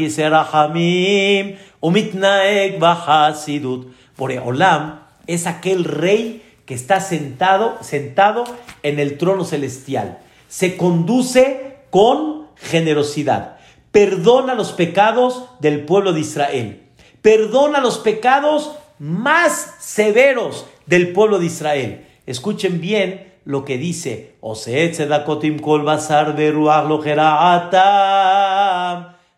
Hamim, 0.53 1.57
Umitnaek 1.81 2.79
Bahasidut. 2.79 3.95
Por 4.17 4.33
Olam 4.33 5.01
es 5.27 5.47
aquel 5.47 5.85
rey 5.85 6.43
que 6.67 6.75
está 6.75 7.01
sentado, 7.01 7.79
sentado 7.83 8.45
en 8.83 8.99
el 8.99 9.19
trono 9.19 9.45
celestial. 9.45 10.19
Se 10.49 10.77
conduce 10.77 11.79
con 11.91 12.49
generosidad. 12.57 13.57
Perdona 13.91 14.55
los 14.55 14.73
pecados 14.73 15.45
del 15.61 15.85
pueblo 15.85 16.13
de 16.13 16.21
Israel. 16.21 16.83
Perdona 17.23 17.81
los 17.81 17.99
pecados 17.99 18.73
más 18.99 19.75
severos 19.81 20.67
del 20.87 21.13
pueblo 21.13 21.39
de 21.39 21.47
Israel. 21.47 22.07
Escuchen 22.27 22.81
bien 22.81 23.35
lo 23.45 23.65
que 23.65 23.77
dice, 23.77 24.35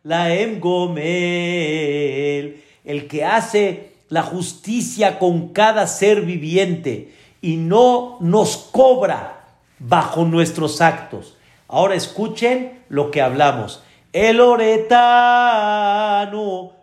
Laem 0.04 0.60
Gomel, 0.60 1.02
el 2.84 3.08
que 3.08 3.24
hace 3.24 3.90
la 4.08 4.22
justicia 4.22 5.18
con 5.18 5.48
cada 5.48 5.88
ser 5.88 6.22
viviente 6.22 7.12
y 7.42 7.56
no 7.56 8.18
nos 8.20 8.56
cobra 8.70 9.44
bajo 9.80 10.24
nuestros 10.24 10.80
actos. 10.80 11.36
Ahora 11.66 11.96
escuchen 11.96 12.84
lo 12.88 13.10
que 13.10 13.20
hablamos. 13.20 13.82
El 14.12 14.40
oretano, 14.40 15.66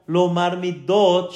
lo 0.05 0.27
marmidot 0.27 1.31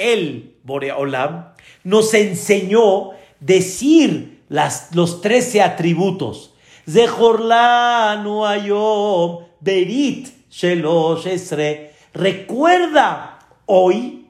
el 0.00 0.54
Boreolam 0.64 1.52
nos 1.88 2.12
enseñó 2.12 3.12
decir 3.40 4.42
las, 4.50 4.94
los 4.94 5.22
trece 5.22 5.62
atributos. 5.62 6.52
Berit 9.60 10.28
shelosh 10.50 11.26
esre. 11.26 11.94
Recuerda 12.12 13.38
hoy 13.64 14.26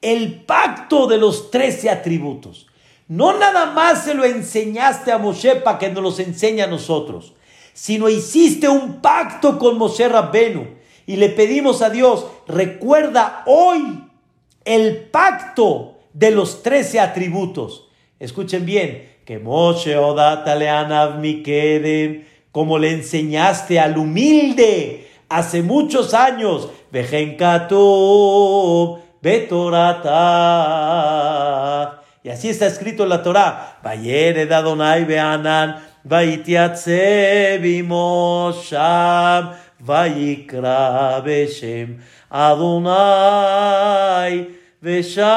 el 0.00 0.40
pacto 0.40 1.06
de 1.06 1.18
los 1.18 1.50
trece 1.50 1.90
atributos. 1.90 2.66
No 3.08 3.38
nada 3.38 3.66
más 3.66 4.04
se 4.04 4.14
lo 4.14 4.24
enseñaste 4.24 5.12
a 5.12 5.18
Moshe 5.18 5.56
para 5.56 5.78
que 5.78 5.90
nos 5.90 6.02
los 6.02 6.18
enseñe 6.18 6.62
a 6.62 6.66
nosotros, 6.66 7.34
sino 7.74 8.08
hiciste 8.08 8.70
un 8.70 9.02
pacto 9.02 9.58
con 9.58 9.76
Moshe 9.76 10.08
Rabbenu 10.08 10.66
y 11.06 11.16
le 11.16 11.28
pedimos 11.28 11.82
a 11.82 11.90
Dios, 11.90 12.24
recuerda 12.48 13.42
hoy 13.44 14.02
el 14.64 15.10
pacto 15.10 15.91
de 16.12 16.30
los 16.30 16.62
trece 16.62 17.00
atributos. 17.00 17.88
Escuchen 18.18 18.64
bien, 18.64 19.10
que 19.24 19.38
Moshe 19.38 19.94
Leanav 19.94 21.18
Mikedem, 21.18 22.24
como 22.50 22.78
le 22.78 22.90
enseñaste 22.92 23.78
al 23.80 23.96
humilde 23.96 25.08
hace 25.28 25.62
muchos 25.62 26.12
años, 26.14 26.68
Betorata. 29.22 30.12
Y 32.24 32.28
así 32.28 32.48
está 32.48 32.66
escrito 32.66 33.04
en 33.04 33.08
la 33.08 33.22
Torah. 33.22 33.78
Vayere 33.82 34.46
Dadonai 34.46 35.04
Beanan, 35.04 35.76
Vaitiatse 36.04 37.58
Bimosham, 37.62 39.52
Vayikra 39.80 41.20
Beshem, 41.20 41.98
Adonai. 42.28 43.42
Vesham 44.82 45.28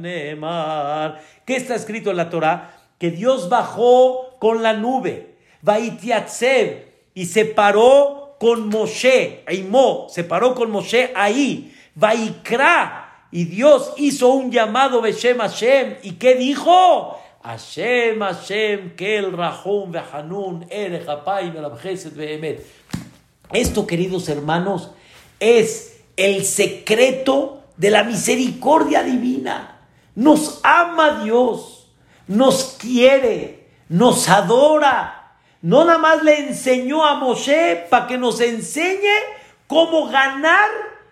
Nemar. 0.00 1.20
¿Qué 1.44 1.56
está 1.56 1.74
escrito 1.74 2.12
en 2.12 2.18
la 2.18 2.30
Torah? 2.30 2.70
Que 2.98 3.10
Dios 3.10 3.48
bajó 3.48 4.36
con 4.38 4.62
la 4.62 4.74
nube, 4.74 5.34
Vaitiatsev, 5.62 6.84
y 7.14 7.26
se 7.26 7.46
paró 7.46 8.36
con 8.38 8.68
Moshe, 8.68 9.42
Aimó, 9.46 10.06
se 10.08 10.22
paró 10.22 10.54
con 10.54 10.70
Moshe 10.70 11.10
ahí, 11.16 11.74
Vaikra, 11.96 13.26
y 13.32 13.46
Dios 13.46 13.94
hizo 13.96 14.28
un 14.28 14.52
llamado 14.52 15.00
Beshem 15.00 15.38
Hashem. 15.38 15.96
¿Y 16.04 16.12
qué 16.12 16.36
dijo? 16.36 17.18
Hashem, 17.42 18.20
Hashem, 18.20 18.94
Kel, 18.94 19.32
Rahum, 19.32 19.90
Behanun, 19.90 20.66
Erech, 20.70 21.06
Behemet. 22.14 22.64
Esto, 23.52 23.86
queridos 23.86 24.28
hermanos, 24.28 24.92
es 25.44 26.00
el 26.16 26.44
secreto 26.44 27.62
de 27.76 27.90
la 27.90 28.02
misericordia 28.02 29.02
divina. 29.02 29.82
Nos 30.14 30.60
ama 30.62 31.22
Dios, 31.22 31.88
nos 32.26 32.76
quiere, 32.80 33.68
nos 33.90 34.28
adora. 34.30 35.36
No 35.60 35.84
nada 35.84 35.98
más 35.98 36.22
le 36.22 36.48
enseñó 36.48 37.04
a 37.04 37.16
Moshe 37.16 37.86
para 37.90 38.06
que 38.06 38.16
nos 38.16 38.40
enseñe 38.40 39.16
cómo 39.66 40.08
ganar 40.08 40.70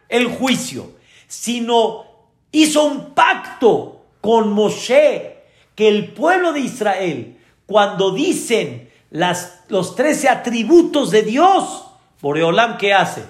el 0.09 0.29
juicio, 0.29 0.93
sino 1.27 2.05
hizo 2.53 2.85
un 2.85 3.15
pacto 3.15 4.03
con 4.23 4.53
Moshe 4.53 5.43
que 5.75 5.89
el 5.89 6.13
pueblo 6.13 6.53
de 6.53 6.61
Israel, 6.61 7.39
cuando 7.67 8.13
dicen 8.13 8.91
las, 9.11 9.65
los 9.69 9.95
trece 9.95 10.29
atributos 10.29 11.11
de 11.11 11.23
Dios, 11.23 11.87
Boreolam, 12.21 12.79
¿qué 12.79 12.95
hace? 12.95 13.25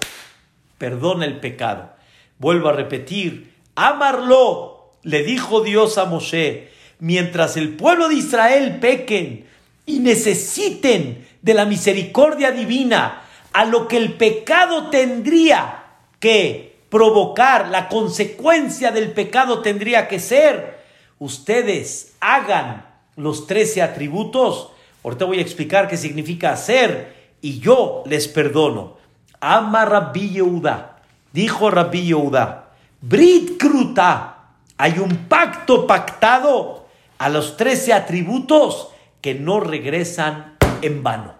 Perdona 0.83 1.23
el 1.23 1.39
pecado. 1.39 1.91
Vuelvo 2.39 2.67
a 2.67 2.73
repetir, 2.73 3.53
amarlo, 3.73 4.91
le 5.03 5.23
dijo 5.23 5.61
Dios 5.61 5.97
a 5.97 6.03
Moshe, 6.03 6.71
mientras 6.99 7.55
el 7.55 7.77
pueblo 7.77 8.09
de 8.09 8.15
Israel 8.15 8.79
pequen 8.81 9.47
y 9.85 9.99
necesiten 9.99 11.25
de 11.41 11.53
la 11.53 11.63
misericordia 11.63 12.51
divina, 12.51 13.21
a 13.53 13.63
lo 13.63 13.87
que 13.87 13.95
el 13.95 14.15
pecado 14.15 14.89
tendría 14.89 15.85
que 16.19 16.75
provocar, 16.89 17.69
la 17.69 17.87
consecuencia 17.87 18.91
del 18.91 19.13
pecado 19.13 19.61
tendría 19.61 20.09
que 20.09 20.19
ser, 20.19 20.83
ustedes 21.17 22.15
hagan 22.19 22.87
los 23.15 23.47
trece 23.47 23.81
atributos. 23.81 24.71
Ahorita 25.01 25.23
voy 25.23 25.39
a 25.39 25.43
explicar 25.43 25.87
qué 25.87 25.95
significa 25.95 26.51
hacer 26.51 27.37
y 27.39 27.61
yo 27.61 28.03
les 28.05 28.27
perdono. 28.27 29.01
Ama 29.45 29.83
Rabbi 29.83 30.29
Yehuda, 30.29 30.99
dijo 31.33 31.69
Rabbi 31.69 32.05
Yehuda, 32.05 32.69
Brit 33.01 33.57
Kruta, 33.57 34.37
hay 34.77 34.99
un 34.99 35.27
pacto 35.27 35.85
pactado 35.85 36.85
a 37.17 37.27
los 37.27 37.57
trece 37.57 37.91
atributos 37.91 38.87
que 39.19 39.35
no 39.35 39.59
regresan 39.59 40.55
en 40.81 41.03
vano. 41.03 41.33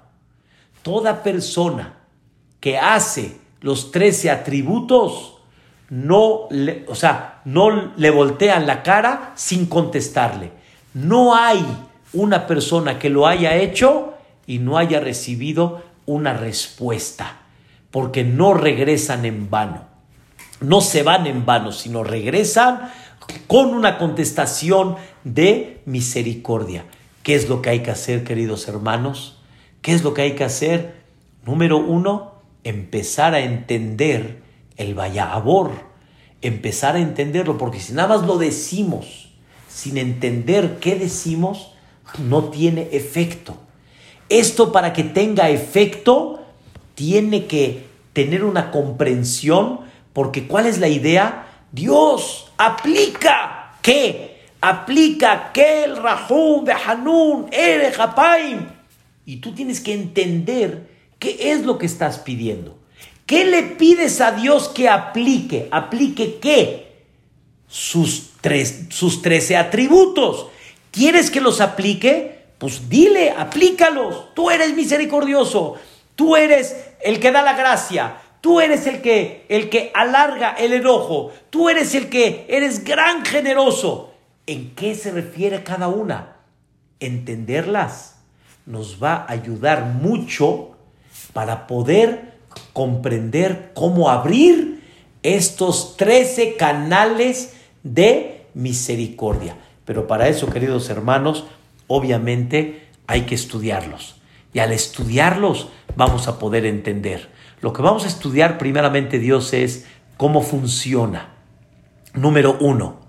Toda 0.81 1.23
persona 1.23 1.93
que 2.59 2.77
hace 2.77 3.39
los 3.61 3.91
trece 3.91 4.29
atributos 4.29 5.37
no 5.89 6.47
le, 6.49 6.85
o 6.89 6.95
sea, 6.95 7.41
no 7.45 7.93
le 7.95 8.09
voltean 8.09 8.67
la 8.67 8.83
cara 8.83 9.31
sin 9.35 9.67
contestarle. 9.67 10.51
No 10.93 11.35
hay 11.35 11.65
una 12.11 12.47
persona 12.47 12.99
que 12.99 13.09
lo 13.09 13.27
haya 13.27 13.55
hecho 13.55 14.13
y 14.45 14.59
no 14.59 14.77
haya 14.77 14.99
recibido 14.99 15.83
una 16.05 16.33
respuesta, 16.33 17.42
porque 17.93 18.23
no 18.23 18.55
regresan 18.55 19.23
en 19.23 19.51
vano. 19.51 19.85
No 20.61 20.81
se 20.81 21.03
van 21.03 21.27
en 21.27 21.45
vano, 21.45 21.71
sino 21.71 22.03
regresan 22.03 22.91
con 23.45 23.67
una 23.67 23.99
contestación 23.99 24.95
de 25.23 25.83
misericordia. 25.85 26.85
¿Qué 27.21 27.35
es 27.35 27.47
lo 27.47 27.61
que 27.61 27.69
hay 27.69 27.79
que 27.81 27.91
hacer, 27.91 28.23
queridos 28.23 28.67
hermanos? 28.67 29.37
¿Qué 29.83 29.93
es 29.93 30.03
lo 30.03 30.15
que 30.15 30.23
hay 30.23 30.31
que 30.31 30.43
hacer? 30.43 31.03
Número 31.45 31.77
uno, 31.77 32.33
empezar 32.63 33.35
a 33.35 33.41
entender 33.41 34.41
el 34.75 34.95
Vayabor, 34.95 35.69
empezar 36.41 36.95
a 36.95 36.99
entenderlo, 36.99 37.59
porque 37.59 37.79
si 37.79 37.93
nada 37.93 38.17
más 38.17 38.25
lo 38.25 38.39
decimos 38.39 39.35
sin 39.67 39.99
entender 39.99 40.79
qué 40.79 40.95
decimos, 40.95 41.73
no 42.17 42.45
tiene 42.45 42.89
efecto. 42.91 43.55
Esto 44.29 44.71
para 44.71 44.93
que 44.93 45.03
tenga 45.03 45.51
efecto, 45.51 46.42
tiene 46.95 47.45
que 47.45 47.85
tener 48.13 48.43
una 48.43 48.71
comprensión, 48.71 49.81
porque 50.13 50.47
¿cuál 50.47 50.67
es 50.67 50.79
la 50.79 50.87
idea? 50.87 51.47
Dios 51.71 52.51
aplica 52.57 53.77
qué? 53.81 54.41
Aplica 54.61 55.51
que 55.51 55.83
el 55.83 55.97
Rahum, 55.97 56.63
Behanun, 56.63 57.47
Ere, 57.51 57.91
Y 59.25 59.37
tú 59.37 59.53
tienes 59.53 59.81
que 59.81 59.93
entender 59.93 60.93
¿Qué 61.23 61.53
es 61.53 61.61
lo 61.63 61.77
que 61.77 61.85
estás 61.85 62.19
pidiendo? 62.19 62.77
¿Qué 63.25 63.45
le 63.45 63.63
pides 63.63 64.19
a 64.19 64.33
Dios 64.33 64.67
que 64.67 64.89
aplique? 64.89 65.69
¿Aplique 65.71 66.37
qué? 66.41 66.97
Sus, 67.65 68.31
tres, 68.41 68.87
sus 68.89 69.21
13 69.21 69.55
atributos. 69.55 70.47
¿Quieres 70.91 71.31
que 71.31 71.39
los 71.39 71.61
aplique? 71.61 72.43
Pues 72.57 72.89
dile, 72.89 73.31
aplícalos. 73.31 74.33
Tú 74.35 74.49
eres 74.49 74.75
misericordioso. 74.75 75.75
Tú 76.15 76.35
eres 76.35 76.75
el 77.01 77.19
que 77.19 77.31
da 77.31 77.41
la 77.41 77.53
gracia. 77.53 78.17
Tú 78.41 78.59
eres 78.59 78.87
el 78.87 79.01
que, 79.01 79.45
el 79.49 79.69
que 79.69 79.91
alarga 79.93 80.51
el 80.51 80.73
enojo. 80.73 81.31
Tú 81.49 81.69
eres 81.69 81.95
el 81.95 82.09
que 82.09 82.45
eres 82.49 82.83
gran 82.83 83.25
generoso. 83.25 84.13
¿En 84.45 84.75
qué 84.75 84.95
se 84.95 85.11
refiere 85.11 85.63
cada 85.63 85.87
una? 85.87 86.35
Entenderlas 86.99 88.17
nos 88.65 89.01
va 89.01 89.15
a 89.15 89.31
ayudar 89.31 89.85
mucho 89.85 90.71
para 91.33 91.67
poder 91.67 92.33
comprender 92.73 93.71
cómo 93.73 94.09
abrir 94.09 94.83
estos 95.23 95.95
13 95.97 96.55
canales 96.55 97.53
de 97.83 98.45
misericordia. 98.53 99.57
Pero 99.85 100.07
para 100.07 100.27
eso, 100.27 100.49
queridos 100.49 100.89
hermanos, 100.89 101.45
obviamente 101.87 102.87
hay 103.07 103.21
que 103.21 103.35
estudiarlos. 103.35 104.21
Y 104.53 104.59
al 104.59 104.71
estudiarlos 104.71 105.69
vamos 105.95 106.27
a 106.27 106.39
poder 106.39 106.65
entender. 106.65 107.29
Lo 107.61 107.73
que 107.73 107.81
vamos 107.81 108.05
a 108.05 108.07
estudiar 108.07 108.57
primeramente, 108.57 109.19
Dios, 109.19 109.53
es 109.53 109.87
cómo 110.17 110.41
funciona. 110.41 111.29
Número 112.13 112.57
uno, 112.59 112.99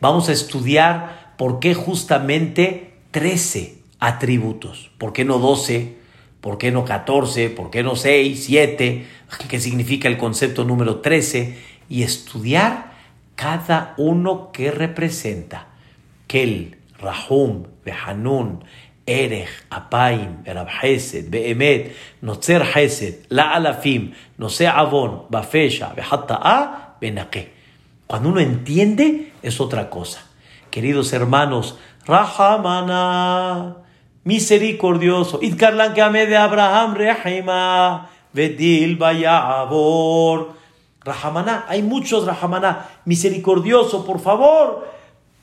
vamos 0.00 0.28
a 0.28 0.32
estudiar 0.32 1.34
por 1.36 1.60
qué 1.60 1.74
justamente 1.74 2.94
13 3.12 3.78
atributos. 4.00 4.90
¿Por 4.98 5.12
qué 5.12 5.24
no 5.24 5.38
12? 5.38 5.96
¿Por 6.40 6.58
qué 6.58 6.70
no 6.70 6.84
14? 6.84 7.50
¿Por 7.50 7.70
qué 7.70 7.82
no 7.82 7.96
6, 7.96 8.44
7? 8.44 9.06
¿Qué 9.48 9.60
significa 9.60 10.08
el 10.08 10.18
concepto 10.18 10.64
número 10.64 11.00
13? 11.00 11.58
Y 11.88 12.02
estudiar 12.02 12.92
cada 13.34 13.94
uno 13.98 14.50
que 14.52 14.70
representa. 14.70 15.68
Kel, 16.26 16.76
Rahum, 16.98 17.64
Behanun, 17.84 18.64
Erech, 19.08 19.48
Apaim, 19.70 20.44
Erab 20.44 20.68
Hesed, 20.68 21.30
Notzer 22.22 22.62
Hesed, 22.62 23.26
La 23.30 23.54
Alafim, 23.54 24.12
Nose 24.36 24.66
Avon, 24.66 25.26
Bafesha, 25.30 25.94
Behatta'a, 25.94 26.96
Benake. 27.00 27.48
Cuando 28.06 28.28
uno 28.28 28.40
entiende, 28.40 29.32
es 29.42 29.60
otra 29.60 29.88
cosa. 29.88 30.22
Queridos 30.70 31.12
hermanos, 31.12 31.78
Rahamana 32.06 33.76
misericordioso. 34.28 35.40
Idkarlan 35.40 35.94
que 35.94 36.02
de 36.02 36.36
Abraham 36.36 36.94
rehima, 36.94 38.10
vedil 38.34 39.02
abor. 39.02 40.52
Rahamaná, 41.02 41.64
hay 41.66 41.80
muchos 41.82 42.26
Rahamaná. 42.26 42.90
Misericordioso, 43.06 44.04
por 44.04 44.20
favor, 44.20 44.86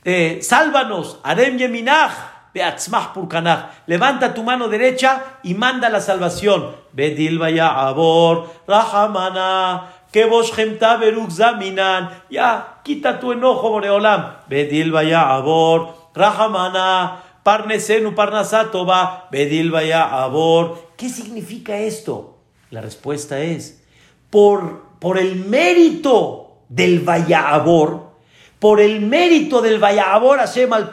eh, 0.04 0.38
sálvanos. 0.44 1.20
Arem 1.24 1.58
yeminach, 1.58 2.35
beatzmach 2.56 3.12
purkanach. 3.14 3.84
Levanta 3.86 4.34
tu 4.34 4.42
mano 4.42 4.70
derecha 4.70 5.40
y 5.44 5.54
manda 5.54 5.90
la 5.90 6.00
salvación. 6.00 6.76
Vedil 6.94 7.42
abor, 7.60 8.50
Rahamaná. 8.66 9.92
Que 10.12 10.24
vos 10.26 10.56
beruk 10.56 11.30
zaminan. 11.30 12.24
Ya, 12.30 12.80
quita 12.84 13.20
tu 13.20 13.34
enojo, 13.34 13.70
Boreolam. 13.70 14.38
Vedil 14.48 14.96
abor, 14.96 15.94
Rahamaná. 16.16 17.22
Parnesenu 17.46 18.16
Parnasatoba, 18.16 19.28
Bedil 19.30 19.70
Vaya 19.70 20.24
Abor. 20.24 20.94
¿Qué 20.98 21.10
significa 21.10 21.78
esto? 21.78 22.40
La 22.72 22.82
respuesta 22.82 23.40
es, 23.40 23.84
por, 24.32 24.82
por 24.98 25.20
el 25.20 25.36
mérito 25.46 26.64
del 26.70 27.02
Vaya 27.02 27.54
Abor, 27.54 28.14
por 28.58 28.82
el 28.82 29.00
mérito 29.02 29.62
del 29.62 29.78
Vaya 29.78 30.12
Abor 30.12 30.40
Hashem 30.40 30.74
al 30.74 30.90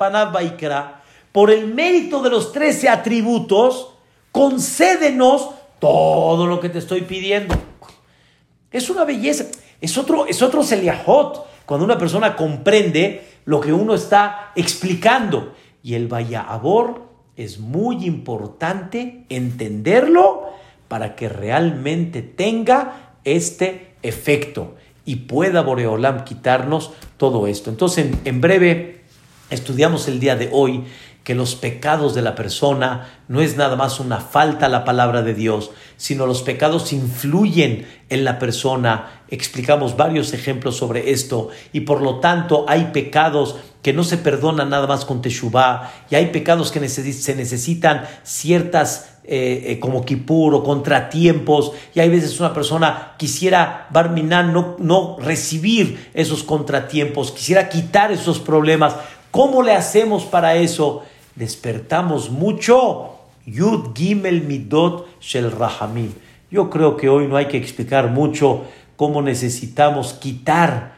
por 1.33 1.51
el 1.51 1.66
mérito 1.74 2.22
de 2.22 2.30
los 2.30 2.53
trece 2.53 2.89
atributos, 2.89 3.95
concédenos 4.30 5.51
todo 5.78 6.47
lo 6.47 6.61
que 6.61 6.68
te 6.68 6.78
estoy 6.78 7.03
pidiendo. 7.03 7.55
Es 8.70 8.89
una 8.89 9.05
belleza, 9.05 9.47
es 9.80 9.99
otro, 9.99 10.26
es 10.26 10.41
otro 10.43 10.62
seliahot, 10.62 11.47
cuando 11.66 11.85
una 11.85 11.99
persona 11.99 12.37
comprende 12.37 13.26
lo 13.45 13.61
que 13.61 13.72
uno 13.72 13.95
está 13.95 14.53
explicando. 14.55 15.55
Y 15.83 15.95
el 15.95 16.07
Vayabor 16.07 17.03
es 17.37 17.59
muy 17.59 18.05
importante 18.05 19.24
entenderlo 19.28 20.51
para 20.89 21.16
que 21.16 21.28
realmente 21.28 22.22
tenga 22.22 23.14
este 23.24 23.95
efecto. 24.03 24.74
y 25.05 25.16
pueda 25.16 25.62
Boreolam 25.62 26.22
quitarnos 26.22 26.93
todo 27.16 27.49
esto. 27.49 27.70
Entonces, 27.70 28.07
en, 28.24 28.41
breve, 28.41 29.01
estudiamos 29.51 30.07
el 30.07 30.20
día 30.20 30.37
de 30.37 30.49
hoy 30.53 30.85
que 31.25 31.35
los 31.35 31.55
pecados 31.55 32.14
de 32.14 32.23
la 32.23 32.35
persona 32.35 33.09
no 33.29 33.41
es 33.41 33.57
nada 33.57 33.77
más 33.77 34.01
una 34.01 34.18
falta 34.18 34.66
a 34.66 34.68
la 34.68 34.85
palabra 34.85 35.23
de 35.23 35.35
Dios, 35.35 35.70
sino 35.97 36.27
los 36.27 36.43
pecados 36.43 36.93
influyen 36.93 37.87
en 38.09 38.25
la 38.25 38.39
persona. 38.39 39.23
Explicamos 39.29 39.97
varios 39.97 40.33
ejemplos 40.33 40.77
sobre 40.77 41.11
esto 41.12 41.49
y 41.73 41.81
por 41.81 42.03
lo 42.03 42.20
tanto 42.20 42.64
hay 42.68 42.91
pecados 42.93 43.57
que 43.83 43.93
no 43.93 44.05
se 44.05 44.18
perdonan 44.18 44.70
nada 44.70 44.87
más 44.87 45.05
con 45.05 45.23
Teshuvah 45.23 45.93
y 46.11 46.14
hay 46.14 46.27
pecados 46.27 46.70
que 46.70 46.89
se 46.89 47.35
necesitan 47.35 48.05
ciertas 48.23 49.12
eh, 49.25 49.66
eh, 49.66 49.79
como 49.79 50.05
Kippur 50.05 50.53
o 50.53 50.64
contratiempos, 50.64 51.70
y 51.95 52.01
hay 52.01 52.09
veces 52.09 52.41
una 52.41 52.53
persona 52.53 53.14
quisiera, 53.16 53.87
Barminan, 53.91 54.53
no, 54.53 54.75
no 54.81 55.16
recibir 55.20 56.11
esos 56.12 56.43
contratiempos, 56.43 57.31
quisiera 57.31 57.68
quitar 57.68 58.11
esos 58.11 58.41
problemas. 58.41 58.97
¿Cómo 59.31 59.62
le 59.62 59.75
hacemos 59.75 60.25
para 60.25 60.57
eso? 60.57 61.05
Despertamos 61.37 62.30
mucho. 62.30 63.18
Yud 63.47 63.95
Gimel 63.95 64.43
Midot 64.43 65.07
Shel 65.20 65.51
Rahamim. 65.51 66.12
Yo 66.51 66.70
creo 66.70 66.97
que 66.97 67.09
hoy 67.09 67.26
no 67.26 67.37
hay 67.37 67.47
que 67.47 67.57
explicar 67.57 68.11
mucho 68.11 68.64
cómo 68.97 69.22
necesitamos 69.22 70.12
quitar 70.12 70.97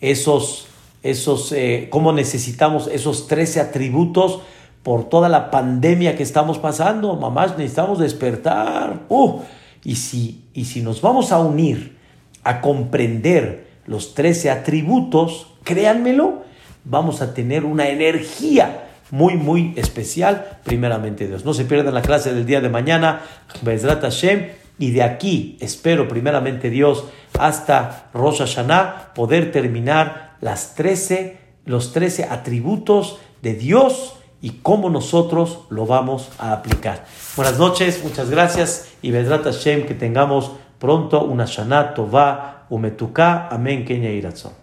esos, 0.00 0.66
esos, 1.02 1.50
eh, 1.52 1.88
cómo 1.90 2.12
necesitamos 2.12 2.88
esos 2.88 3.26
13 3.26 3.60
atributos 3.60 4.40
por 4.82 5.08
toda 5.08 5.28
la 5.28 5.50
pandemia 5.50 6.16
que 6.16 6.22
estamos 6.22 6.58
pasando, 6.58 7.16
mamás, 7.16 7.56
necesitamos 7.56 7.98
despertar. 8.00 9.00
Uh, 9.08 9.40
y, 9.84 9.96
si, 9.96 10.44
y 10.54 10.66
si 10.66 10.82
nos 10.82 11.00
vamos 11.00 11.32
a 11.32 11.38
unir 11.38 11.96
a 12.44 12.60
comprender 12.60 13.68
los 13.86 14.14
13 14.14 14.50
atributos, 14.50 15.46
créanmelo, 15.64 16.42
vamos 16.84 17.22
a 17.22 17.32
tener 17.32 17.64
una 17.64 17.88
energía 17.88 18.91
muy, 19.12 19.36
muy 19.36 19.74
especial, 19.76 20.58
primeramente 20.64 21.28
Dios. 21.28 21.44
No 21.44 21.52
se 21.52 21.66
pierdan 21.66 21.92
la 21.94 22.00
clase 22.00 22.32
del 22.32 22.46
día 22.46 22.62
de 22.62 22.70
mañana, 22.70 23.20
Bezrat 23.60 24.00
Hashem, 24.00 24.48
y 24.78 24.90
de 24.90 25.02
aquí 25.02 25.58
espero, 25.60 26.08
primeramente 26.08 26.70
Dios, 26.70 27.04
hasta 27.38 28.08
Rosh 28.14 28.38
Hashanah, 28.38 29.12
poder 29.14 29.52
terminar 29.52 30.36
las 30.40 30.74
13, 30.74 31.36
los 31.66 31.92
13 31.92 32.24
atributos 32.24 33.18
de 33.42 33.52
Dios 33.54 34.16
y 34.40 34.60
cómo 34.62 34.88
nosotros 34.88 35.60
lo 35.68 35.84
vamos 35.84 36.30
a 36.38 36.54
aplicar. 36.54 37.04
Buenas 37.36 37.58
noches, 37.58 38.02
muchas 38.02 38.30
gracias 38.30 38.88
y 39.02 39.10
Bedrat 39.10 39.44
Hashem 39.44 39.86
que 39.86 39.94
tengamos 39.94 40.52
pronto 40.78 41.22
una 41.22 41.44
Shana 41.44 41.92
Tova 41.92 42.64
Umetuka. 42.70 43.48
Amén, 43.48 43.84
Kenya 43.84 44.10
Iratzon. 44.10 44.61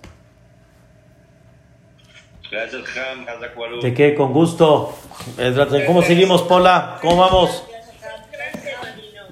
¿De 3.82 3.94
qué? 3.94 4.16
Con 4.16 4.34
gusto. 4.34 4.96
¿Cómo 5.86 6.02
seguimos, 6.02 6.42
Pola? 6.42 6.98
¿Cómo 7.02 7.18
vamos? 7.18 7.64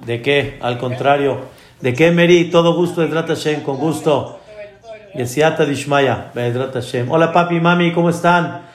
¿De 0.05 0.22
qué? 0.22 0.59
Al 0.61 0.78
contrario. 0.78 1.39
¿De 1.82 1.93
qué, 1.93 2.11
Meri? 2.11 2.51
Todo 2.51 2.76
gusto, 2.76 3.01
Bedrat 3.01 3.28
Hashem, 3.28 3.63
con 3.63 3.78
gusto. 3.78 4.39
Yesiata 5.15 5.65
Dishmaya, 5.65 6.32
Bedrat 6.36 6.74
Hashem. 6.74 7.09
Hola, 7.09 7.34
papi, 7.34 7.59
mami, 7.59 7.91
¿cómo 7.91 8.11
están? 8.11 8.68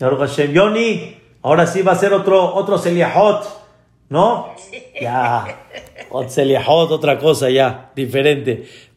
Hashem. 0.00 0.52
Yoni, 0.52 1.16
ahora 1.42 1.66
sí 1.66 1.82
va 1.82 1.92
a 1.92 1.96
ser 1.96 2.12
otro, 2.12 2.54
otro 2.54 2.76
Seliahot, 2.76 3.46
¿no? 4.08 4.52
Ya, 5.00 5.46
Seliahot, 6.26 6.90
otra 6.90 7.18
cosa 7.18 7.50
ya, 7.50 7.92
diferente. 7.94 8.68